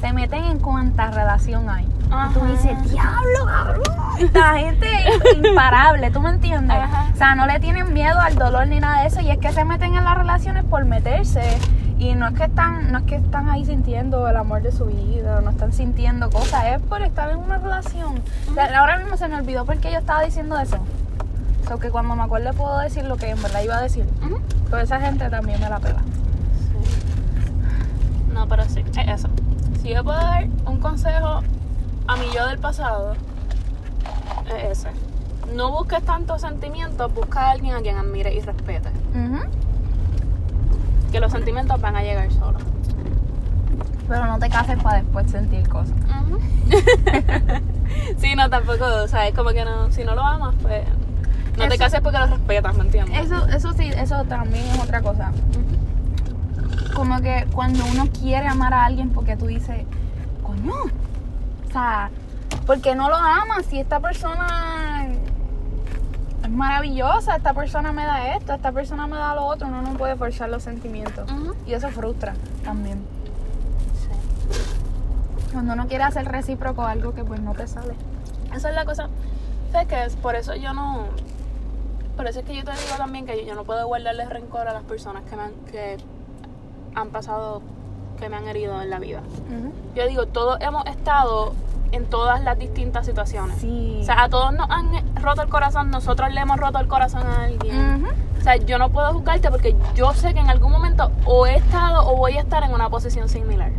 se 0.00 0.12
meten 0.12 0.44
en 0.44 0.58
cuánta 0.60 1.10
relación 1.10 1.68
hay. 1.68 1.88
Ajá. 2.10 2.30
Tú 2.34 2.40
dices, 2.46 2.90
diablo, 2.90 3.46
cabrón. 3.46 3.82
Esta 4.20 4.54
gente 4.58 4.86
es 5.08 5.36
imparable, 5.44 6.10
¿tú 6.12 6.20
me 6.20 6.30
entiendes? 6.30 6.76
Ajá. 6.78 7.08
O 7.12 7.16
sea, 7.16 7.34
no 7.34 7.46
le 7.46 7.58
tienen 7.58 7.92
miedo 7.92 8.20
al 8.20 8.36
dolor 8.36 8.68
ni 8.68 8.78
nada 8.78 9.00
de 9.00 9.08
eso. 9.08 9.20
Y 9.20 9.30
es 9.30 9.38
que 9.38 9.52
se 9.52 9.64
meten 9.64 9.96
en 9.96 10.04
las 10.04 10.16
relaciones 10.16 10.62
por 10.64 10.84
meterse. 10.84 11.58
Y 11.98 12.14
no 12.14 12.28
es 12.28 12.34
que 12.34 12.44
están, 12.44 12.90
no 12.90 12.98
es 12.98 13.04
que 13.04 13.16
están 13.16 13.48
ahí 13.48 13.64
sintiendo 13.64 14.28
el 14.28 14.36
amor 14.36 14.62
de 14.62 14.72
su 14.72 14.86
vida, 14.86 15.40
no 15.40 15.50
están 15.50 15.72
sintiendo 15.72 16.30
cosas, 16.30 16.64
es 16.66 16.82
por 16.82 17.02
estar 17.02 17.30
en 17.30 17.38
una 17.38 17.58
relación. 17.58 18.20
O 18.50 18.54
sea, 18.54 18.78
ahora 18.78 18.98
mismo 18.98 19.16
se 19.16 19.28
me 19.28 19.36
olvidó 19.36 19.64
porque 19.64 19.92
yo 19.92 19.98
estaba 19.98 20.22
diciendo 20.22 20.58
eso. 20.58 20.78
O 21.64 21.66
sea, 21.66 21.76
que 21.78 21.90
cuando 21.90 22.14
me 22.16 22.22
acuerde 22.22 22.52
puedo 22.52 22.78
decir 22.78 23.04
lo 23.04 23.16
que 23.16 23.30
en 23.30 23.40
verdad 23.40 23.62
iba 23.62 23.76
a 23.76 23.82
decir. 23.82 24.06
Pero 24.70 24.82
esa 24.82 25.00
gente 25.00 25.30
también 25.30 25.60
me 25.60 25.68
la 25.68 25.78
pela. 25.78 26.00
Sí. 26.00 28.34
No, 28.34 28.48
pero 28.48 28.64
sí, 28.64 28.84
es 28.98 29.08
eso. 29.08 29.28
Si 29.80 29.94
yo 29.94 30.02
puedo 30.02 30.18
dar 30.18 30.46
un 30.66 30.80
consejo 30.80 31.42
a 32.06 32.16
mi 32.16 32.26
yo 32.34 32.46
del 32.48 32.58
pasado, 32.58 33.14
es 34.48 34.78
ese. 34.78 34.88
No 35.54 35.70
busques 35.70 36.02
tantos 36.02 36.40
sentimientos, 36.40 37.14
busca 37.14 37.46
a 37.46 37.50
alguien 37.52 37.76
a 37.76 37.80
quien 37.80 37.96
admire 37.96 38.34
y 38.34 38.40
respete. 38.40 38.88
Ujú. 39.14 39.38
Que 41.14 41.20
los 41.20 41.30
sentimientos 41.30 41.80
van 41.80 41.94
a 41.94 42.02
llegar 42.02 42.28
solos. 42.32 42.60
Pero 44.08 44.26
no 44.26 44.36
te 44.40 44.50
cases 44.50 44.76
para 44.82 44.96
después 44.96 45.30
sentir 45.30 45.68
cosas. 45.68 45.94
sí, 48.18 48.34
no, 48.34 48.50
tampoco, 48.50 48.84
o 48.84 49.06
sea, 49.06 49.28
es 49.28 49.32
como 49.36 49.50
que 49.50 49.64
no, 49.64 49.92
si 49.92 50.02
no 50.02 50.16
lo 50.16 50.22
amas, 50.22 50.56
pues 50.60 50.82
no 51.56 51.68
te 51.68 51.78
cases 51.78 52.00
porque 52.00 52.18
lo 52.18 52.26
respetas, 52.26 52.74
¿me 52.74 52.82
entiendes? 52.86 53.26
Eso, 53.26 53.46
eso 53.46 53.72
sí, 53.74 53.92
eso 53.96 54.24
también 54.24 54.64
es 54.66 54.78
otra 54.80 55.02
cosa. 55.02 55.30
Como 56.96 57.20
que 57.20 57.46
cuando 57.52 57.84
uno 57.92 58.08
quiere 58.20 58.48
amar 58.48 58.74
a 58.74 58.84
alguien 58.84 59.10
porque 59.10 59.36
tú 59.36 59.46
dices, 59.46 59.84
coño, 60.42 60.74
o 60.74 61.72
sea, 61.72 62.10
porque 62.66 62.96
no 62.96 63.08
lo 63.08 63.14
amas 63.14 63.66
si 63.66 63.78
esta 63.78 64.00
persona 64.00 65.03
maravillosa, 66.54 67.36
esta 67.36 67.52
persona 67.52 67.92
me 67.92 68.04
da 68.04 68.36
esto, 68.36 68.52
esta 68.52 68.72
persona 68.72 69.06
me 69.06 69.16
da 69.16 69.34
lo 69.34 69.44
otro, 69.44 69.68
uno 69.68 69.82
no 69.82 69.94
puede 69.94 70.16
forzar 70.16 70.48
los 70.48 70.62
sentimientos. 70.62 71.28
Y 71.66 71.72
eso 71.74 71.88
frustra 71.90 72.34
también. 72.64 73.04
Sí. 74.00 75.52
Cuando 75.52 75.74
uno 75.74 75.86
quiere 75.86 76.04
hacer 76.04 76.26
recíproco 76.26 76.82
algo 76.82 77.14
que 77.14 77.24
pues 77.24 77.40
no 77.40 77.52
te 77.54 77.66
sale. 77.66 77.94
Esa 78.54 78.68
es 78.68 78.74
la 78.74 78.84
cosa. 78.84 79.08
¿Sabes 79.72 79.88
qué? 79.88 80.04
Es 80.04 80.16
por 80.16 80.36
eso 80.36 80.54
yo 80.54 80.72
no. 80.72 81.06
Por 82.16 82.28
eso 82.28 82.40
es 82.40 82.46
que 82.46 82.54
yo 82.54 82.64
te 82.64 82.70
digo 82.70 82.96
también 82.96 83.26
que 83.26 83.44
yo 83.44 83.56
no 83.56 83.64
puedo 83.64 83.86
guardarle 83.88 84.24
rencor 84.26 84.68
a 84.68 84.72
las 84.72 84.84
personas 84.84 85.24
que 85.24 85.34
me 85.34 85.42
han, 85.42 85.52
que 85.70 85.96
han 86.94 87.08
pasado, 87.08 87.60
que 88.20 88.28
me 88.28 88.36
han 88.36 88.46
herido 88.46 88.80
en 88.80 88.90
la 88.90 89.00
vida. 89.00 89.20
Yo 89.96 90.06
digo, 90.06 90.26
todos 90.26 90.60
hemos 90.60 90.86
estado 90.86 91.54
en 91.94 92.06
todas 92.06 92.42
las 92.42 92.58
distintas 92.58 93.06
situaciones. 93.06 93.56
Sí. 93.58 93.98
O 94.02 94.04
sea, 94.04 94.24
a 94.24 94.28
todos 94.28 94.52
nos 94.52 94.68
han 94.70 94.90
roto 95.16 95.42
el 95.42 95.48
corazón, 95.48 95.90
nosotros 95.90 96.32
le 96.32 96.40
hemos 96.40 96.58
roto 96.58 96.78
el 96.78 96.88
corazón 96.88 97.26
a 97.26 97.44
alguien. 97.44 98.06
O 98.38 98.42
sea, 98.42 98.56
yo 98.56 98.78
no 98.78 98.90
puedo 98.90 99.12
juzgarte 99.14 99.50
porque 99.50 99.76
yo 99.94 100.12
sé 100.12 100.34
que 100.34 100.40
en 100.40 100.50
algún 100.50 100.70
momento 100.70 101.10
o 101.24 101.46
he 101.46 101.56
estado 101.56 102.06
o 102.06 102.16
voy 102.16 102.36
a 102.36 102.40
estar 102.40 102.62
en 102.62 102.72
una 102.72 102.90
posición 102.90 103.28
similar. 103.28 103.70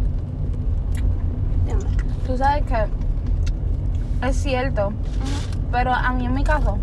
¿Entiendes? 1.59 1.89
Tú 2.25 2.37
sabes 2.37 2.63
que 2.65 2.85
es 4.27 4.35
cierto, 4.37 4.91
pero 5.71 5.93
a 5.93 6.11
mí 6.13 6.25
en 6.25 6.33
mi 6.33 6.43
caso, 6.43 6.77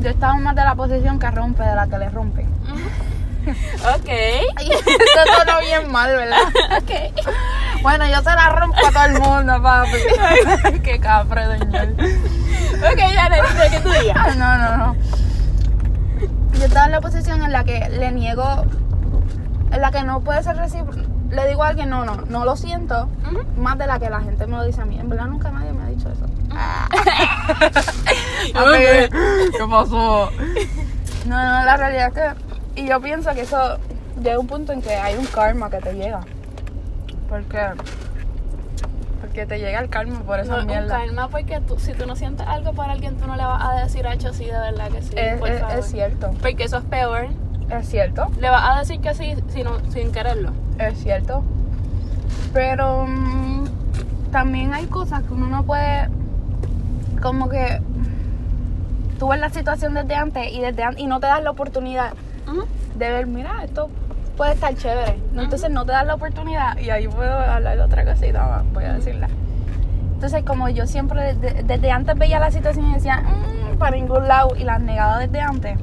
yo 0.00 0.10
estaba 0.10 0.34
más 0.36 0.54
de 0.54 0.62
la 0.62 0.74
posición 0.74 1.18
que 1.18 1.30
rompe 1.30 1.62
de 1.62 1.74
la 1.74 1.86
que 1.86 1.98
le 1.98 2.10
rompe. 2.10 2.46
Ok. 3.46 4.08
Eso 4.60 5.34
sonó 5.38 5.60
bien 5.60 5.90
mal, 5.90 6.10
¿verdad? 6.14 6.38
Ok. 6.78 6.90
Bueno, 7.82 8.06
yo 8.06 8.16
se 8.18 8.24
la 8.24 8.48
rompo 8.50 8.76
a 8.86 8.90
todo 8.92 9.04
el 9.04 9.12
mundo, 9.20 9.62
papi. 9.62 10.78
Qué 10.82 11.00
capre, 11.00 11.58
señor. 11.58 11.88
Ok, 12.92 12.98
ya 13.12 13.28
le 13.28 13.36
dije 13.42 13.70
que 13.70 13.80
tú 13.80 13.88
digas. 13.90 14.16
Ah, 14.18 14.34
No, 14.36 14.58
no, 14.58 14.76
no. 14.76 14.96
Yo 16.58 16.64
estaba 16.66 16.86
en 16.86 16.92
la 16.92 17.00
posición 17.00 17.42
en 17.42 17.50
la 17.52 17.64
que 17.64 17.88
le 17.90 18.12
niego, 18.12 18.64
en 19.72 19.80
la 19.80 19.90
que 19.90 20.02
no 20.04 20.20
puede 20.20 20.42
ser 20.44 20.56
recíproco. 20.56 21.00
Le 21.30 21.48
digo 21.48 21.64
a 21.64 21.68
alguien, 21.68 21.88
no, 21.90 22.04
no, 22.04 22.16
no 22.28 22.44
lo 22.44 22.56
siento, 22.56 23.08
más 23.56 23.78
de 23.78 23.86
la 23.86 23.98
que 23.98 24.10
la 24.10 24.20
gente 24.20 24.46
me 24.46 24.58
lo 24.58 24.64
dice 24.64 24.82
a 24.82 24.84
mí. 24.84 24.98
En 25.00 25.08
verdad 25.08 25.26
nunca 25.26 25.50
nadie 25.50 25.72
me 25.72 25.82
ha 25.82 25.86
dicho 25.86 26.08
eso. 26.10 26.26
Ok. 28.54 29.10
¿Qué 29.56 29.66
pasó? 29.70 30.30
No, 31.26 31.36
no, 31.36 31.64
la 31.64 31.76
realidad 31.76 32.08
es 32.08 32.14
que... 32.14 32.51
Y 32.74 32.86
yo 32.88 33.00
pienso 33.00 33.32
que 33.34 33.42
eso 33.42 33.78
llega 34.22 34.38
un 34.38 34.46
punto 34.46 34.72
en 34.72 34.80
que 34.82 34.94
hay 34.94 35.14
un 35.16 35.26
karma 35.26 35.70
que 35.70 35.78
te 35.78 35.92
llega. 35.94 36.20
Porque... 37.28 37.58
Porque 39.20 39.46
te 39.46 39.58
llega 39.58 39.80
el 39.80 39.88
karma 39.88 40.20
por 40.20 40.36
No 40.38 40.42
esa 40.42 40.54
es 40.56 40.60
un 40.62 40.66
mierda. 40.66 40.98
karma 40.98 41.28
porque 41.28 41.60
tú, 41.60 41.78
si 41.78 41.92
tú 41.92 42.06
no 42.06 42.16
sientes 42.16 42.46
algo 42.46 42.72
para 42.72 42.92
alguien, 42.92 43.16
tú 43.16 43.26
no 43.26 43.36
le 43.36 43.44
vas 43.44 43.62
a 43.64 43.82
decir, 43.82 44.04
hecho 44.06 44.32
sí, 44.34 44.44
de 44.46 44.52
verdad 44.52 44.88
que 44.90 45.00
sí. 45.02 45.12
Es, 45.16 45.38
por 45.38 45.48
es- 45.48 45.60
favor. 45.60 45.78
es 45.78 45.86
cierto, 45.86 46.30
Porque 46.42 46.64
eso 46.64 46.78
es 46.78 46.84
peor. 46.84 47.28
es 47.70 47.88
cierto. 47.88 48.30
Le 48.38 48.50
vas 48.50 48.76
a 48.76 48.78
decir 48.80 49.00
que 49.00 49.14
sí 49.14 49.34
sin 49.90 50.12
quererlo. 50.12 50.50
Es 50.78 50.98
cierto. 50.98 51.42
Pero 52.52 53.06
mm, 53.06 53.64
también 54.32 54.74
hay 54.74 54.86
cosas 54.86 55.22
que 55.22 55.32
uno 55.32 55.46
no 55.46 55.62
puede. 55.62 56.08
Como 57.22 57.48
que. 57.48 57.80
Tú 59.18 59.28
ves 59.28 59.38
la 59.40 59.50
situación 59.50 59.94
desde 59.94 60.16
antes 60.16 60.52
y 60.52 60.60
desde 60.60 60.82
y 60.96 61.06
no 61.06 61.20
te 61.20 61.28
das 61.28 61.42
la 61.42 61.50
oportunidad. 61.52 62.12
De 62.96 63.10
ver, 63.10 63.26
mira, 63.26 63.64
esto 63.64 63.88
puede 64.36 64.52
estar 64.52 64.74
chévere. 64.74 65.18
Entonces 65.36 65.70
no 65.70 65.84
te 65.84 65.92
das 65.92 66.06
la 66.06 66.14
oportunidad 66.14 66.76
y 66.78 66.90
ahí 66.90 67.08
puedo 67.08 67.32
hablar 67.38 67.76
de 67.76 67.82
otra 67.82 68.04
cosita 68.04 68.62
voy 68.72 68.84
a 68.84 68.94
decirla. 68.94 69.28
Entonces, 70.14 70.44
como 70.44 70.68
yo 70.68 70.86
siempre 70.86 71.34
desde, 71.34 71.62
desde 71.64 71.90
antes 71.90 72.16
veía 72.16 72.38
la 72.38 72.50
situación 72.52 72.90
y 72.90 72.94
decía, 72.94 73.20
"Mm, 73.22 73.76
para 73.78 73.96
ningún 73.96 74.28
lado, 74.28 74.54
y 74.56 74.62
la 74.64 74.78
negaba 74.78 75.18
desde 75.18 75.40
antes, 75.40 75.76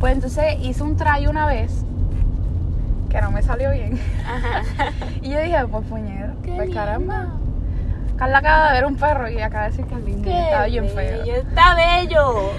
pues 0.00 0.14
entonces 0.14 0.56
hice 0.62 0.82
un 0.82 0.96
try 0.96 1.26
una 1.26 1.46
vez 1.46 1.84
que 3.10 3.20
no 3.20 3.30
me 3.30 3.42
salió 3.42 3.70
bien. 3.70 4.00
Ajá. 4.26 4.62
Y 5.22 5.28
yo 5.30 5.38
dije, 5.40 5.56
pues 5.70 5.86
puñero, 5.86 6.32
Qué 6.42 6.52
pues 6.52 6.68
lindo. 6.68 6.74
caramba. 6.74 7.26
Carla 8.16 8.38
acaba 8.38 8.68
de 8.68 8.72
ver 8.74 8.86
un 8.86 8.96
perro 8.96 9.28
y 9.28 9.40
acaba 9.40 9.64
de 9.64 9.70
decir 9.70 9.84
que 9.84 9.94
es 9.94 10.00
lindo. 10.04 10.28
y 10.30 10.32
Está 10.32 10.64
bien 10.66 10.88
feo. 10.88 11.18
bello, 11.20 11.34
Está 11.36 11.74
bello. 11.74 12.50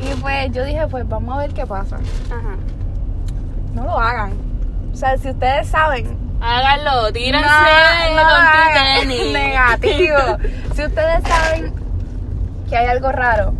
Y 0.00 0.14
pues 0.20 0.50
yo 0.52 0.64
dije, 0.64 0.86
pues 0.88 1.08
vamos 1.08 1.36
a 1.36 1.38
ver 1.40 1.52
qué 1.52 1.66
pasa. 1.66 1.96
Ajá. 1.96 2.56
No 3.74 3.84
lo 3.84 3.98
hagan. 3.98 4.32
O 4.92 4.96
sea, 4.96 5.16
si 5.16 5.30
ustedes 5.30 5.68
saben. 5.68 6.18
Háganlo, 6.40 7.12
tírense 7.12 7.46
no, 7.46 8.16
no 8.16 8.28
con 8.28 8.40
tu 8.46 9.08
tenis. 9.08 9.32
Negativo. 9.32 10.18
si 10.74 10.84
ustedes 10.84 11.22
saben 11.24 11.74
que 12.68 12.76
hay 12.76 12.86
algo 12.86 13.12
raro, 13.12 13.52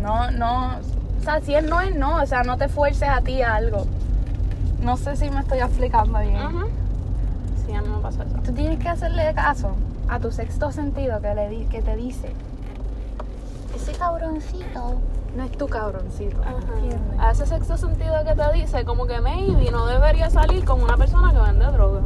no, 0.00 0.30
no. 0.30 0.78
O 0.78 1.22
sea, 1.24 1.40
si 1.40 1.54
es 1.54 1.64
no 1.64 1.80
es 1.80 1.94
no. 1.94 2.22
O 2.22 2.26
sea, 2.26 2.42
no 2.44 2.56
te 2.56 2.68
fuerces 2.68 3.08
a 3.08 3.20
ti 3.20 3.42
a 3.42 3.56
algo. 3.56 3.86
No 4.80 4.96
sé 4.96 5.16
si 5.16 5.28
me 5.30 5.40
estoy 5.40 5.58
explicando 5.58 6.18
bien. 6.20 6.46
Ujú. 6.46 6.66
Sí, 7.66 7.74
a 7.74 7.82
mí 7.82 7.88
me 7.88 7.98
pasó 8.00 8.22
eso. 8.22 8.36
Tú 8.44 8.52
tienes 8.52 8.78
que 8.78 8.88
hacerle 8.88 9.34
caso 9.34 9.74
a 10.08 10.20
tu 10.20 10.30
sexto 10.30 10.70
sentido 10.72 11.20
que, 11.20 11.34
le 11.34 11.66
que 11.66 11.82
te 11.82 11.96
dice. 11.96 12.32
Ese 13.80 13.92
cabroncito 13.92 15.00
no 15.36 15.44
es 15.44 15.52
tu 15.52 15.68
cabroncito. 15.68 16.36
A 17.18 17.30
ese 17.30 17.46
sexto 17.46 17.76
sentido 17.78 18.12
que 18.24 18.34
te 18.34 18.52
dice, 18.54 18.84
como 18.84 19.06
que 19.06 19.20
maybe 19.20 19.70
no 19.70 19.86
debería 19.86 20.28
salir 20.30 20.64
con 20.64 20.82
una 20.82 20.96
persona 20.96 21.32
que 21.32 21.38
vende 21.38 21.64
droga. 21.66 22.00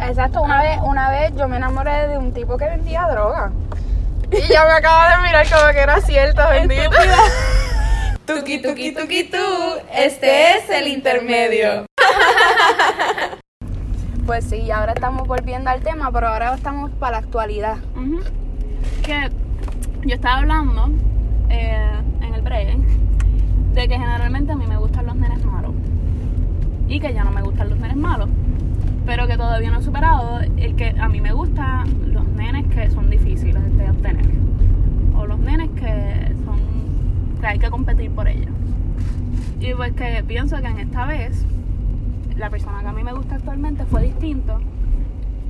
Exacto, 0.00 0.42
una 0.42 0.60
vez, 0.60 0.78
una 0.84 1.10
vez 1.10 1.32
yo 1.34 1.48
me 1.48 1.56
enamoré 1.56 2.08
de 2.08 2.18
un 2.18 2.32
tipo 2.32 2.58
que 2.58 2.66
vendía 2.66 3.08
droga. 3.08 3.52
Y 4.30 4.52
ya 4.52 4.64
me 4.64 4.72
acaba 4.72 5.16
de 5.16 5.22
mirar 5.22 5.46
como 5.48 5.72
que 5.72 5.80
era 5.80 6.00
cierto, 6.02 6.42
bendito. 6.50 6.90
Tuki, 8.26 8.60
tuki, 8.60 8.94
tuki, 8.94 9.24
tú. 9.24 9.36
Este 9.92 10.58
es 10.58 10.70
el 10.70 10.88
intermedio. 10.88 11.86
Pues 14.24 14.44
sí, 14.44 14.70
ahora 14.70 14.92
estamos 14.92 15.26
volviendo 15.26 15.68
al 15.68 15.82
tema, 15.82 16.08
pero 16.12 16.28
ahora 16.28 16.54
estamos 16.54 16.92
para 16.92 17.12
la 17.12 17.18
actualidad. 17.18 17.78
Ujú. 17.96 18.20
Que 19.02 19.30
yo 20.04 20.14
estaba 20.14 20.38
hablando 20.38 20.90
eh, 21.48 21.90
en 22.20 22.34
el 22.34 22.42
break 22.42 22.78
de 23.74 23.88
que 23.88 23.94
generalmente 23.94 24.52
a 24.52 24.56
mí 24.56 24.66
me 24.66 24.76
gustan 24.76 25.06
los 25.06 25.16
nenes 25.16 25.44
malos. 25.44 25.72
Y 26.88 27.00
que 27.00 27.14
ya 27.14 27.24
no 27.24 27.30
me 27.30 27.42
gustan 27.42 27.70
los 27.70 27.78
nenes 27.78 27.96
malos, 27.96 28.28
pero 29.06 29.26
que 29.26 29.36
todavía 29.36 29.70
no 29.70 29.78
he 29.78 29.82
superado 29.82 30.40
el 30.40 30.76
que 30.76 30.94
a 30.98 31.08
mí 31.08 31.20
me 31.20 31.32
gustan 31.32 32.12
los 32.12 32.26
nenes 32.28 32.66
que 32.66 32.90
son 32.90 33.08
difíciles 33.08 33.76
de 33.76 33.90
obtener. 33.90 34.26
O 35.16 35.26
los 35.26 35.38
nenes 35.38 35.70
que 35.70 36.34
son 36.44 36.60
que 37.40 37.46
hay 37.46 37.58
que 37.58 37.70
competir 37.70 38.10
por 38.10 38.28
ellos. 38.28 38.52
Y 39.60 39.72
pues 39.74 39.92
que 39.92 40.24
pienso 40.26 40.60
que 40.60 40.66
en 40.66 40.78
esta 40.80 41.06
vez 41.06 41.46
la 42.36 42.50
persona 42.50 42.80
que 42.80 42.88
a 42.88 42.92
mí 42.92 43.04
me 43.04 43.12
gusta 43.12 43.36
actualmente 43.36 43.84
fue 43.84 44.02
distinto 44.02 44.58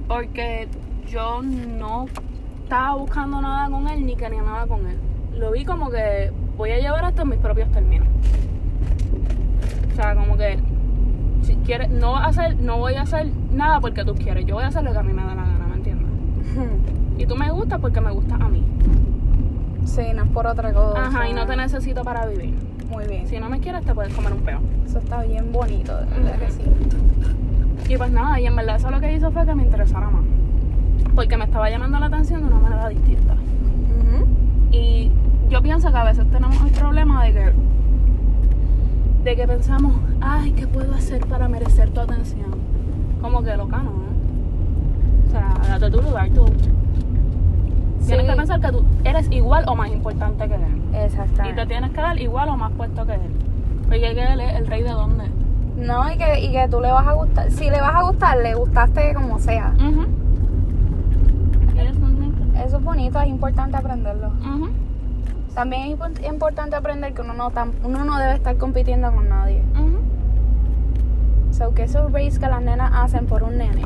porque 0.07 0.69
yo 1.09 1.41
no 1.43 2.07
estaba 2.73 2.95
buscando 2.95 3.39
nada 3.43 3.69
con 3.69 3.87
él 3.87 4.07
ni 4.07 4.17
quería 4.17 4.41
nada 4.41 4.67
con 4.67 4.87
él. 4.87 4.97
Lo 5.39 5.51
vi 5.51 5.63
como 5.67 5.91
que 5.91 6.33
voy 6.57 6.71
a 6.71 6.79
llevar 6.79 7.05
esto 7.05 7.21
en 7.21 7.29
mis 7.29 7.39
propios 7.39 7.71
términos. 7.71 8.09
O 9.93 9.95
sea, 9.95 10.15
como 10.15 10.39
que 10.39 10.59
si 11.43 11.57
quieres, 11.57 11.91
no, 11.91 12.13
vas 12.13 12.25
a 12.25 12.29
hacer, 12.29 12.59
no 12.61 12.79
voy 12.79 12.95
a 12.95 13.03
hacer 13.03 13.31
nada 13.53 13.79
porque 13.81 14.07
tú 14.07 14.15
quieres, 14.15 14.47
yo 14.47 14.55
voy 14.55 14.65
a 14.65 14.69
hacer 14.69 14.85
lo 14.85 14.93
que 14.93 14.99
a 14.99 15.03
mí 15.03 15.13
me 15.13 15.21
da 15.21 15.35
la 15.35 15.45
gana, 15.45 15.67
¿me 15.67 15.75
entiendes? 15.77 16.09
Y 17.19 17.27
tú 17.27 17.37
me 17.37 17.51
gustas 17.51 17.79
porque 17.79 18.01
me 18.01 18.11
gustas 18.11 18.41
a 18.41 18.49
mí. 18.49 18.67
Sí, 19.85 20.05
no 20.15 20.23
es 20.25 20.31
por 20.31 20.47
otra 20.47 20.73
cosa. 20.73 21.09
Ajá, 21.09 21.29
y 21.29 21.35
no 21.35 21.45
te 21.45 21.55
necesito 21.55 22.03
para 22.03 22.25
vivir. 22.25 22.55
Muy 22.89 23.07
bien. 23.07 23.27
Si 23.27 23.39
no 23.39 23.51
me 23.51 23.61
quieres, 23.61 23.85
te 23.85 23.95
puedes 23.95 24.15
comer 24.15 24.33
un 24.33 24.41
peo. 24.41 24.61
Eso 24.87 24.99
está 24.99 25.23
bien 25.25 25.53
bonito, 25.53 25.95
de 25.95 26.07
verdad 26.07 26.39
que 26.39 26.51
sí. 26.51 26.63
Y 27.91 27.99
pues 27.99 28.11
nada, 28.11 28.41
y 28.41 28.47
en 28.47 28.57
verdad 28.57 28.77
eso 28.77 28.91
lo 28.91 28.99
que 28.99 29.13
hizo 29.13 29.31
fue 29.31 29.45
que 29.45 29.55
me 29.55 29.63
interesara 29.63 30.09
más. 30.09 30.25
Porque 31.15 31.37
me 31.37 31.45
estaba 31.45 31.69
llamando 31.71 31.99
la 31.99 32.07
atención 32.07 32.41
de 32.43 32.47
una 32.49 32.59
manera 32.59 32.89
distinta. 32.89 33.35
Y 34.71 35.11
yo 35.51 35.61
pienso 35.63 35.91
que 35.93 35.99
a 35.99 36.05
veces 36.05 36.25
tenemos 36.31 36.59
el 36.65 36.71
problema 36.71 37.25
de 37.25 37.33
que, 37.33 37.53
de 39.25 39.37
que 39.37 39.47
pensamos, 39.47 39.93
ay, 40.23 40.53
¿qué 40.53 40.67
puedo 40.67 40.95
hacer 40.95 41.27
para 41.27 41.47
merecer 41.49 41.91
tu 41.91 42.01
atención? 42.01 42.47
Como 43.21 43.43
que 43.43 43.55
loca, 43.57 43.79
¿no? 43.83 43.91
O 43.91 45.31
sea, 45.31 45.79
date 45.79 45.91
tu 45.91 46.01
lugar 46.03 46.31
tú. 46.31 46.47
Tienes 48.07 48.27
que 48.29 48.35
pensar 48.37 48.61
que 48.61 48.73
tú 48.73 48.85
eres 49.05 49.31
igual 49.31 49.65
o 49.69 49.77
más 49.77 49.91
importante 49.91 50.49
que 50.49 50.55
él. 50.55 50.61
Y 50.89 50.93
te 50.93 51.05
Exactamente. 51.05 51.67
tienes 51.67 51.91
que 51.91 52.01
dar 52.01 52.19
igual 52.21 52.49
o 52.49 52.57
más 52.57 52.73
puesto 52.73 53.07
que 53.07 53.13
él. 53.15 53.21
Porque 53.85 54.01
que 54.01 54.33
él 54.33 54.41
es 54.41 54.55
el 54.57 54.67
rey 54.67 54.83
de 54.83 54.91
dónde. 54.91 55.25
No, 55.77 56.11
y 56.11 56.17
que, 56.17 56.41
y 56.41 56.51
que 56.53 56.67
tú 56.69 56.81
le 56.81 56.91
vas 56.91 57.07
a 57.07 57.13
gustar. 57.13 57.51
Si 57.51 57.69
le 57.71 57.81
vas 57.81 57.95
a 57.95 58.03
gustar, 58.03 58.39
le 58.39 58.55
gustaste 58.55 59.15
como 59.15 59.39
sea. 59.39 59.73
Ujú. 59.77 59.83
¿Quieres 59.83 59.97
un- 60.07 60.22
Eso 62.73 62.79
es 62.79 62.85
bonito, 62.87 63.21
es 63.21 63.29
importante 63.29 63.77
aprenderlo. 63.77 64.29
Ujú. 64.29 64.71
También 65.55 65.83
es 65.83 65.99
impor- 65.99 66.27
importante 66.27 66.75
aprender 66.75 67.13
que 67.13 67.21
uno 67.21 67.35
no, 67.35 67.53
uno 67.85 68.05
no 68.07 68.17
debe 68.19 68.33
estar 68.33 68.57
compitiendo 68.57 69.13
con 69.13 69.29
nadie. 69.29 69.63
Ujú. 69.75 69.99
So 71.53 71.75
que 71.75 71.83
esos 71.83 72.11
race 72.11 72.41
que 72.41 72.47
las 72.47 72.63
nenas 72.63 72.91
hacen 72.95 73.27
por 73.27 73.43
un 73.43 73.59
nene, 73.59 73.83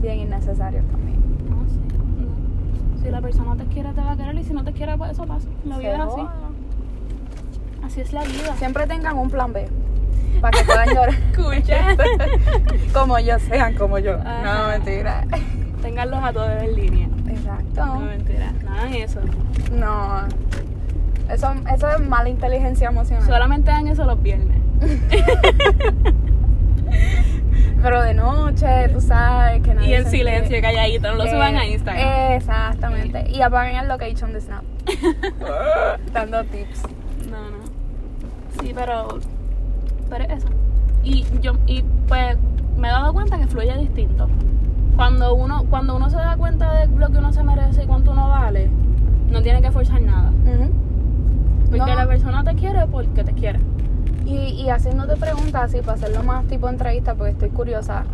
bien 0.00 0.20
innecesarios 0.20 0.84
también. 0.86 1.18
No, 1.50 1.68
sí, 1.68 1.80
no. 2.94 3.02
Si 3.02 3.10
la 3.10 3.20
persona 3.20 3.56
te 3.56 3.64
quiere, 3.64 3.92
te 3.92 4.00
va 4.00 4.12
a 4.12 4.16
querer. 4.16 4.36
Y 4.36 4.44
si 4.44 4.52
no 4.54 4.62
te 4.62 4.70
quiere, 4.72 4.96
pues 4.96 5.10
eso 5.10 5.24
pasa. 5.26 5.48
La 5.64 5.78
vida 5.78 5.94
es 5.96 6.00
así. 6.00 6.22
así 7.82 8.00
es 8.02 8.12
la 8.12 8.22
vida. 8.22 8.54
Siempre 8.56 8.86
tengan 8.86 9.18
un 9.18 9.30
plan 9.30 9.52
B. 9.52 9.66
Para 10.40 10.56
que 10.60 10.64
puedan 10.64 10.88
llorar. 10.90 11.08
Escucha. 11.32 11.96
como 12.94 13.18
yo, 13.18 13.36
sean 13.40 13.74
como 13.74 13.98
yo. 13.98 14.16
No, 14.18 14.68
mentira. 14.68 15.24
Ténganlos 15.82 16.22
a 16.22 16.32
todos 16.32 16.62
en 16.62 16.76
línea. 16.76 17.08
Exacto. 17.60 17.86
No, 17.86 18.00
mentira. 18.00 18.52
Nada 18.64 18.84
de 18.86 19.02
eso. 19.02 19.20
No. 19.72 20.20
Eso, 21.30 21.54
eso 21.74 21.90
es 21.90 22.00
mala 22.00 22.28
inteligencia 22.28 22.88
emocional. 22.88 23.24
Solamente 23.26 23.70
hagan 23.70 23.88
eso 23.88 24.04
los 24.04 24.20
viernes. 24.22 24.58
Pero 27.82 28.02
de 28.02 28.14
noche, 28.14 28.88
tú 28.92 29.00
sabes 29.00 29.60
que 29.62 29.74
nadie 29.74 29.88
Y 29.88 29.94
en 29.94 30.06
silencio, 30.08 30.56
entere. 30.56 30.62
calladito. 30.62 31.08
No 31.10 31.16
lo 31.16 31.26
suban 31.26 31.56
a 31.56 31.64
Eh, 31.64 31.72
Instagram. 31.72 32.32
Exactamente. 32.32 33.28
Y 33.30 33.42
apaguen 33.42 33.76
el 33.76 33.88
location 33.88 34.32
de 34.32 34.40
Snap. 34.40 34.62
Dando 36.12 36.44
tips. 36.44 36.82
No, 37.30 37.50
no. 37.50 37.58
Sí, 38.60 38.72
pero. 38.74 39.18
Pero 40.10 40.24
eso. 40.32 40.48
Y 41.02 41.24
yo, 41.40 41.54
y 41.66 41.82
pues 42.06 42.36
me 42.76 42.88
he 42.88 42.90
dado 42.92 43.12
cuenta 43.12 43.36
que 43.38 43.46
fluye 43.48 43.76
distinto. 43.78 44.28
Cuando 44.96 45.34
uno, 45.34 45.64
cuando 45.70 45.96
uno 45.96 46.10
se 46.10 46.16
da 46.16 46.36
cuenta 46.36 46.72
de 46.72 46.86
lo 46.98 47.08
que 47.10 47.18
uno 47.18 47.32
se 47.32 47.42
merece 47.42 47.84
y 47.84 47.86
cuánto 47.86 48.12
uno 48.12 48.28
vale, 48.28 48.70
no 49.30 49.42
tiene 49.42 49.62
que 49.62 49.70
forzar 49.70 50.00
nada. 50.02 50.30
Porque 51.70 51.78
No. 51.78 51.94
la 51.96 52.06
persona 52.06 52.44
te 52.44 52.54
quiere 52.54 52.86
porque 52.86 53.24
te 53.24 53.32
quiere. 53.32 53.58
y, 54.26 54.36
y 54.62 54.70
haciéndote 54.70 55.16
preguntas 55.16 55.62
así 55.64 55.78
para 55.80 55.94
hacerlo 55.94 56.22
más 56.22 56.44
tipo 56.46 56.68
entrevista 56.68 57.14
porque 57.14 57.32
estoy 57.32 57.48
curiosa. 57.48 58.04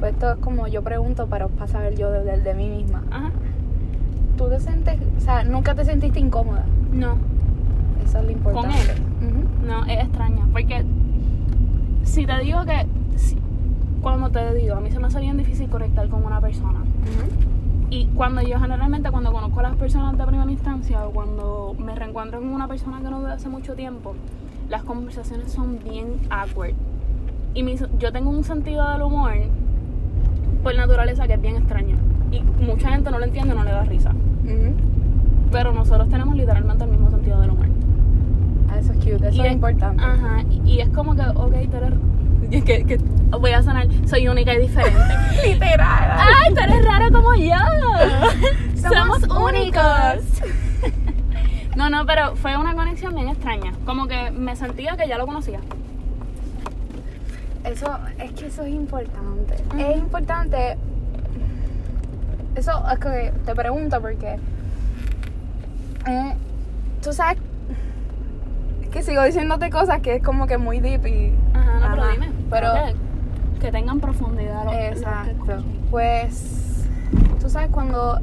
Pues 0.00 0.12
esto 0.12 0.32
es 0.32 0.36
como 0.38 0.66
yo 0.66 0.82
pregunto, 0.82 1.26
pero 1.30 1.48
para 1.48 1.68
saber 1.70 1.96
yo 1.96 2.10
de, 2.10 2.22
de- 2.24 2.40
de 2.40 2.54
mí 2.54 2.68
misma. 2.68 3.02
Ajá. 3.10 3.30
¿Tú 4.36 4.48
te 4.48 4.60
sientes, 4.60 4.98
o 5.16 5.20
sea, 5.20 5.44
nunca 5.44 5.74
te 5.74 5.84
sentiste 5.84 6.18
incómoda? 6.20 6.64
No, 6.92 7.16
Eso 8.04 8.18
es 8.18 8.24
lo 8.24 8.30
importante. 8.30 8.76
él? 8.92 9.28
Ujú. 9.28 9.66
no, 9.66 9.84
es 9.86 10.04
extraña. 10.04 10.44
Porque 10.52 10.84
si 12.02 12.26
te 12.26 12.38
digo 12.40 12.64
que. 12.64 12.86
Cuando 14.06 14.30
te 14.30 14.54
digo, 14.54 14.76
a 14.76 14.80
mí 14.80 14.88
se 14.92 15.00
me 15.00 15.08
hace 15.08 15.18
bien 15.18 15.36
difícil 15.36 15.68
conectar 15.68 16.08
con 16.08 16.24
una 16.24 16.40
persona. 16.40 16.78
Y 17.90 18.06
cuando 18.14 18.40
yo 18.40 18.56
generalmente, 18.60 19.10
cuando 19.10 19.32
conozco 19.32 19.58
a 19.58 19.62
las 19.64 19.74
personas 19.74 20.16
de 20.16 20.24
primera 20.24 20.48
instancia 20.48 21.04
o 21.04 21.10
cuando 21.10 21.74
me 21.76 21.92
reencuentro 21.92 22.38
con 22.38 22.48
una 22.50 22.68
persona 22.68 22.98
que 23.00 23.10
no 23.10 23.20
veo 23.20 23.32
hace 23.32 23.48
mucho 23.48 23.74
tiempo, 23.74 24.14
las 24.68 24.84
conversaciones 24.84 25.50
son 25.50 25.80
bien 25.82 26.20
awkward. 26.30 26.74
Y 27.54 27.64
mi- 27.64 27.74
yo 27.98 28.12
tengo 28.12 28.30
un 28.30 28.44
sentido 28.44 28.88
del 28.92 29.02
humor 29.02 29.32
por 30.62 30.76
naturaleza 30.76 31.26
que 31.26 31.32
es 31.34 31.42
bien 31.42 31.56
extraño. 31.56 31.96
Y 32.30 32.42
mucha 32.64 32.90
gente 32.90 33.10
no 33.10 33.18
lo 33.18 33.24
entiende 33.24 33.56
no 33.56 33.64
le 33.64 33.72
da 33.72 33.82
risa. 33.82 34.10
Ujú. 34.44 34.72
Pero 35.50 35.72
nosotros 35.72 36.08
tenemos 36.10 36.36
literalmente 36.36 36.84
el 36.84 36.90
mismo 36.90 37.10
sentido 37.10 37.40
del 37.40 37.50
humor. 37.50 37.66
Ah, 38.70 38.78
Eso 38.78 38.92
es 38.92 38.98
cute, 38.98 39.28
eso 39.30 39.42
Y 39.42 39.46
es 39.46 39.52
importante. 39.52 40.00
Ajá, 40.00 40.44
y, 40.48 40.70
y 40.74 40.80
es 40.80 40.90
como 40.90 41.16
que, 41.16 41.22
ok, 41.22 41.54
tú 41.72 41.76
eres... 41.78 41.92
que, 42.50 42.84
que 42.84 42.96
voy 43.38 43.52
a 43.52 43.62
sonar, 43.62 43.86
soy 44.08 44.28
única 44.28 44.54
y 44.54 44.58
diferente. 44.62 45.00
Literal. 45.46 46.18
¡Ay, 46.18 46.54
tú 46.54 46.60
eres 46.60 46.84
raro 46.84 47.10
como 47.12 47.34
yo! 47.34 47.56
Somos 48.88 49.22
únicos. 49.24 49.82
No, 51.76 51.90
no, 51.90 52.06
pero 52.06 52.36
fue 52.36 52.56
una 52.56 52.74
conexión 52.74 53.14
bien 53.14 53.28
extraña. 53.28 53.74
Como 53.84 54.06
que 54.06 54.30
me 54.30 54.56
sentía 54.56 54.96
que 54.96 55.06
ya 55.06 55.18
lo 55.18 55.26
conocía. 55.26 55.60
Eso, 57.64 57.98
es 58.18 58.32
que 58.32 58.46
eso 58.46 58.62
es 58.62 58.72
importante. 58.72 59.56
Es 59.78 59.98
importante. 59.98 60.78
Eso 62.54 62.82
es 62.90 62.98
que 62.98 63.30
te 63.44 63.54
pregunto 63.54 64.00
porque. 64.00 64.38
eh, 66.06 66.34
tú 67.02 67.12
sabes. 67.12 67.36
es 68.82 68.88
que 68.88 69.02
sigo 69.02 69.22
diciéndote 69.24 69.68
cosas 69.68 70.00
que 70.00 70.14
es 70.16 70.22
como 70.22 70.46
que 70.46 70.56
muy 70.56 70.80
deep 70.80 71.06
y. 71.06 71.34
Ajá, 71.52 71.74
no, 71.78 71.90
pero 71.90 72.02
Ajá, 72.04 72.12
dime. 72.12 72.28
Pero- 72.50 72.72
Que, 72.74 73.60
que 73.60 73.72
tengan 73.72 74.00
profundidad. 74.00 74.64
lo- 74.64 74.72
lo 74.72 74.78
que 74.78 74.88
Exacto. 74.88 75.64
Pues. 75.90 76.86
Tú 77.40 77.48
sabes 77.48 77.70
cuando. 77.70 78.20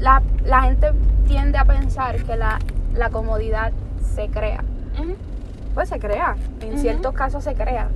La, 0.00 0.22
la 0.44 0.62
gente 0.62 0.88
tiende 1.26 1.58
a 1.58 1.64
pensar 1.64 2.22
que 2.22 2.36
la, 2.36 2.58
la 2.94 3.10
comodidad 3.10 3.72
se 4.14 4.28
crea. 4.28 4.62
Pues 5.74 5.88
se 5.90 5.98
crea, 5.98 6.36
en 6.62 6.78
ciertos 6.78 7.12
casos 7.14 7.44
se 7.44 7.54
crea. 7.54 7.88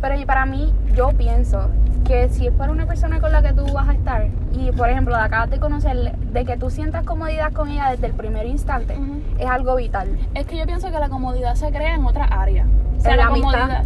Pero 0.00 0.18
y 0.18 0.24
para 0.24 0.46
mí, 0.46 0.72
yo 0.94 1.08
pienso 1.10 1.68
que 2.06 2.28
si 2.30 2.46
es 2.46 2.52
para 2.54 2.72
una 2.72 2.86
persona 2.86 3.20
con 3.20 3.32
la 3.32 3.42
que 3.42 3.52
tú 3.52 3.66
vas 3.72 3.88
a 3.88 3.92
estar, 3.92 4.28
y 4.52 4.70
por 4.72 4.88
ejemplo, 4.88 5.14
la 5.14 5.24
acabas 5.24 5.50
de 5.50 5.58
conocer, 5.58 6.16
de 6.16 6.44
que 6.44 6.56
tú 6.56 6.70
sientas 6.70 7.04
comodidad 7.04 7.52
con 7.52 7.68
ella 7.68 7.90
desde 7.90 8.06
el 8.06 8.12
primer 8.14 8.46
instante, 8.46 8.96
es 9.38 9.46
algo 9.46 9.76
vital. 9.76 10.08
Es 10.34 10.46
que 10.46 10.56
yo 10.56 10.64
pienso 10.64 10.90
que 10.90 10.98
la 10.98 11.08
comodidad 11.08 11.54
se 11.54 11.68
crea 11.70 11.94
en 11.94 12.04
otra 12.06 12.24
área. 12.24 12.64
O 12.96 13.00
sea, 13.00 13.12
En 13.12 13.16
la, 13.18 13.28
comodidad. 13.28 13.84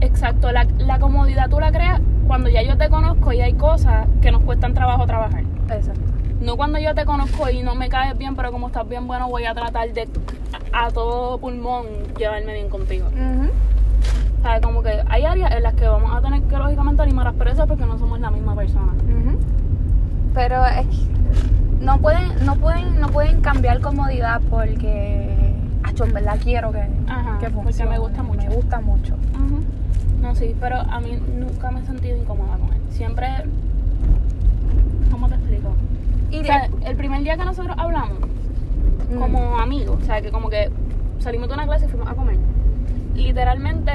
Exacto, 0.00 0.50
la, 0.52 0.66
la 0.78 0.98
comodidad 0.98 1.48
tú 1.48 1.60
la 1.60 1.70
creas 1.70 2.00
cuando 2.26 2.48
ya 2.48 2.62
yo 2.62 2.76
te 2.76 2.88
conozco 2.88 3.32
y 3.32 3.40
hay 3.40 3.54
cosas 3.54 4.06
que 4.20 4.32
nos 4.32 4.42
cuestan 4.42 4.74
trabajo 4.74 5.06
trabajar. 5.06 5.44
Exacto. 5.70 6.00
No 6.40 6.56
cuando 6.56 6.78
yo 6.80 6.94
te 6.94 7.04
conozco 7.04 7.48
y 7.50 7.62
no 7.62 7.74
me 7.76 7.88
caes 7.88 8.18
bien, 8.18 8.34
pero 8.34 8.50
como 8.50 8.66
estás 8.66 8.88
bien 8.88 9.06
bueno, 9.06 9.28
voy 9.28 9.44
a 9.44 9.54
tratar 9.54 9.92
de 9.92 10.08
a, 10.72 10.86
a 10.86 10.90
todo 10.90 11.38
pulmón 11.38 11.86
llevarme 12.18 12.54
bien 12.54 12.68
contigo. 12.68 13.06
O 13.06 14.42
sea, 14.42 14.60
como 14.60 14.82
que 14.82 15.00
hay 15.08 15.24
áreas 15.24 15.52
en 15.52 15.62
las 15.62 15.74
que 15.74 15.86
vamos 15.86 16.10
a 16.12 16.20
tener 16.20 16.42
que 16.42 16.56
lógicamente 16.56 17.02
animar 17.02 17.28
asperezas 17.28 17.68
porque 17.68 17.86
no 17.86 17.96
somos 17.96 18.18
la 18.18 18.30
misma 18.32 18.56
persona. 18.56 18.92
Pero 20.34 20.66
es 20.66 20.86
que 20.86 21.12
no 21.80 21.98
pueden, 21.98 22.44
no 22.44 22.56
pueden, 22.56 22.98
no 23.00 23.08
pueden 23.08 23.40
cambiar 23.40 23.80
comodidad 23.80 24.40
porque, 24.50 25.51
acho, 25.92 26.04
en 26.04 26.12
verdad 26.12 26.38
quiero 26.42 26.72
que, 26.72 26.82
Ajá, 27.08 27.38
que 27.38 27.50
porque 27.50 27.68
funcione. 27.68 27.90
me 27.92 27.98
gusta 27.98 28.22
mucho. 28.22 28.48
Me 28.48 28.54
gusta 28.54 28.80
mucho. 28.80 29.14
No, 30.20 30.34
sí, 30.34 30.54
pero 30.60 30.76
a 30.76 31.00
mí 31.00 31.18
nunca 31.38 31.70
me 31.70 31.80
he 31.80 31.84
sentido 31.84 32.16
incómoda 32.16 32.56
con 32.56 32.72
él. 32.72 32.80
Siempre. 32.90 33.26
¿Cómo 35.10 35.28
te 35.28 35.34
explico? 35.34 35.74
Y 36.30 36.40
O 36.40 36.44
sea, 36.44 36.68
el 36.86 36.96
primer 36.96 37.22
día 37.22 37.36
que 37.36 37.44
nosotros 37.44 37.74
hablamos, 37.78 38.18
Mm. 39.12 39.18
como 39.18 39.58
amigos, 39.58 39.98
o 40.02 40.04
sea, 40.06 40.22
que 40.22 40.30
como 40.30 40.48
que 40.48 40.70
salimos 41.18 41.48
de 41.48 41.54
una 41.54 41.64
clase 41.66 41.84
y 41.86 41.88
fuimos 41.88 42.08
a 42.08 42.14
comer. 42.14 42.38
Literalmente 43.14 43.92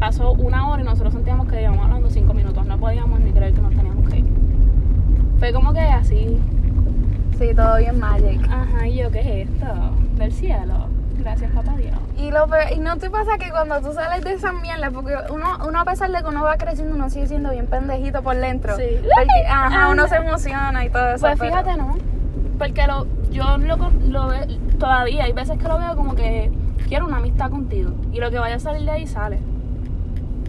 pasó 0.00 0.32
una 0.32 0.68
hora 0.70 0.82
y 0.82 0.84
nosotros 0.84 1.12
sentíamos 1.12 1.46
que 1.48 1.60
íbamos 1.60 1.84
hablando 1.84 2.08
cinco 2.10 2.32
minutos. 2.32 2.64
No 2.66 2.78
podíamos 2.78 3.20
ni 3.20 3.32
creer 3.32 3.52
que 3.52 3.60
nos 3.60 3.74
teníamos 3.74 4.08
que 4.08 4.18
ir. 4.20 4.24
Fue 5.38 5.52
como 5.52 5.72
que 5.74 5.80
así. 5.80 6.38
Sí, 7.38 7.48
todo 7.54 7.76
bien 7.76 7.98
magic. 8.00 8.40
Ajá, 8.50 8.86
y 8.88 8.96
yo, 8.96 9.10
¿qué 9.10 9.42
es 9.42 9.48
esto? 9.50 9.66
Del 10.16 10.32
cielo. 10.32 10.86
Gracias, 11.18 11.50
papá 11.52 11.74
Dios. 11.76 11.94
Y, 12.18 12.30
lo 12.30 12.46
peor- 12.46 12.72
y 12.74 12.78
no 12.78 12.96
te 12.98 13.10
pasa 13.10 13.38
que 13.38 13.50
cuando 13.50 13.80
tú 13.80 13.92
sales 13.92 14.22
de 14.24 14.34
esa 14.34 14.52
mierda, 14.52 14.90
porque 14.90 15.14
uno, 15.30 15.46
uno 15.66 15.80
a 15.80 15.84
pesar 15.84 16.10
de 16.10 16.18
que 16.22 16.28
uno 16.28 16.42
va 16.44 16.56
creciendo, 16.56 16.94
uno 16.94 17.10
sigue 17.10 17.26
siendo 17.26 17.50
bien 17.50 17.66
pendejito 17.66 18.22
por 18.22 18.36
dentro. 18.36 18.76
Sí. 18.76 18.84
Porque, 19.02 19.46
ajá, 19.48 19.88
uno 19.88 20.06
se 20.08 20.16
emociona 20.16 20.84
y 20.84 20.90
todo 20.90 21.08
eso. 21.10 21.20
Pues 21.26 21.38
pero- 21.38 21.50
fíjate, 21.52 21.76
¿no? 21.76 21.96
Porque 22.58 22.86
lo, 22.86 23.06
yo 23.30 23.58
lo, 23.58 23.76
lo 24.08 24.28
veo 24.28 24.46
todavía, 24.78 25.24
hay 25.24 25.32
veces 25.32 25.58
que 25.58 25.68
lo 25.68 25.78
veo 25.78 25.94
como 25.96 26.14
que 26.14 26.50
quiero 26.88 27.06
una 27.06 27.16
amistad 27.18 27.50
contigo 27.50 27.92
y 28.12 28.20
lo 28.20 28.30
que 28.30 28.38
vaya 28.38 28.56
a 28.56 28.60
salir 28.60 28.84
de 28.84 28.90
ahí 28.92 29.06
sale. 29.06 29.40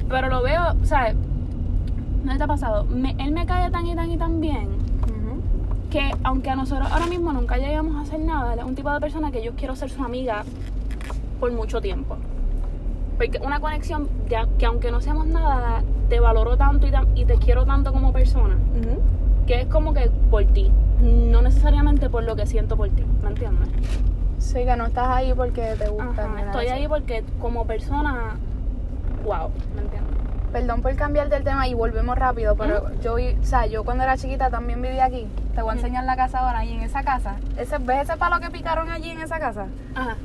Pero 0.09 0.29
lo 0.29 0.41
veo, 0.41 0.61
o 0.81 0.85
sea, 0.85 1.13
¿no 2.23 2.37
te 2.37 2.43
ha 2.43 2.47
pasado? 2.47 2.85
Me- 2.85 3.15
él 3.19 3.31
me 3.31 3.45
cae 3.45 3.69
tan 3.71 3.85
y 3.87 3.95
tan 3.95 4.09
y 4.11 4.17
tan 4.17 4.39
bien. 4.39 4.69
Que 5.89 6.11
aunque 6.23 6.49
a 6.49 6.55
nosotros 6.55 6.89
ahora 6.91 7.07
mismo 7.07 7.31
nunca 7.33 7.57
lleguemos 7.57 7.95
a 7.95 8.01
hacer 8.01 8.19
nada, 8.19 8.55
es 8.55 8.63
un 8.63 8.75
tipo 8.75 8.91
de 8.91 8.99
persona 8.99 9.31
que 9.31 9.43
yo 9.43 9.53
quiero 9.53 9.75
ser 9.75 9.89
su 9.89 10.03
amiga 10.03 10.43
por 11.39 11.51
mucho 11.51 11.81
tiempo. 11.81 12.17
Porque 13.17 13.39
una 13.43 13.59
conexión 13.59 14.07
ya, 14.29 14.47
que 14.59 14.65
aunque 14.65 14.91
no 14.91 15.01
seamos 15.01 15.27
nada, 15.27 15.83
te 16.09 16.19
valoro 16.19 16.57
tanto 16.57 16.87
y, 17.15 17.25
te 17.25 17.37
quiero 17.37 17.65
tanto 17.65 17.91
como 17.91 18.13
persona 18.13 18.57
que 19.47 19.61
es 19.61 19.67
como 19.67 19.93
que 19.93 20.11
por 20.29 20.43
ti, 20.45 20.69
no 21.01 21.41
necesariamente 21.41 22.09
por 22.09 22.23
lo 22.23 22.35
que 22.35 22.45
siento 22.45 22.75
por 22.75 22.89
ti, 22.89 23.03
¿me 23.23 23.29
entiendes? 23.29 23.69
Sí, 24.37 24.65
que 24.65 24.75
no 24.75 24.85
estás 24.85 25.07
ahí 25.07 25.33
porque 25.33 25.75
te 25.79 25.87
gusta. 25.87 26.25
Ajá, 26.25 26.45
estoy 26.45 26.65
de 26.65 26.71
ahí 26.71 26.87
porque 26.87 27.23
como 27.39 27.65
persona, 27.65 28.35
wow, 29.23 29.49
¿me 29.73 29.81
entiendes? 29.81 30.16
Perdón 30.57 30.81
por 30.81 30.95
cambiar 30.95 31.29
del 31.29 31.43
tema 31.43 31.67
y 31.67 31.75
volvemos 31.75 32.17
rápido, 32.17 32.55
pero 32.55 32.89
yo 33.01 33.13
vi, 33.13 33.37
o 33.39 33.45
sea, 33.45 33.67
yo 33.67 33.83
cuando 33.83 34.03
era 34.03 34.17
chiquita 34.17 34.49
también 34.49 34.81
vivía 34.81 35.05
aquí. 35.05 35.27
Te 35.53 35.61
voy 35.61 35.69
a 35.69 35.73
enseñar 35.75 36.03
la 36.05 36.15
casa 36.15 36.39
ahora 36.39 36.65
y 36.65 36.73
en 36.73 36.81
esa 36.81 37.03
casa, 37.03 37.35
ese, 37.57 37.77
¿ves 37.77 38.09
ese 38.09 38.17
palo 38.17 38.39
que 38.39 38.49
picaron 38.49 38.89
allí 38.89 39.11
en 39.11 39.21
esa 39.21 39.37
casa? 39.37 39.67
Ajá, 39.93 40.15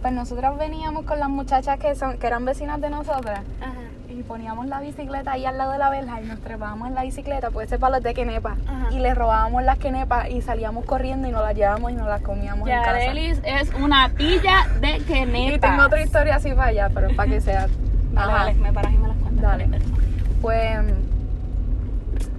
Pues 0.00 0.12
nosotras 0.12 0.58
veníamos 0.58 1.04
con 1.04 1.20
las 1.20 1.28
muchachas 1.28 1.78
que 1.78 1.94
son, 1.94 2.18
que 2.18 2.26
eran 2.26 2.44
vecinas 2.44 2.80
de 2.80 2.90
nosotras 2.90 3.42
ajá, 3.60 3.72
y 4.08 4.24
poníamos 4.24 4.66
la 4.66 4.80
bicicleta 4.80 5.30
ahí 5.30 5.44
al 5.44 5.56
lado 5.56 5.70
de 5.70 5.78
la 5.78 5.90
verja 5.90 6.20
y 6.20 6.26
nos 6.26 6.40
trepábamos 6.40 6.88
en 6.88 6.96
la 6.96 7.02
bicicleta, 7.02 7.52
pues 7.52 7.68
ese 7.68 7.78
palo 7.78 7.98
es 7.98 8.02
de 8.02 8.14
quenepa. 8.14 8.56
Ajá. 8.66 8.88
Y 8.90 8.98
le 8.98 9.14
robábamos 9.14 9.62
las 9.62 9.78
quenepas 9.78 10.28
y 10.28 10.42
salíamos 10.42 10.84
corriendo 10.86 11.28
y 11.28 11.30
nos 11.30 11.42
las 11.42 11.54
llevábamos 11.54 11.92
y 11.92 11.94
nos 11.94 12.08
las 12.08 12.20
comíamos 12.22 12.68
en 12.68 12.82
casa. 12.82 12.98
Yarelis 12.98 13.40
es 13.44 13.72
una 13.74 14.08
pilla 14.08 14.66
de 14.80 14.98
que 15.04 15.20
Y 15.20 15.58
tengo 15.60 15.84
otra 15.84 16.02
historia 16.02 16.34
así 16.34 16.50
para 16.50 16.64
allá, 16.64 16.90
pero 16.92 17.14
para 17.14 17.30
que 17.30 17.40
sea. 17.40 17.68
Ajá. 18.16 18.32
dale, 18.32 18.54
me 18.54 18.72
paras 18.72 18.92
y 18.92 18.98
me 18.98 19.08
las. 19.08 19.21
Dale. 19.42 19.68
Pues 20.40 20.78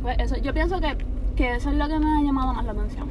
Pues 0.02 0.18
eso, 0.20 0.38
yo 0.38 0.54
pienso 0.54 0.80
que, 0.80 0.98
que 1.36 1.56
eso 1.56 1.70
es 1.70 1.76
lo 1.76 1.88
que 1.88 2.00
me 2.00 2.06
ha 2.06 2.22
llamado 2.24 2.54
más 2.54 2.66
la 2.66 2.72
atención. 2.72 3.10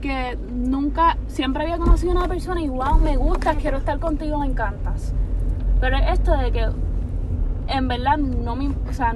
que 0.00 0.38
nunca, 0.50 1.18
siempre 1.28 1.62
había 1.64 1.76
conocido 1.76 2.12
a 2.12 2.16
una 2.16 2.28
persona 2.28 2.62
y 2.62 2.68
wow, 2.68 2.98
me 2.98 3.16
gustas, 3.18 3.56
quiero 3.58 3.76
estar 3.78 3.98
contigo, 3.98 4.38
me 4.38 4.46
encantas. 4.46 5.12
Pero 5.80 5.96
es 5.98 6.12
esto 6.14 6.34
de 6.36 6.50
que 6.52 6.66
en 7.68 7.88
verdad 7.88 8.16
no 8.16 8.56
me, 8.56 8.68
o 8.68 8.92
sea, 8.92 9.14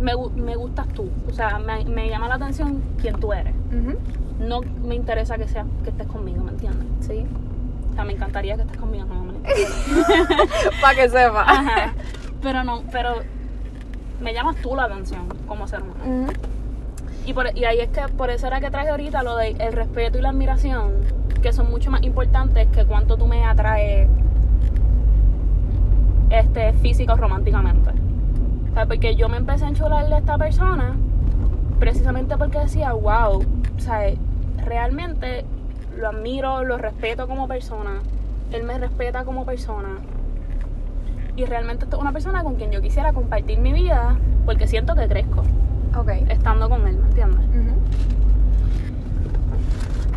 me, 0.00 0.12
me 0.36 0.56
gustas 0.56 0.88
tú. 0.88 1.08
O 1.28 1.32
sea, 1.32 1.58
me, 1.58 1.84
me 1.86 2.08
llama 2.10 2.28
la 2.28 2.34
atención 2.34 2.82
quién 3.00 3.18
tú 3.18 3.32
eres. 3.32 3.54
No 4.38 4.60
me 4.84 4.94
interesa 4.94 5.38
que 5.38 5.48
sea, 5.48 5.64
que 5.84 5.90
estés 5.90 6.06
conmigo, 6.06 6.44
¿me 6.44 6.50
entiendes? 6.50 6.86
Sí. 7.00 7.24
O 7.90 7.94
sea, 7.94 8.04
me 8.04 8.12
encantaría 8.12 8.56
que 8.56 8.62
estés 8.62 8.76
conmigo, 8.76 9.06
no. 9.06 9.32
Para 10.82 10.94
que 10.94 11.08
sepa. 11.08 11.42
Ajá. 11.46 11.92
Pero 12.44 12.62
no, 12.62 12.82
pero 12.92 13.14
me 14.20 14.32
llamas 14.32 14.56
tú 14.62 14.76
la 14.76 14.84
atención 14.84 15.22
como 15.48 15.66
ser 15.66 15.82
humano. 15.82 16.28
Y, 17.26 17.32
por- 17.32 17.56
y 17.56 17.64
ahí 17.64 17.80
es 17.80 17.88
que 17.88 18.02
por 18.16 18.30
eso 18.30 18.46
era 18.46 18.60
que 18.60 18.70
traje 18.70 18.90
ahorita 18.90 19.22
lo 19.24 19.36
del 19.36 19.60
el 19.60 19.72
respeto 19.72 20.18
y 20.18 20.20
la 20.22 20.28
admiración, 20.28 20.92
que 21.42 21.52
son 21.52 21.70
mucho 21.70 21.90
más 21.90 22.02
importantes 22.02 22.68
que 22.68 22.84
cuánto 22.84 23.16
tú 23.16 23.26
me 23.26 23.44
atraes 23.44 24.08
este, 26.30 26.72
física 26.74 27.14
o 27.14 27.16
románticamente. 27.16 27.90
O 28.70 28.74
sea, 28.74 28.86
porque 28.86 29.14
yo 29.14 29.28
me 29.28 29.36
empecé 29.38 29.64
a 29.64 29.68
enchular 29.68 30.08
de 30.08 30.18
esta 30.18 30.36
persona 30.36 30.96
precisamente 31.78 32.36
porque 32.36 32.58
decía, 32.58 32.92
wow, 32.92 33.38
o 33.76 33.80
sea, 33.80 34.00
realmente 34.64 35.44
lo 35.96 36.08
admiro, 36.08 36.64
lo 36.64 36.76
respeto 36.76 37.26
como 37.28 37.46
persona, 37.46 38.00
él 38.52 38.64
me 38.64 38.78
respeta 38.78 39.24
como 39.24 39.44
persona. 39.44 39.98
Y 41.36 41.44
realmente 41.46 41.84
esto 41.84 41.96
es 41.96 42.02
una 42.02 42.12
persona 42.12 42.42
con 42.44 42.54
quien 42.54 42.70
yo 42.70 42.80
quisiera 42.80 43.12
compartir 43.12 43.58
mi 43.58 43.72
vida 43.72 44.16
porque 44.46 44.66
siento 44.68 44.94
que 44.94 45.08
crezco 45.08 45.42
Ok. 45.96 46.08
estando 46.28 46.68
con 46.68 46.86
él, 46.86 46.96
¿me 46.96 47.06
entiendes? 47.08 47.40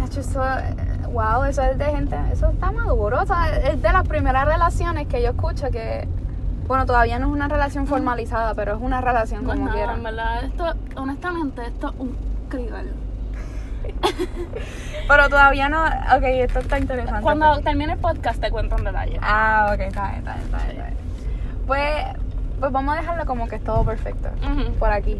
Hacho, 0.03 0.19
Eso, 0.21 0.43
eh, 0.43 0.75
wow, 1.11 1.43
eso 1.43 1.61
es 1.63 1.77
de 1.77 1.85
gente, 1.85 2.15
eso 2.31 2.49
está 2.49 2.71
maduro. 2.71 3.21
O 3.21 3.25
sea, 3.25 3.57
es 3.57 3.81
de 3.81 3.91
las 3.91 4.07
primeras 4.07 4.45
relaciones 4.47 5.07
que 5.07 5.21
yo 5.21 5.29
escucho 5.29 5.69
que, 5.71 6.07
bueno, 6.67 6.85
todavía 6.85 7.19
no 7.19 7.27
es 7.27 7.33
una 7.33 7.47
relación 7.47 7.87
formalizada, 7.87 8.53
pero 8.53 8.75
es 8.75 8.81
una 8.81 9.01
relación 9.01 9.43
No 9.43 9.49
como 9.53 9.65
nada, 9.65 9.75
quiera. 9.75 9.93
en 9.93 10.03
verdad, 10.03 10.43
esto, 10.43 10.73
honestamente, 10.95 11.61
esto 11.65 11.89
es 11.89 11.95
un 11.99 12.15
crigal. 12.49 12.91
Pero 15.07 15.29
todavía 15.29 15.69
no, 15.69 15.81
ok, 15.85 16.23
esto 16.23 16.59
está 16.59 16.77
interesante. 16.77 17.21
Cuando 17.21 17.45
porque- 17.47 17.63
termine 17.63 17.93
el 17.93 17.99
podcast 17.99 18.41
te 18.41 18.51
cuento 18.51 18.75
en 18.77 18.83
detalle. 18.83 19.17
Ah, 19.21 19.71
ok, 19.73 19.79
está 19.79 20.07
bien, 20.09 20.17
está 20.19 20.33
bien, 20.33 20.45
está 20.45 20.57
bien, 20.57 20.69
está 20.71 20.83
bien. 20.87 20.96
Pues, 21.67 22.05
pues 22.59 22.71
vamos 22.71 22.95
a 22.97 23.01
dejarlo 23.01 23.25
como 23.25 23.47
que 23.47 23.57
es 23.57 23.63
todo 23.63 23.83
perfecto 23.83 24.29
por 24.79 24.91
aquí. 24.91 25.17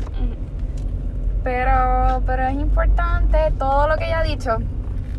Pero, 1.44 2.22
pero 2.26 2.48
es 2.48 2.54
importante 2.56 3.38
todo 3.58 3.88
lo 3.88 3.96
que 3.98 4.06
ella 4.06 4.20
ha 4.20 4.24
dicho. 4.24 4.58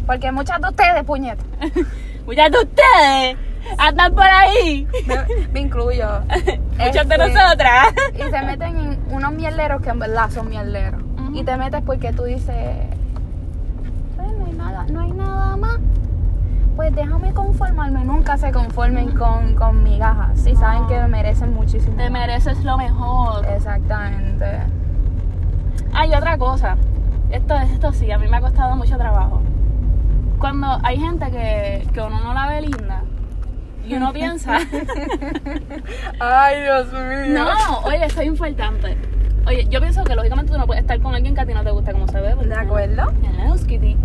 Porque 0.07 0.33
muchas 0.33 0.61
de 0.61 0.69
ustedes, 0.69 1.05
puñetas, 1.05 1.45
Muchas 2.27 2.51
de 2.51 2.59
ustedes 2.59 3.37
andan 3.79 4.15
por 4.15 4.25
ahí. 4.25 4.87
me, 5.07 5.17
me 5.53 5.61
incluyo. 5.61 6.07
Muchas 6.79 7.09
de 7.09 7.15
Este, 7.15 7.19
nosotras. 7.19 7.87
Y 8.15 8.23
se 8.31 8.43
meten 8.43 8.77
en 8.79 8.99
unos 9.11 9.33
mierderos 9.33 9.81
que 9.83 9.91
en 9.91 9.99
verdad 9.99 10.31
son 10.31 10.49
mierderos. 10.49 11.01
Y 11.33 11.43
te 11.45 11.57
metes 11.57 11.83
porque 11.85 12.13
tú 12.13 12.25
dices, 12.25 12.55
"Pues, 14.17 14.29
no 14.39 14.47
hay 14.47 14.53
nada, 14.53 14.85
no 14.91 15.01
hay 15.01 15.13
nada 15.13 15.57
más. 15.57 15.79
Pues 16.79 16.95
déjame 16.95 17.35
conformarme. 17.35 18.05
Nunca 18.05 18.37
se 18.39 18.53
conformen 18.53 19.11
con, 19.11 19.57
con 19.57 19.83
migajas. 19.83 20.39
Si 20.41 20.55
saben 20.55 20.83
No. 20.83 20.87
que 20.87 21.03
merecen 21.09 21.53
muchísimo. 21.53 21.97
Te 21.97 22.09
mereces 22.09 22.63
lo 22.63 22.79
mejor. 22.79 23.45
Exactamente. 23.47 24.47
Hay 25.93 26.15
otra 26.15 26.39
cosa. 26.39 26.77
Esto, 27.31 27.57
esto 27.57 27.93
sí, 27.93 28.13
a 28.13 28.19
mí 28.19 28.29
me 28.29 28.37
ha 28.37 28.41
costado 28.41 28.77
mucho 28.77 28.97
trabajo. 28.97 29.43
Cuando 30.39 30.79
hay 30.85 30.99
gente 31.01 31.29
que, 31.33 31.85
que 31.93 32.01
uno 32.01 32.21
no 32.23 32.33
la 32.33 32.47
ve 32.47 32.61
linda 32.63 33.03
y 33.85 33.95
uno 33.95 34.13
piensa, 34.13 34.59
Ay, 36.21 36.61
Dios 36.63 36.93
mío. 36.93 37.45
no, 37.45 37.79
oye, 37.87 38.05
eso 38.05 38.21
es 38.21 38.27
importante. 38.29 38.97
Oye, 39.49 39.67
yo 39.69 39.81
pienso 39.81 40.05
que 40.05 40.15
lógicamente 40.15 40.53
tú 40.53 40.59
no 40.59 40.67
puedes 40.67 40.83
estar 40.83 41.01
con 41.01 41.13
alguien 41.13 41.35
que 41.35 41.41
a 41.41 41.47
ti 41.47 41.55
no 41.55 41.65
te 41.65 41.73
gusta 41.73 41.91
como 41.93 42.07
se 42.07 42.21
ve. 42.21 42.37
¿De 42.37 42.47
no- 42.47 42.55
acuerdo? 42.57 43.13
Hello, 43.25 43.57
Kitty. 43.67 43.97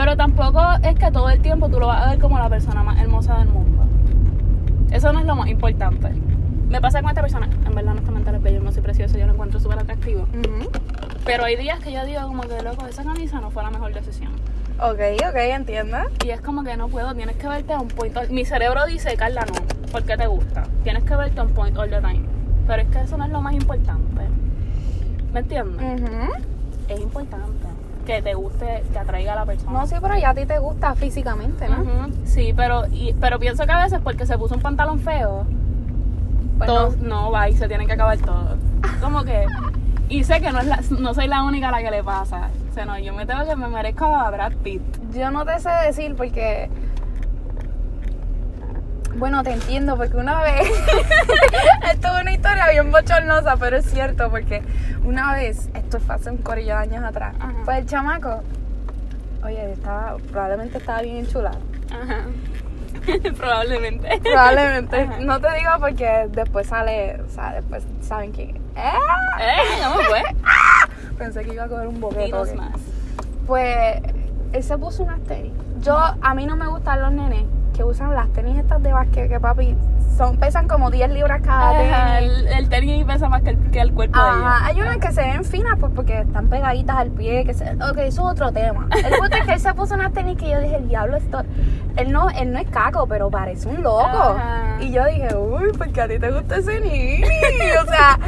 Pero 0.00 0.16
tampoco 0.16 0.62
es 0.82 0.94
que 0.98 1.10
todo 1.10 1.28
el 1.28 1.42
tiempo 1.42 1.68
tú 1.68 1.78
lo 1.78 1.88
vas 1.88 2.06
a 2.06 2.10
ver 2.12 2.18
como 2.18 2.38
la 2.38 2.48
persona 2.48 2.82
más 2.82 2.98
hermosa 2.98 3.36
del 3.40 3.48
mundo. 3.48 3.84
Eso 4.90 5.12
no 5.12 5.20
es 5.20 5.26
lo 5.26 5.36
más 5.36 5.48
importante. 5.48 6.10
Me 6.70 6.80
pasa 6.80 7.02
con 7.02 7.10
esta 7.10 7.20
persona, 7.20 7.50
en 7.66 7.74
verdad 7.74 7.92
honestamente 7.92 8.30
él 8.30 8.36
es 8.36 8.42
bello, 8.42 8.60
no 8.62 8.72
soy 8.72 8.80
precioso, 8.80 9.18
yo 9.18 9.26
lo 9.26 9.34
encuentro 9.34 9.60
súper 9.60 9.78
atractivo. 9.78 10.26
Pero 11.26 11.44
hay 11.44 11.56
días 11.56 11.80
que 11.80 11.92
yo 11.92 12.02
digo 12.06 12.22
como 12.22 12.40
que 12.44 12.62
loco, 12.62 12.86
esa 12.86 13.04
camisa 13.04 13.40
no 13.42 13.50
fue 13.50 13.62
la 13.62 13.70
mejor 13.72 13.92
decisión. 13.92 14.32
Ok, 14.80 15.00
ok, 15.28 15.36
entiendo. 15.36 15.98
Y 16.24 16.30
es 16.30 16.40
como 16.40 16.64
que 16.64 16.78
no 16.78 16.88
puedo, 16.88 17.14
tienes 17.14 17.36
que 17.36 17.46
verte 17.46 17.74
a 17.74 17.80
un 17.80 17.88
point. 17.88 18.16
all- 18.16 18.30
Mi 18.30 18.46
cerebro 18.46 18.86
dice, 18.86 19.14
Carla, 19.18 19.42
no, 19.42 19.60
porque 19.92 20.16
te 20.16 20.26
gusta. 20.28 20.62
Tienes 20.82 21.02
que 21.04 21.14
verte 21.14 21.40
a 21.40 21.42
un 21.42 21.50
point 21.50 21.76
all 21.76 21.90
the 21.90 22.00
time. 22.00 22.22
Pero 22.66 22.80
es 22.80 22.88
que 22.88 23.00
eso 23.02 23.18
no 23.18 23.24
es 23.26 23.30
lo 23.30 23.42
más 23.42 23.52
importante. 23.52 24.22
¿Me 25.34 25.40
entiendes? 25.40 26.00
Es 26.88 27.00
importante 27.00 27.66
que 28.16 28.22
te 28.22 28.34
guste, 28.34 28.82
te 28.92 28.98
atraiga 28.98 29.32
a 29.32 29.36
la 29.36 29.44
persona. 29.46 29.72
No, 29.72 29.86
sí, 29.86 29.94
pero 30.00 30.16
ya 30.18 30.30
a 30.30 30.34
ti 30.34 30.44
te 30.46 30.58
gusta 30.58 30.94
físicamente, 30.94 31.68
¿no? 31.68 31.80
Ujú, 31.82 32.12
Sí, 32.24 32.52
pero, 32.56 32.86
y- 32.90 33.14
pero 33.20 33.38
pienso 33.38 33.64
que 33.66 33.72
a 33.72 33.82
veces 33.84 34.00
porque 34.02 34.26
se 34.26 34.36
puso 34.36 34.54
un 34.56 34.60
pantalón 34.62 34.98
feo, 35.00 35.44
Pues 36.58 36.66
todo, 36.68 36.94
no. 37.00 37.24
no. 37.26 37.30
va 37.30 37.48
y 37.48 37.56
se 37.56 37.68
tiene 37.68 37.86
que 37.86 37.92
acabar 37.92 38.18
todo. 38.18 38.56
Como 39.00 39.24
que. 39.24 39.46
Y 40.08 40.24
sé 40.24 40.40
que 40.40 40.50
no, 40.50 40.58
es 40.58 40.66
la- 40.66 40.80
no 40.98 41.14
soy 41.14 41.28
la 41.28 41.44
única 41.44 41.68
a 41.68 41.70
la 41.72 41.82
que 41.82 41.90
le 41.90 42.02
pasa. 42.02 42.48
O 42.70 42.74
sea, 42.74 42.84
no, 42.84 42.98
yo 42.98 43.12
me 43.14 43.26
tengo 43.26 43.44
que 43.44 43.54
me 43.56 43.68
merezco 43.68 44.04
a 44.06 44.30
Brad 44.30 44.52
Pitt. 44.62 44.82
Yo 45.14 45.30
no 45.30 45.44
te 45.44 45.58
sé 45.60 45.70
decir 45.86 46.14
porque. 46.16 46.68
Bueno, 49.16 49.42
te 49.42 49.52
entiendo, 49.52 49.96
porque 49.96 50.16
una 50.16 50.42
vez. 50.42 50.68
esto 51.92 52.08
es 52.08 52.20
una 52.20 52.32
historia 52.32 52.68
bien 52.70 52.90
bochornosa, 52.90 53.56
pero 53.56 53.76
es 53.78 53.86
cierto, 53.86 54.30
porque 54.30 54.62
una 55.04 55.34
vez, 55.34 55.68
esto 55.74 56.00
fue 56.00 56.14
hace 56.14 56.30
un 56.30 56.38
corillo 56.38 56.74
de 56.76 56.82
años 56.82 57.04
atrás, 57.04 57.34
Ajá. 57.38 57.52
pues 57.64 57.78
el 57.78 57.86
chamaco. 57.86 58.42
Oye, 59.44 59.72
estaba, 59.72 60.16
probablemente 60.30 60.78
estaba 60.78 61.02
bien 61.02 61.16
enchulado. 61.18 61.58
Ajá. 61.90 62.26
Probablemente. 63.36 64.20
Probablemente. 64.22 65.00
Ajá. 65.00 65.20
No 65.20 65.40
te 65.40 65.48
digo 65.54 65.70
porque 65.80 66.28
después 66.30 66.66
sale, 66.66 67.20
o 67.22 67.28
sea, 67.30 67.54
después 67.54 67.84
saben 68.02 68.32
que. 68.32 68.42
¡Eh! 68.42 68.92
¿Eh? 69.40 69.82
¿Cómo 69.82 70.00
fue? 70.02 70.22
Pensé 71.18 71.42
que 71.44 71.54
iba 71.54 71.64
a 71.64 71.68
coger 71.68 71.86
un 71.86 72.00
boquete. 72.00 72.24
Dinos 72.26 72.48
ok. 72.50 72.56
más. 72.56 72.80
Pues 73.46 74.02
él 74.52 74.62
se 74.62 74.78
puso 74.78 75.04
unas 75.04 75.20
tenis. 75.20 75.52
Yo, 75.80 75.96
a 75.96 76.34
mí 76.34 76.46
no 76.46 76.56
me 76.56 76.66
gustan 76.66 77.00
los 77.00 77.12
nenes 77.12 77.44
que 77.80 77.84
usan 77.84 78.14
las 78.14 78.28
tenis 78.34 78.58
estas 78.58 78.82
de 78.82 78.92
básquet 78.92 79.26
que 79.30 79.40
papi 79.40 79.74
son, 80.18 80.36
pesan 80.36 80.68
como 80.68 80.90
10 80.90 81.12
libras 81.12 81.40
cada 81.42 81.70
Ajá, 81.70 82.18
tenis. 82.18 82.30
el, 82.40 82.46
el 82.48 82.68
tenis 82.68 83.04
pesa 83.06 83.30
más 83.30 83.40
que 83.40 83.50
el, 83.50 83.70
que 83.70 83.80
el 83.80 83.94
cuerpo 83.94 84.18
de 84.22 84.28
Ajá, 84.28 84.36
ella. 84.38 84.66
hay 84.66 84.80
unas 84.82 84.96
que 84.98 85.12
se 85.12 85.22
ven 85.22 85.44
finas 85.44 85.76
pues 85.80 85.90
porque 85.96 86.20
están 86.20 86.48
pegaditas 86.48 86.96
al 86.98 87.08
pie, 87.10 87.42
que 87.46 87.54
se, 87.54 87.64
ok, 87.76 87.96
eso 87.96 88.04
es 88.04 88.18
otro 88.18 88.52
tema. 88.52 88.86
El 89.02 89.16
punto 89.16 89.34
es 89.34 89.46
que 89.46 89.52
él 89.54 89.60
se 89.60 89.72
puso 89.72 89.94
unas 89.94 90.12
tenis 90.12 90.36
que 90.36 90.50
yo 90.50 90.60
dije, 90.60 90.76
el 90.76 90.88
diablo, 90.88 91.16
esto, 91.16 91.40
él 91.96 92.12
no, 92.12 92.28
él 92.28 92.52
no 92.52 92.58
es 92.58 92.68
caco, 92.68 93.06
pero 93.06 93.30
parece 93.30 93.66
un 93.66 93.82
loco. 93.82 93.98
Ajá. 94.36 94.76
Y 94.80 94.92
yo 94.92 95.06
dije, 95.06 95.34
uy, 95.34 95.72
porque 95.78 96.02
a 96.02 96.06
ti 96.08 96.18
te 96.18 96.30
gusta 96.30 96.56
ese 96.58 96.80
niño. 96.80 97.26
O 97.82 97.86
sea, 97.86 98.18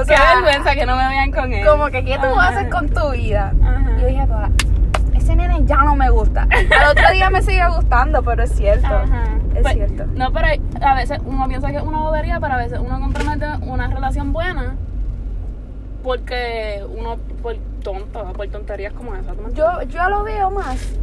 o 0.00 0.04
Qué 0.04 0.16
sea, 0.16 0.34
vergüenza 0.34 0.74
que 0.74 0.84
no 0.84 0.96
me 0.96 1.06
vean 1.06 1.30
con 1.30 1.52
él. 1.52 1.64
como 1.64 1.86
que, 1.90 2.04
¿qué 2.04 2.18
tú 2.18 2.40
haces 2.40 2.68
con 2.72 2.88
tu 2.88 3.10
vida? 3.12 3.52
Y 3.98 4.00
yo 4.00 4.06
dije, 4.08 4.26
pues, 4.26 5.22
ese 5.22 5.36
nene 5.36 5.60
ya 5.64 5.76
no 5.84 5.94
me 5.94 6.10
gusta. 6.44 6.76
Al 6.84 6.90
otro 6.90 7.04
día 7.12 7.30
me 7.30 7.42
sigue 7.42 7.66
gustando, 7.68 8.22
pero 8.22 8.42
es 8.42 8.52
cierto. 8.52 8.86
Ajá. 8.86 9.24
Es 9.54 9.62
Pues, 9.62 9.74
cierto. 9.74 10.04
No, 10.14 10.32
pero 10.32 10.46
a 10.82 10.94
veces 10.94 11.18
uno 11.24 11.46
piensa 11.48 11.70
que 11.70 11.76
es 11.78 11.82
una 11.82 11.98
bobería, 11.98 12.38
pero 12.40 12.54
a 12.54 12.58
veces 12.58 12.78
uno 12.78 13.00
compromete 13.00 13.46
una 13.66 13.88
relación 13.88 14.32
buena 14.32 14.76
porque 16.02 16.82
uno, 16.96 17.16
por 17.42 17.56
tonto, 17.82 18.32
por 18.32 18.48
tonterías 18.48 18.92
como 18.94 19.14
esa. 19.14 19.32
¿tú 19.32 19.42
me 19.42 19.52
Yo, 19.52 19.82
yo 19.82 20.08
lo 20.08 20.24
veo 20.24 20.50
más 20.50 20.96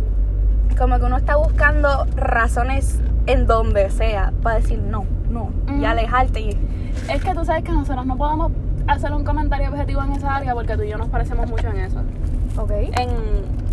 como 0.77 0.97
que 0.99 1.05
uno 1.05 1.17
está 1.17 1.35
buscando 1.37 2.05
razones 2.15 2.99
en 3.25 3.47
donde 3.47 3.89
sea 3.89 4.31
para 4.43 4.57
decir 4.57 4.77
no, 4.79 5.05
no, 5.29 5.49
y 5.67 5.71
Ujú. 5.77 5.85
alejarte. 5.87 6.39
Y, 6.41 6.49
Es 7.09 7.23
que 7.23 7.33
tú 7.33 7.43
sabes 7.45 7.63
que 7.63 7.71
nosotros 7.71 8.05
no 8.05 8.15
podemos 8.15 8.51
hacer 8.87 9.11
un 9.11 9.23
comentario 9.23 9.69
objetivo 9.69 10.03
en 10.03 10.11
esa 10.13 10.35
área 10.35 10.53
porque 10.53 10.77
tú 10.77 10.83
y 10.83 10.89
yo 10.89 10.97
nos 10.97 11.09
parecemos 11.09 11.49
mucho 11.49 11.67
en 11.69 11.77
eso. 11.79 11.99
ok. 12.57 12.71
En, 12.71 13.09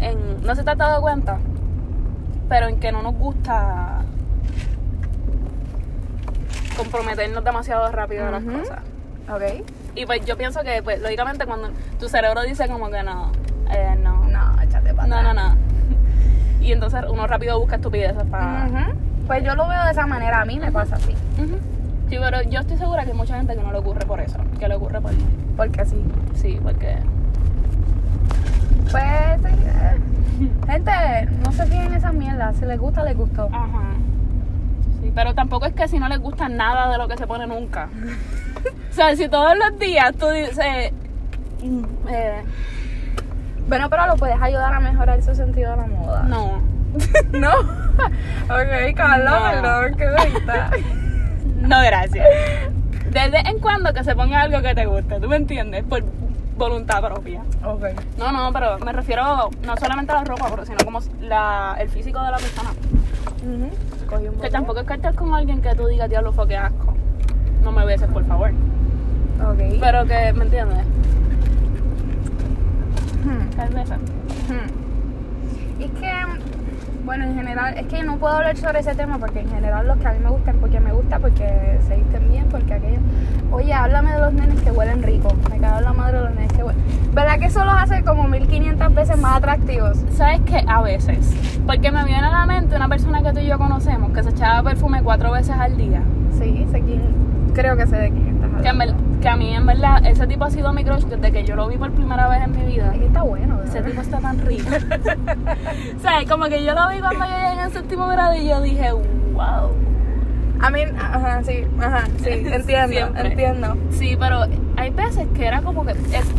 en, 0.03 0.19
no 0.45 0.55
si 0.55 0.63
te 0.63 0.71
has 0.71 0.79
dado 0.79 1.03
cuenta, 1.03 1.39
pero 2.49 2.69
en 2.69 2.79
que 2.81 2.93
no 2.93 3.03
nos 3.03 3.15
gusta 3.15 4.03
comprometernos 6.77 7.45
demasiado 7.45 7.91
rápido 7.91 8.27
de 8.27 8.31
las 8.33 8.43
Ujú. 8.43 8.59
cosas. 8.61 8.79
Ok. 9.33 9.65
Y 9.95 10.07
pues 10.07 10.25
yo 10.27 10.37
pienso 10.37 10.61
que, 10.63 10.83
pues, 10.83 11.01
lógicamente, 11.01 11.47
cuando 11.47 11.71
tu 11.99 12.09
cerebro 12.09 12.43
dice 12.43 12.69
como 12.69 12.91
que 12.91 13.03
no, 13.03 13.31
eh, 13.71 13.97
no, 14.03 14.25
No, 14.25 14.61
échate 14.63 14.93
para 14.93 15.09
no, 15.09 15.23
no, 15.23 15.35
no. 15.35 15.57
Y 16.61 16.73
entonces 16.73 17.03
uno 17.09 17.27
rápido 17.27 17.59
busca 17.61 17.77
estupideces 17.77 18.25
para... 18.25 18.69
Pues 19.27 19.43
yo 19.45 19.55
lo 19.55 19.69
veo 19.69 19.85
de 19.85 19.91
esa 19.91 20.07
manera, 20.07 20.41
a 20.41 20.45
mí 20.45 20.59
me 20.59 20.71
pasa 20.73 20.97
así. 20.97 21.13
Ujú. 21.39 21.59
Sí, 22.09 22.17
pero 22.21 22.43
yo 22.43 22.61
estoy 22.61 22.77
segura 22.77 23.05
que 23.05 23.13
hay 23.13 23.17
mucha 23.17 23.37
gente 23.37 23.55
que 23.55 23.63
no 23.63 23.73
le 23.73 23.79
ocurre 23.79 24.05
por 24.07 24.21
eso, 24.21 24.39
que 24.59 24.69
le 24.69 24.75
ocurre 24.75 25.01
por... 25.01 25.13
Porque 25.57 25.81
así. 25.81 25.97
Sí, 26.35 26.59
porque... 26.63 26.97
Pues, 28.91 29.45
eh. 29.45 29.99
Gente, 30.67 30.93
no 31.45 31.53
se 31.53 31.67
fijen 31.67 31.87
en 31.87 31.95
esas 31.95 32.15
mierdas. 32.15 32.57
Si 32.57 32.65
les 32.65 32.79
gusta, 32.79 33.03
les 33.05 33.17
gustó. 33.17 33.49
Ajá. 33.53 33.83
Sí, 35.01 35.13
pero 35.15 35.35
tampoco 35.35 35.67
es 35.67 35.75
que 35.75 35.87
si 35.89 35.99
no 35.99 36.09
les 36.09 36.19
gusta 36.19 36.49
nada 36.49 36.91
de 36.91 36.99
lo 36.99 37.09
que 37.09 37.17
se 37.17 37.27
pone 37.27 37.47
nunca. 37.47 37.89
o 38.91 38.95
sea, 38.95 39.15
si 39.17 39.29
todos 39.29 39.53
los 39.59 39.79
días 39.79 40.13
tú 40.19 40.29
dices. 40.29 40.93
mm, 41.63 41.85
eh, 42.09 42.43
Bueno, 43.69 43.89
pero 43.91 44.07
lo 44.07 44.17
puedes 44.17 44.41
ayudar 44.41 44.75
a 44.75 44.81
mejorar 44.81 45.23
su 45.23 45.35
sentido 45.35 45.71
de 45.73 45.77
la 45.79 45.87
moda. 45.87 46.23
no. 46.25 46.75
¿No? 47.33 47.51
ok, 48.45 48.95
Carla, 48.97 49.31
No. 49.31 49.51
perdón, 49.51 49.95
qué 49.97 50.11
bonita. 50.11 50.71
No, 51.63 51.81
gracias. 51.83 52.25
De 53.11 53.31
vez 53.31 53.45
en 53.47 53.59
cuando 53.59 53.93
que 53.93 54.05
se 54.05 54.15
ponga 54.15 54.43
algo 54.43 54.63
que 54.63 54.75
te 54.77 54.87
guste, 54.87 55.19
¿tú 55.19 55.29
me 55.29 55.37
entiendes? 55.37 55.83
Por 55.85 56.05
voluntad 56.57 57.03
propia. 57.03 57.43
ok. 57.65 57.85
No, 58.19 58.33
no, 58.33 58.53
pero 58.53 58.79
me 58.79 58.93
refiero 58.93 59.51
no 59.65 59.77
solamente 59.77 60.13
a 60.13 60.17
la 60.17 60.25
ropa, 60.25 60.47
pero 60.51 60.65
sino 60.65 60.79
como 60.85 61.01
la, 61.21 61.77
el 61.79 61.89
físico 61.89 62.23
de 62.23 62.31
la 62.31 62.37
persona. 62.39 62.71
Un 63.45 64.41
Que 64.41 64.51
tampoco 64.51 64.81
es 64.81 64.87
que 64.87 64.95
estés 64.95 65.15
con 65.17 65.35
alguien 65.35 65.61
que 65.61 65.75
tú 65.75 65.87
digas, 65.87 66.09
diablo, 66.09 66.33
fue 66.33 66.49
que 66.49 66.57
asco. 66.57 66.95
No 67.63 67.73
me 67.73 67.85
beses, 67.85 68.09
por 68.09 68.25
favor. 68.25 68.51
Ok. 69.41 69.79
Pero 69.81 70.05
que, 70.07 70.33
¿me 70.33 70.45
entiendes? 70.45 70.87
Hmm. 73.25 73.51
Que 73.51 73.75
beses. 73.75 73.99
Hmm. 74.49 75.83
Es 75.83 75.91
que, 75.91 76.13
bueno, 77.05 77.25
en 77.25 77.35
general, 77.35 77.75
es 77.77 77.87
que 77.87 78.03
no 78.03 78.17
puedo 78.17 78.35
hablar 78.35 78.57
sobre 78.57 78.81
ese 78.81 78.95
tema 78.95 79.19
porque 79.19 79.41
en 79.41 79.51
general 79.51 79.87
los 79.87 79.99
que 79.99 80.09
a 80.09 80.13
mí 80.13 80.19
me 80.23 80.31
gustan, 80.31 80.57
porque 80.57 80.81
me 80.81 80.93
gusta, 80.93 81.19
porque 81.19 81.79
se 81.87 81.97
visten 81.97 82.29
bien, 82.31 82.47
porque 82.51 82.75
aquello. 82.75 82.99
Oye, 83.53 83.73
háblame 83.73 84.13
de 84.13 84.21
los 84.21 84.33
nenes 84.33 84.61
que 84.63 84.71
huelen 84.71 85.03
rico. 85.03 85.29
Me 85.51 85.59
cago 85.59 85.79
en 85.79 85.85
la 85.85 85.93
madre 85.93 86.19
de 86.19 86.25
los 86.25 86.35
nenes 86.35 86.53
que 86.53 86.63
huelen. 86.63 86.83
¿Verdad 87.13 87.39
que 87.39 87.47
eso 87.47 87.65
los 87.65 87.75
hace 87.75 88.03
como 88.03 88.27
1500 88.27 88.95
veces 88.95 89.19
más 89.19 89.37
atractivos? 89.37 89.99
¿Sabes 90.17 90.41
qué? 90.47 90.65
A 90.67 90.83
veces. 90.83 91.35
Porque 91.67 91.93
me 91.93 92.05
viene 92.05 92.27
a 92.27 92.31
la 92.31 92.47
mente 92.47 92.75
una 92.75 92.89
persona 92.89 93.23
que 93.23 93.33
tú 93.33 93.41
y 93.41 93.47
yo 93.47 93.59
conocemos 93.59 94.11
que 94.13 94.23
se 94.23 94.31
echaba 94.31 94.63
perfume 94.63 95.03
cuatro 95.03 95.31
veces 95.33 95.55
al 95.59 95.77
día. 95.77 96.03
Sí, 96.39 96.67
sé 96.71 96.81
quién. 96.81 97.03
Creo 97.55 97.77
que 97.77 97.87
sé 97.87 97.97
de 97.97 98.11
quién 98.11 98.29
estás 98.29 98.63
Que, 98.63 98.69
en 98.69 98.81
hablando. 98.83 98.95
Que 99.25 99.31
a 99.31 99.37
mí, 99.37 99.55
en 99.55 99.65
verdad, 99.65 100.05
ese 100.05 100.27
tipo 100.27 100.45
ha 100.45 100.51
sido 100.51 100.71
mi 100.75 100.85
crush 100.85 101.05
desde 101.05 101.33
que 101.33 101.45
yo 101.45 101.57
lo 101.57 101.67
vi 101.67 101.79
por 101.79 101.91
primera 101.93 102.29
vez 102.29 102.43
en 102.43 102.53
mi 102.53 102.75
vida. 102.75 102.91
Ay, 102.93 102.99
que 102.99 103.07
está 103.07 103.23
bueno, 103.23 103.59
Ese 103.63 103.81
tipo 103.81 104.03
está 104.03 104.19
tan 104.19 104.39
rico. 104.41 104.69
o 105.97 105.99
sea, 105.99 106.19
como 106.29 106.45
que 106.45 106.63
yo 106.63 106.75
lo 106.75 106.91
vi 106.91 107.01
cuando 107.01 107.25
yo 107.25 107.31
llegué 107.31 107.63
en 107.63 107.71
séptimo 107.71 108.07
grado 108.09 108.35
y 108.35 108.47
yo 108.47 108.61
dije, 108.61 108.93
wow. 108.93 109.71
A 110.61 110.71
mí, 110.71 110.81
ajá, 110.83 111.43
sí, 111.43 111.65
ajá, 111.81 112.05
sí, 112.19 112.29
entiendo, 112.29 112.89
Siempre. 112.89 113.29
entiendo. 113.29 113.77
Sí, 113.93 114.15
pero 114.21 114.43
hay 114.77 114.91
veces 114.91 115.27
que 115.35 115.47
era 115.47 115.63
como 115.63 115.87
que. 115.87 115.93
Es, 115.93 116.31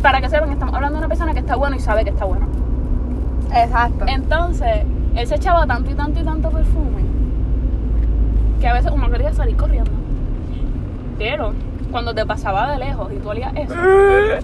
para 0.00 0.22
que 0.22 0.30
sepan, 0.30 0.50
estamos 0.50 0.74
hablando 0.74 0.94
de 0.94 1.00
una 1.00 1.08
persona 1.08 1.34
que 1.34 1.40
está 1.40 1.56
bueno 1.56 1.76
y 1.76 1.80
sabe 1.80 2.04
que 2.04 2.10
está 2.10 2.24
bueno. 2.24 2.48
Exacto. 3.54 4.06
Entonces, 4.08 4.86
él 5.14 5.26
se 5.26 5.34
echaba 5.34 5.66
tanto 5.66 5.90
y 5.90 5.94
tanto 5.94 6.18
y 6.18 6.24
tanto 6.24 6.48
perfume 6.48 7.02
que 8.62 8.66
a 8.66 8.72
veces 8.72 8.90
uno 8.90 9.10
quería 9.10 9.34
salir 9.34 9.58
corriendo. 9.58 9.90
Pero 11.18 11.52
cuando 11.90 12.14
te 12.14 12.24
pasaba 12.26 12.70
de 12.72 12.78
lejos 12.78 13.10
y 13.12 13.16
tú 13.16 13.30
olías 13.30 13.52
eso. 13.56 13.74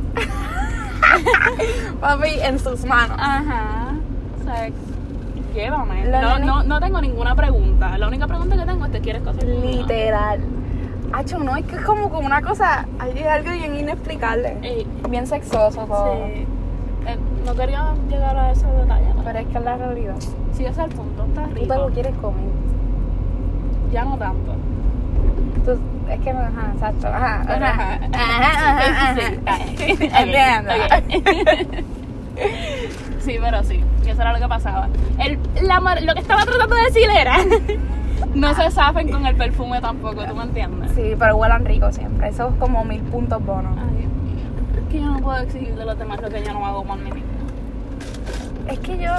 Papi, 2.01 2.29
en 2.43 2.59
sus 2.59 2.85
manos. 2.85 3.17
Ajá. 3.21 3.95
O 4.41 4.45
sea, 4.45 4.69
llévame. 5.55 6.05
No, 6.05 6.39
no, 6.39 6.63
no 6.63 6.81
tengo 6.81 7.01
ninguna 7.01 7.35
pregunta. 7.35 7.97
La 7.99 8.09
única 8.09 8.27
pregunta 8.27 8.57
que 8.57 8.65
tengo 8.65 8.85
es: 8.87 8.93
¿te 8.93 9.01
quieres 9.01 9.23
casar? 9.23 9.45
Literal. 9.45 10.41
Hacho, 11.13 11.39
no, 11.39 11.57
es 11.57 11.65
que 11.67 11.77
es 11.77 11.83
como, 11.83 12.11
como 12.11 12.27
una 12.27 12.43
cosa, 12.43 12.87
hay 12.99 13.23
algo 13.23 13.51
bien 13.53 13.77
inexplicable. 13.77 14.59
Ey, 14.63 14.87
Bien 15.09 15.27
sexoso 15.27 15.83
todo. 15.87 16.15
sí. 16.17 16.47
Eh, 17.07 17.17
no 17.47 17.55
quería 17.55 17.95
llegar 18.11 18.37
a 18.37 18.51
ese 18.51 18.67
detalle. 18.67 19.15
¿no? 19.15 19.23
Pero 19.23 19.39
es 19.39 19.47
que 19.47 19.59
es 19.59 19.65
la 19.65 19.77
realidad. 19.77 20.17
Ese 20.53 20.67
es 20.67 20.79
el 20.79 20.91
punto, 20.91 21.25
está 21.25 21.45
Tú 21.45 21.55
te 21.55 21.67
lo 21.67 21.75
rico. 21.75 21.91
quieres 21.95 22.15
comer. 22.17 22.45
Ya 23.93 24.05
no 24.05 24.19
tanto. 24.19 24.53
Es 26.11 26.21
que 26.21 26.33
no, 26.33 26.41
ajá, 26.41 26.73
exacto. 26.75 27.09
Ajá, 27.09 27.43
ajá. 27.43 27.67
ajá. 27.67 28.01
Ajá, 28.13 28.79
ajá, 28.79 29.15
Sí, 33.21 33.37
ajá. 33.37 33.45
pero 33.45 33.65
sí, 33.65 33.83
eso 34.07 34.23
era 34.23 34.33
lo 34.33 34.39
que 34.39 34.49
pasaba. 34.49 34.89
El, 35.19 35.39
la 35.63 35.81
lo 35.81 36.15
que 36.15 36.21
estaba 36.21 36.45
tratando 36.45 36.75
de 36.77 36.83
decir 36.85 37.09
era, 37.11 37.37
no 38.35 38.55
se 38.55 38.71
zafen 38.71 39.11
con 39.11 39.27
el 39.27 39.35
perfume 39.37 39.81
tampoco, 39.81 40.25
¿tú 40.25 40.35
me 40.35 40.45
entiendes? 40.45 40.93
Sí, 40.95 41.15
pero 41.19 41.37
huelan 41.37 41.65
rico 41.65 41.91
siempre. 41.93 42.29
Eso 42.29 42.49
es 42.49 42.55
como 42.57 42.85
mil 42.85 43.03
puntos 43.03 43.45
bonos. 43.45 43.77
Ay, 43.79 44.09
es 44.79 44.93
que 44.93 45.01
yo 45.01 45.07
no 45.07 45.19
puedo 45.19 45.39
exigir 45.43 45.75
de 45.75 45.85
los 45.85 45.99
demás 45.99 46.21
lo 46.23 46.29
que 46.29 46.43
yo 46.45 46.53
no 46.53 46.65
hago 46.67 46.85
por 46.85 46.97
mí 46.99 47.11
misma. 47.11 47.31
Es 48.69 48.79
que 48.81 48.99
yo, 48.99 49.13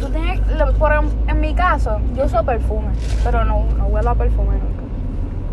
tú 0.00 0.08
tienes, 0.10 0.40
por, 0.78 0.92
en 1.26 1.40
mi 1.40 1.54
caso, 1.54 2.00
yo 2.16 2.24
uso 2.24 2.42
perfume, 2.44 2.88
pero 3.24 3.44
no, 3.44 3.64
no 3.76 3.86
huelo 3.86 4.10
a 4.10 4.14
perfume 4.14 4.54
nunca. 4.58 4.85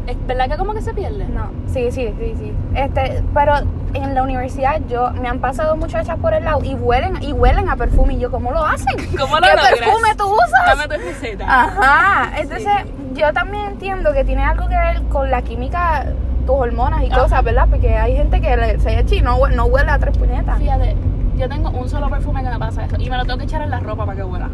¿Es 0.07 0.17
verdad 0.27 0.49
que 0.49 0.57
como 0.57 0.73
que 0.73 0.81
se 0.81 0.93
pierde? 0.93 1.25
No, 1.27 1.49
sí, 1.67 1.89
sí, 1.91 2.13
sí, 2.19 2.33
sí. 2.37 2.53
Este, 2.75 3.23
pero 3.33 3.53
en 3.93 4.13
la 4.15 4.23
universidad 4.23 4.81
yo 4.89 5.11
me 5.11 5.29
han 5.29 5.39
pasado 5.39 5.77
muchachas 5.77 6.17
por 6.19 6.33
el 6.33 6.43
lado 6.43 6.59
y 6.63 6.73
huelen 6.73 7.21
y 7.23 7.31
huelen 7.31 7.69
a 7.69 7.77
perfume 7.77 8.15
y 8.15 8.19
yo 8.19 8.29
¿cómo 8.29 8.51
lo 8.51 8.65
hacen? 8.65 8.97
¿Cómo 9.17 9.35
lo 9.37 9.41
¿Qué 9.47 9.53
logras? 9.55 9.69
perfume 9.79 10.15
tú 10.17 10.25
usas? 10.25 10.77
Dame 10.77 10.87
tu 10.97 11.01
receta. 11.05 11.45
Ajá, 11.47 12.37
entonces 12.37 12.67
yo 13.13 13.31
también 13.31 13.65
entiendo 13.65 14.11
que 14.11 14.25
tiene 14.25 14.43
algo 14.43 14.67
que 14.67 14.75
ver 14.75 15.01
con 15.03 15.31
la 15.31 15.41
química, 15.41 16.05
tus 16.45 16.55
hormonas 16.55 17.03
y 17.03 17.07
Ajá. 17.09 17.21
cosas, 17.21 17.43
¿verdad? 17.43 17.67
Porque 17.69 17.95
hay 17.97 18.15
gente 18.17 18.41
que 18.41 18.57
le- 18.57 18.79
se 18.79 19.15
y 19.15 19.21
no, 19.21 19.47
no 19.47 19.65
huele 19.65 19.89
a 19.91 19.99
tres 19.99 20.17
puñetas. 20.17 20.57
Fíjate, 20.59 20.95
yo 21.37 21.47
tengo 21.47 21.69
un 21.69 21.87
solo 21.87 22.09
perfume 22.09 22.43
que 22.43 22.49
me 22.49 22.59
pasa 22.59 22.83
eso 22.85 22.97
y 22.99 23.09
me 23.09 23.15
lo 23.17 23.23
tengo 23.23 23.37
que 23.37 23.45
echar 23.45 23.61
en 23.61 23.69
la 23.69 23.79
ropa 23.79 24.05
para 24.05 24.17
que 24.17 24.23
huela. 24.25 24.49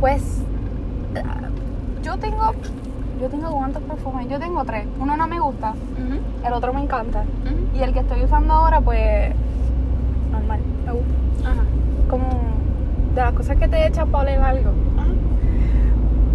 Pues 0.00 0.42
ah, 1.16 1.48
yo 2.02 2.16
tengo, 2.16 2.54
yo 3.20 3.28
tengo 3.28 3.50
cuántos 3.50 3.82
perfumes, 3.82 4.28
yo 4.28 4.38
tengo 4.38 4.64
tres. 4.64 4.86
Uno 4.98 5.16
no 5.16 5.26
me 5.26 5.38
gusta, 5.38 5.74
el 6.44 6.52
otro 6.52 6.72
me 6.72 6.82
encanta. 6.82 7.24
Y 7.74 7.82
el 7.82 7.92
que 7.92 8.00
estoy 8.00 8.24
usando 8.24 8.54
ahora, 8.54 8.80
pues, 8.80 9.34
normal, 10.32 10.60
me 10.86 10.92
gusta. 10.92 11.50
Ajá. 11.50 11.62
Como 12.08 12.26
de 13.14 13.20
las 13.20 13.32
cosas 13.34 13.56
que 13.56 13.68
te 13.68 13.86
echan 13.86 14.08
para 14.08 14.22
oler 14.22 14.40
algo. 14.40 14.70
Ajá. 14.96 15.08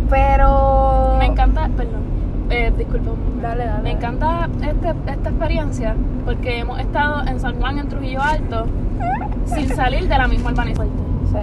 Pero... 0.10 1.16
Me 1.18 1.26
encanta, 1.26 1.70
perdón, 1.76 2.04
eh, 2.50 2.72
disculpa. 2.78 3.12
Dale, 3.42 3.66
dale. 3.66 3.84
Me 3.84 3.92
encanta 3.92 4.50
este, 4.62 4.94
esta 5.12 5.30
experiencia 5.30 5.96
porque 6.24 6.60
hemos 6.60 6.80
estado 6.80 7.28
en 7.28 7.40
San 7.40 7.56
Juan, 7.56 7.80
en 7.80 7.90
Trujillo 7.90 8.22
Alto, 8.22 8.68
sin 9.46 9.70
salir 9.70 10.08
de 10.08 10.18
la 10.18 10.28
misma 10.28 10.52
urbanización. 10.52 10.90
Sí. 11.32 11.40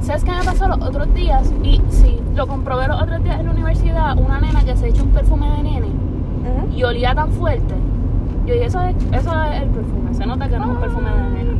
¿Sabes 0.00 0.24
qué 0.24 0.30
me 0.32 0.42
pasó 0.44 0.66
los 0.68 0.80
otros 0.80 1.12
días? 1.14 1.52
Y 1.62 1.80
sí, 1.90 2.20
lo 2.34 2.46
comprobé 2.46 2.88
los 2.88 3.00
otros 3.00 3.22
días 3.22 3.38
en 3.40 3.46
la 3.46 3.52
universidad, 3.52 4.18
una 4.18 4.40
nena 4.40 4.62
que 4.64 4.76
se 4.76 4.88
echó 4.88 5.02
un 5.04 5.10
perfume 5.10 5.48
de 5.56 5.62
nene 5.62 5.86
y 6.74 6.82
olía 6.82 7.14
tan 7.14 7.30
fuerte. 7.32 7.74
Yo 8.46 8.54
dije, 8.54 8.66
eso 8.66 8.80
es, 8.82 8.96
eso 9.12 9.42
es 9.42 9.62
el 9.62 9.68
perfume, 9.68 10.14
se 10.14 10.26
nota 10.26 10.48
que 10.48 10.56
no 10.58 10.64
es 10.64 10.70
un 10.70 10.76
perfume 10.78 11.10
de 11.10 11.16
nena. 11.44 11.52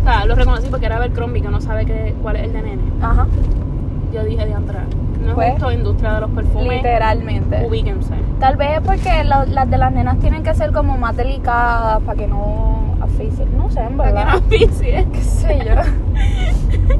O 0.00 0.04
sea, 0.04 0.24
lo 0.26 0.34
reconocí 0.34 0.68
porque 0.68 0.86
era 0.86 0.96
Abercrombie, 0.96 1.42
que 1.42 1.48
no 1.48 1.60
sabe 1.60 1.86
qué, 1.86 2.14
cuál 2.22 2.36
es 2.36 2.44
el 2.44 2.52
de 2.52 2.62
nene. 2.62 2.82
Ajá. 3.02 3.26
Yo 4.12 4.24
dije, 4.24 4.46
diantra, 4.46 4.84
no 5.22 5.28
es 5.28 5.34
Pues, 5.34 5.50
justo 5.52 5.72
industria 5.72 6.12
de 6.14 6.20
los 6.20 6.30
perfumes, 6.30 6.68
Literalmente. 6.76 7.66
ubíquense. 7.66 8.14
Tal 8.38 8.56
vez 8.56 8.78
es 8.78 8.80
porque 8.82 9.24
lo- 9.24 9.44
las 9.46 9.68
de 9.70 9.78
las 9.78 9.92
nenas 9.92 10.18
tienen 10.20 10.42
que 10.42 10.54
ser 10.54 10.72
como 10.72 10.96
más 10.96 11.16
delicadas 11.16 12.00
para 12.02 12.18
que 12.18 12.26
no 12.28 12.94
asfixien. 13.00 13.56
No 13.58 13.70
sé, 13.70 13.80
en 13.80 13.96
Para 13.96 14.10
que 14.10 14.14
verdad. 14.14 14.30
no 14.30 14.38
auspicie. 14.38 15.06
¿Qué 15.12 15.20
sé 15.22 15.58
yo? 15.66 15.74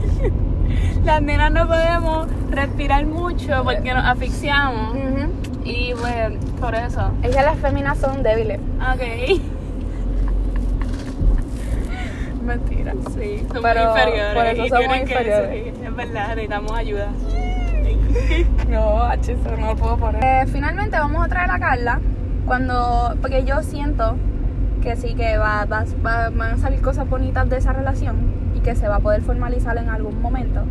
Las 1.09 1.23
nenas 1.23 1.51
no 1.51 1.67
podemos 1.67 2.29
respirar 2.51 3.07
mucho 3.07 3.65
porque 3.65 3.95
nos 3.95 4.05
asfixiamos. 4.05 4.95
Ujú. 4.95 5.31
Y 5.65 5.95
pues, 5.99 6.33
por 6.61 6.75
eso. 6.75 7.11
Es 7.23 7.35
que 7.35 7.43
las 7.43 7.57
féminas 7.61 7.97
son 7.97 8.23
débiles. 8.23 8.61
Ok. 8.79 9.41
Mentira. 12.45 12.93
Sí, 13.15 13.39
somos 13.49 13.63
Pero 13.63 13.89
inferiores. 13.89 14.35
por 14.35 14.45
eso 14.47 14.65
y 14.67 14.69
somos 14.69 14.87
que- 14.95 15.01
inferiores. 15.01 15.65
sí, 15.79 15.85
es 15.87 15.97
verdad, 15.97 16.29
necesitamos 16.29 16.73
ayuda. 16.73 17.09
No, 18.69 19.03
H, 19.03 19.33
eso 19.33 19.57
no 19.59 19.67
lo 19.69 19.77
puedo 19.77 19.97
poner. 19.97 20.23
Eh, 20.25 20.47
finalmente 20.53 20.99
vamos 20.99 21.25
a 21.25 21.29
traer 21.29 21.51
a 21.51 21.59
Carla 21.59 22.01
cuando. 22.47 23.15
Porque 23.23 23.45
yo 23.45 23.63
siento 23.63 24.17
que 24.83 24.95
sí 24.97 25.15
que 25.15 25.39
va, 25.39 25.65
va- 25.65 25.85
va- 26.05 26.29
van 26.31 26.53
a 26.55 26.59
salir 26.59 26.83
cosas 26.83 27.09
bonitas 27.09 27.49
de 27.49 27.57
esa 27.57 27.73
relación 27.73 28.17
y 28.55 28.61
que 28.61 28.75
se 28.77 28.89
va 28.89 28.97
a 28.97 29.01
poder 29.01 29.23
formalizar 29.23 29.77
en 29.79 29.89
algún 29.89 30.21
momento. 30.21 30.65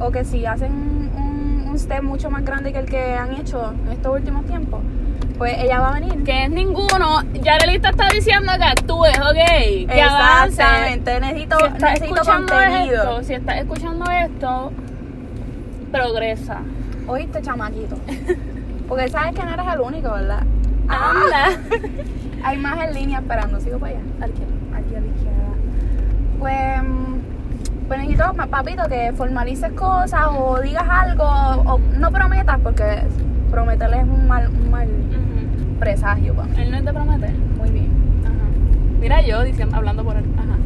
O 0.00 0.10
que 0.10 0.24
si 0.24 0.46
hacen 0.46 0.72
un, 0.72 1.64
un 1.68 1.78
step 1.78 2.02
mucho 2.02 2.30
más 2.30 2.44
grande 2.44 2.72
que 2.72 2.78
el 2.78 2.86
que 2.86 3.14
han 3.14 3.34
hecho 3.34 3.72
en 3.86 3.92
estos 3.92 4.14
últimos 4.16 4.46
tiempos, 4.46 4.80
pues 5.38 5.54
ella 5.58 5.80
va 5.80 5.90
a 5.90 6.00
venir. 6.00 6.24
Que 6.24 6.44
es 6.44 6.50
ninguno. 6.50 7.22
Ya 7.34 7.56
la 7.58 7.66
lista 7.70 7.90
está 7.90 8.08
diciendo 8.08 8.52
que 8.58 8.64
actúes, 8.64 9.18
ok. 9.18 9.34
Que. 9.34 9.82
Exactamente, 10.02 11.20
necesito, 11.20 11.58
Si 11.58 11.64
estás 11.66 11.92
necesito 12.00 12.22
contenido. 12.24 13.02
esto, 13.02 13.22
si 13.24 13.34
estás 13.34 13.56
escuchando 13.58 14.04
esto, 14.10 14.72
progresa. 15.92 16.58
Oíste, 17.06 17.42
chamaquito. 17.42 17.96
Porque 18.88 19.08
sabes 19.08 19.34
que 19.34 19.42
no 19.44 19.50
eres 19.52 19.66
el 19.72 19.80
único, 19.80 20.10
¿verdad? 20.12 20.42
Anda. 20.88 21.48
Hay 22.42 22.56
más 22.58 22.78
en 22.88 22.94
línea 22.94 23.18
esperando. 23.20 23.60
Sigo 23.60 23.78
para 23.78 23.92
allá. 23.92 24.00
Al 24.22 24.32
que- 24.32 24.76
Aquí 24.76 24.94
a 24.94 25.00
la 25.00 25.06
izquierda. 25.06 25.50
Pues. 26.38 27.19
Necesito, 27.98 28.32
papito, 28.50 28.82
que 28.88 29.12
formalices 29.16 29.72
cosas 29.72 30.26
o 30.36 30.60
digas 30.60 30.84
algo, 30.88 31.24
o 31.24 31.78
no 31.98 32.10
prometas, 32.10 32.58
porque 32.62 33.02
prometer 33.50 33.92
es 33.94 34.02
un 34.04 34.28
mal, 34.28 34.48
un 34.48 34.70
mal 34.70 34.88
presagio 35.78 36.34
para 36.34 36.48
mí. 36.48 36.54
Él 36.62 36.70
no 36.70 36.76
es 36.76 36.84
de 36.84 36.92
prometer. 36.92 37.32
Muy 37.58 37.70
bien. 37.70 37.90
Ajá. 38.24 38.98
Mira 39.00 39.22
yo 39.22 39.42
diciendo, 39.42 39.76
hablando 39.76 40.04
por 40.04 40.16
él. 40.16 40.24
Ajá. 40.38 40.56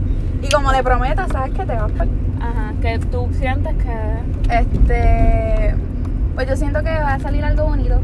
Y 0.42 0.48
como 0.50 0.72
le 0.72 0.82
prometas, 0.82 1.28
sabes 1.30 1.52
que 1.54 1.64
te 1.64 1.74
vas 1.74 1.90
por... 1.92 2.06
Ajá. 2.40 2.74
Que 2.82 2.98
tú 2.98 3.28
sientes 3.32 3.74
que. 3.76 4.54
Este, 4.54 5.74
pues 6.34 6.48
yo 6.48 6.56
siento 6.56 6.82
que 6.82 6.90
va 6.90 7.14
a 7.14 7.20
salir 7.20 7.44
algo 7.44 7.64
bonito 7.64 8.00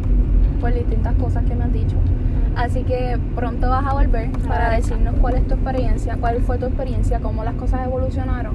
por 0.60 0.72
distintas 0.72 1.14
cosas 1.14 1.44
que 1.44 1.54
me 1.54 1.64
has 1.64 1.72
dicho. 1.72 1.96
Así 2.56 2.82
que 2.84 3.18
pronto 3.34 3.68
vas 3.68 3.84
a 3.86 3.92
volver 3.92 4.30
para 4.48 4.68
Ah, 4.68 4.76
decirnos 4.76 5.14
cuál 5.20 5.34
es 5.34 5.46
tu 5.46 5.54
experiencia, 5.54 6.16
cuál 6.18 6.40
fue 6.42 6.58
tu 6.58 6.66
experiencia, 6.66 7.20
cómo 7.20 7.44
las 7.44 7.54
cosas 7.54 7.86
evolucionaron 7.86 8.54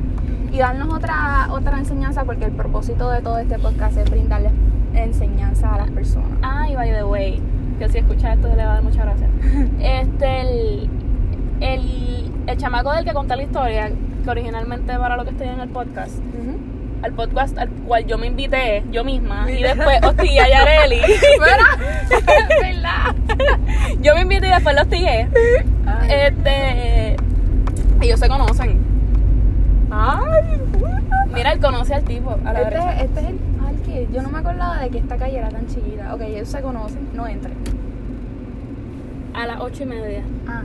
y 0.55 0.59
darnos 0.59 0.93
otra 0.93 1.49
otra 1.51 1.77
enseñanza 1.77 2.23
porque 2.23 2.45
el 2.45 2.53
propósito 2.53 3.09
de 3.09 3.19
todo 3.21 3.39
este 3.39 3.59
podcast 3.59 3.97
es 3.97 4.09
brindarles 4.09 4.53
enseñanza 4.93 5.73
a 5.73 5.79
las 5.79 5.91
personas. 5.91 6.31
Ah, 6.41 6.69
y 6.69 6.75
by 6.75 6.93
the 6.93 7.03
way, 7.03 7.41
que 7.77 7.89
si 7.89 7.97
escucha 7.97 8.33
esto 8.33 8.47
le 8.47 8.63
va 8.63 8.71
a 8.71 8.73
dar 8.75 8.83
muchas 8.83 9.03
gracias. 9.03 9.29
Este, 9.81 10.41
el, 10.41 10.89
el, 11.59 12.31
el 12.47 12.57
chamaco 12.57 12.93
del 12.93 13.03
que 13.03 13.11
conté 13.11 13.35
la 13.35 13.43
historia, 13.43 13.91
que 14.23 14.29
originalmente 14.29 14.97
para 14.97 15.17
lo 15.17 15.25
que 15.25 15.31
estoy 15.31 15.47
en 15.49 15.59
el 15.59 15.67
podcast, 15.67 16.19
al 17.03 17.11
podcast 17.11 17.57
al 17.57 17.69
cual 17.69 18.05
yo 18.05 18.17
me 18.17 18.27
invité 18.27 18.85
yo 18.91 19.03
misma 19.03 19.51
y 19.51 19.61
después 19.61 19.99
hostigué 20.03 20.39
a 20.39 20.47
Yareli. 20.47 21.01
¿Verdad? 22.61 23.15
yo 24.01 24.15
me 24.15 24.21
invité 24.21 24.47
y 24.47 24.51
después 24.51 24.73
lo 24.73 24.83
hostigué. 24.83 25.27
Este, 26.09 27.17
ellos 27.99 28.19
se 28.21 28.29
conocen. 28.29 28.84
Ay, 29.97 30.59
Mira, 31.33 31.51
él 31.53 31.59
conoce 31.59 31.93
al 31.93 32.03
tipo, 32.03 32.31
a 32.45 32.53
la 32.53 32.59
derecha. 32.63 32.91
este, 33.01 33.05
este 33.05 33.19
es 33.21 33.25
el 33.27 33.39
al 33.65 33.75
que 33.81 34.07
yo 34.13 34.21
no 34.21 34.29
me 34.29 34.39
acordaba 34.39 34.79
de 34.79 34.89
que 34.89 34.97
esta 34.99 35.15
calle 35.17 35.37
era 35.37 35.49
tan 35.49 35.67
chiquita. 35.67 36.13
Ok, 36.13 36.21
ellos 36.21 36.47
se 36.49 36.61
conocen, 36.61 37.09
no 37.13 37.27
entren. 37.27 37.55
A 39.33 39.45
las 39.47 39.59
ocho 39.61 39.83
y 39.83 39.85
media. 39.85 40.23
Ah. 40.47 40.63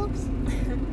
Ups. 0.00 0.26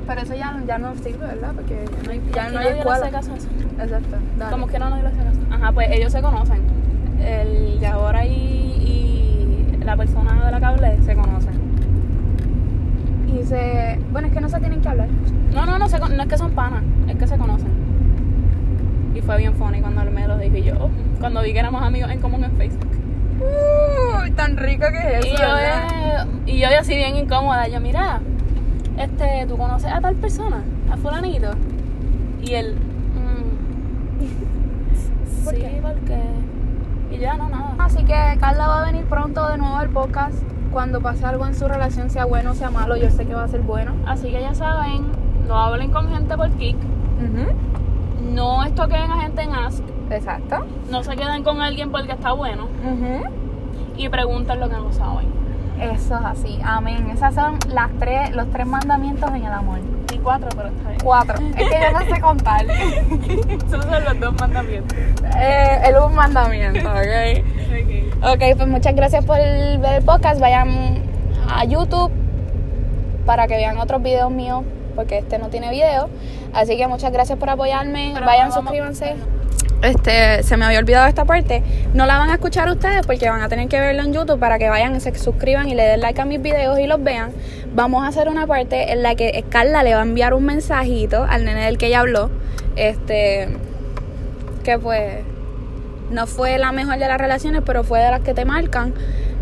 Pero 0.08 0.22
eso 0.22 0.36
ya, 0.36 0.62
ya 0.68 0.78
no 0.80 0.96
sirve, 0.96 1.26
¿verdad? 1.28 1.52
Porque 1.56 1.86
ya 1.86 2.04
no 2.04 2.12
hay, 2.12 2.22
ya 2.34 2.50
no 2.50 2.60
hay 2.60 2.68
escuela. 2.80 3.10
caso 3.10 3.36
eso. 3.36 3.48
Exacto. 3.82 4.18
dale. 4.38 4.52
Como 4.52 4.68
que 4.68 4.80
no, 4.80 4.90
nadie 4.90 5.04
le 5.04 5.10
hace 5.10 5.18
caso. 5.18 5.40
Ajá, 5.52 5.72
pues 5.72 5.88
ellos 5.92 6.12
se 6.12 6.22
conocen. 6.22 6.62
El 7.22 7.80
Yahora 7.80 8.26
y, 8.26 8.34
y 8.34 9.78
la 9.84 9.96
persona 9.96 10.46
de 10.46 10.52
la 10.52 10.60
cable 10.60 10.98
se 11.06 11.16
conocen. 11.16 11.59
Y 13.30 13.46
se. 13.46 14.00
Bueno, 14.12 14.28
es 14.28 14.34
que 14.34 14.42
no 14.42 14.50
se 14.50 14.60
tienen 14.60 14.82
que 14.82 14.90
hablar. 14.90 15.08
No, 15.54 15.66
no, 15.66 15.78
no, 15.78 15.88
se 15.88 16.00
no 16.00 16.08
es 16.08 16.28
que 16.28 16.38
son 16.38 16.52
panas, 16.52 16.84
es 17.08 17.16
que 17.16 17.28
se 17.28 17.38
conocen. 17.38 17.70
Y 19.14 19.22
fue 19.22 19.38
bien 19.38 19.54
funny 19.56 19.82
cuando 19.82 20.02
él 20.02 20.12
me 20.12 20.28
lo 20.28 20.38
dijo 20.38 20.56
y 20.58 20.64
yo, 20.64 20.76
oh, 20.80 20.90
cuando 21.20 21.42
vi 21.42 21.54
que 21.54 21.60
éramos 21.60 21.82
amigos 21.84 22.10
en 22.12 22.20
común 22.20 22.44
en 22.44 22.52
Facebook. 22.54 22.88
Uy, 23.40 24.32
tan 24.32 24.58
rico 24.58 24.86
que 24.92 25.18
es 25.20 25.26
y 25.26 25.30
yo, 25.30 25.58
eh, 25.58 26.26
y 26.46 26.60
yo 26.60 26.68
así 26.78 26.94
bien 26.96 27.16
incómoda, 27.16 27.68
yo, 27.68 27.80
mira, 27.80 28.20
este, 28.98 29.46
¿tú 29.48 29.58
conoces 29.58 29.92
a 29.92 30.02
tal 30.02 30.16
persona? 30.16 30.62
A 30.92 30.98
fulanito. 30.98 31.52
Y 32.42 32.54
él, 32.54 32.76
mm, 33.16 33.50
¿Por 35.46 35.56
sí, 35.56 35.62
qué? 35.62 35.80
porque... 35.82 36.22
Y 37.12 37.18
ya, 37.18 37.36
no, 37.36 37.50
nada. 37.50 37.76
Así 37.80 38.04
que 38.04 38.38
Carla 38.40 38.68
va 38.68 38.84
a 38.84 38.86
venir 38.86 39.06
pronto 39.06 39.48
de 39.50 39.58
nuevo 39.58 39.78
al 39.78 39.90
podcast. 39.90 40.44
Cuando 40.72 41.02
pase 41.02 41.26
algo 41.26 41.46
en 41.46 41.56
su 41.56 41.68
relación, 41.68 42.10
sea 42.10 42.26
bueno 42.26 42.52
o 42.52 42.54
sea 42.54 42.70
malo, 42.70 42.96
yo 42.96 43.10
sé 43.10 43.26
que 43.26 43.34
va 43.34 43.44
a 43.44 43.48
ser 43.48 43.62
bueno. 43.62 43.94
Así 44.06 44.30
que 44.30 44.40
ya 44.42 44.54
saben, 44.54 45.04
no 45.48 45.58
hablen 45.58 45.92
con 45.92 46.10
gente 46.10 46.36
por 46.38 46.50
kick, 46.52 46.78
no 48.34 48.64
estoqueen 48.64 49.12
a 49.12 49.22
gente 49.22 49.42
en 49.42 49.54
Ask, 49.54 49.84
Exacto. 50.12 50.58
no 50.92 51.04
se 51.04 51.16
queden 51.16 51.44
con 51.44 51.62
alguien 51.62 51.92
porque 51.92 52.12
está 52.12 52.34
bueno 52.34 52.68
y 53.98 54.10
pregunten 54.10 54.60
lo 54.60 54.70
que 54.70 54.76
no 54.76 54.92
saben. 54.94 55.28
Eso 55.80 56.16
es 56.18 56.26
así. 56.26 56.60
Amén. 56.64 57.10
Esas 57.14 57.34
son 57.36 57.58
las 57.70 57.90
tres, 58.00 58.32
los 58.36 58.50
tres 58.52 58.66
mandamientos 58.68 59.30
en 59.30 59.44
el 59.46 59.52
amor. 59.54 59.80
Y 60.14 60.18
cuatro, 60.18 60.50
pero 60.56 60.70
está 60.70 60.90
bien. 60.90 61.02
Cuatro. 61.04 61.36
es 61.58 61.70
que 61.70 61.80
yo 61.82 61.92
no 62.00 62.16
sé 62.16 62.22
contar. 62.22 62.66
Esos 62.70 63.86
son 63.86 64.04
los 64.04 64.20
dos 64.20 64.34
mandamientos. 64.40 64.98
eh, 65.38 65.80
el 65.86 65.96
un 65.98 66.16
mandamiento, 66.16 66.90
ok. 66.90 68.34
Ok, 68.34 68.44
pues 68.58 68.68
muchas 68.68 68.96
gracias 68.96 69.24
por 69.26 69.38
ver 69.38 69.94
el 69.94 70.04
podcast. 70.04 70.40
Vayan 70.42 71.04
a 71.50 71.64
YouTube 71.66 72.12
para 73.26 73.48
que 73.48 73.56
vean 73.56 73.78
otros 73.78 74.02
videos 74.02 74.32
míos, 74.32 74.64
porque 74.96 75.20
este 75.20 75.38
no 75.40 75.48
tiene 75.50 75.70
video. 75.70 76.10
Así 76.54 76.76
que 76.78 76.88
muchas 76.88 77.12
gracias 77.14 77.38
por 77.40 77.50
apoyarme. 77.50 78.12
Pero 78.14 78.26
Vayan, 78.26 78.52
suscríbanse. 78.52 79.16
Este, 79.82 80.44
se 80.44 80.58
me 80.58 80.66
había 80.66 80.80
olvidado 80.80 81.08
esta 81.08 81.26
parte. 81.26 81.64
No 81.94 82.06
la 82.06 82.18
van 82.18 82.30
a 82.30 82.34
escuchar 82.34 82.70
ustedes 82.70 83.06
porque 83.08 83.30
van 83.30 83.42
a 83.42 83.50
tener 83.50 83.68
que 83.70 83.80
verlo 83.80 84.04
en 84.04 84.14
YouTube 84.14 84.40
para 84.40 84.60
que 84.60 84.70
vayan 84.70 85.00
se 85.00 85.18
suscriban 85.18 85.70
y 85.70 85.76
le 85.76 85.84
den 85.84 86.02
like 86.02 86.20
a 86.20 86.26
mis 86.26 86.42
videos 86.42 86.80
y 86.80 86.88
los 86.88 87.02
vean. 87.02 87.32
Vamos 87.74 88.04
a 88.04 88.08
hacer 88.08 88.28
una 88.28 88.46
parte 88.46 88.92
en 88.92 89.04
la 89.04 89.16
que 89.16 89.44
Carla 89.50 89.84
le 89.84 89.94
va 89.94 90.02
a 90.02 90.04
enviar 90.04 90.34
un 90.34 90.46
mensajito 90.46 91.24
al 91.24 91.46
nene 91.46 91.66
del 91.66 91.78
que 91.78 91.88
ella 91.88 92.02
habló. 92.02 92.30
Este, 92.76 93.48
que 94.64 94.78
pues 94.78 95.24
no 96.12 96.28
fue 96.28 96.58
la 96.58 96.72
mejor 96.72 96.98
de 96.98 97.08
las 97.08 97.18
relaciones, 97.18 97.62
pero 97.66 97.84
fue 97.84 98.00
de 98.00 98.12
las 98.12 98.22
que 98.22 98.34
te 98.34 98.44
marcan. 98.46 98.94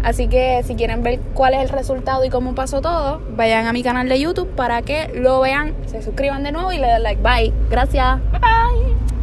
Así 0.03 0.27
que 0.27 0.61
si 0.63 0.75
quieren 0.75 1.01
ver 1.01 1.19
cuál 1.33 1.55
es 1.55 1.61
el 1.61 1.69
resultado 1.69 2.23
y 2.23 2.29
cómo 2.29 2.53
pasó 2.53 2.81
todo, 2.81 3.21
vayan 3.35 3.65
a 3.65 3.73
mi 3.73 3.83
canal 3.83 4.07
de 4.07 4.19
YouTube 4.19 4.49
para 4.55 4.81
que 4.83 5.09
lo 5.15 5.41
vean, 5.41 5.73
se 5.88 6.01
suscriban 6.01 6.43
de 6.43 6.51
nuevo 6.51 6.71
y 6.71 6.77
le 6.77 6.88
den 6.88 7.03
like. 7.03 7.21
Bye. 7.21 7.51
Gracias. 7.69 8.19
Bye. 8.31 9.16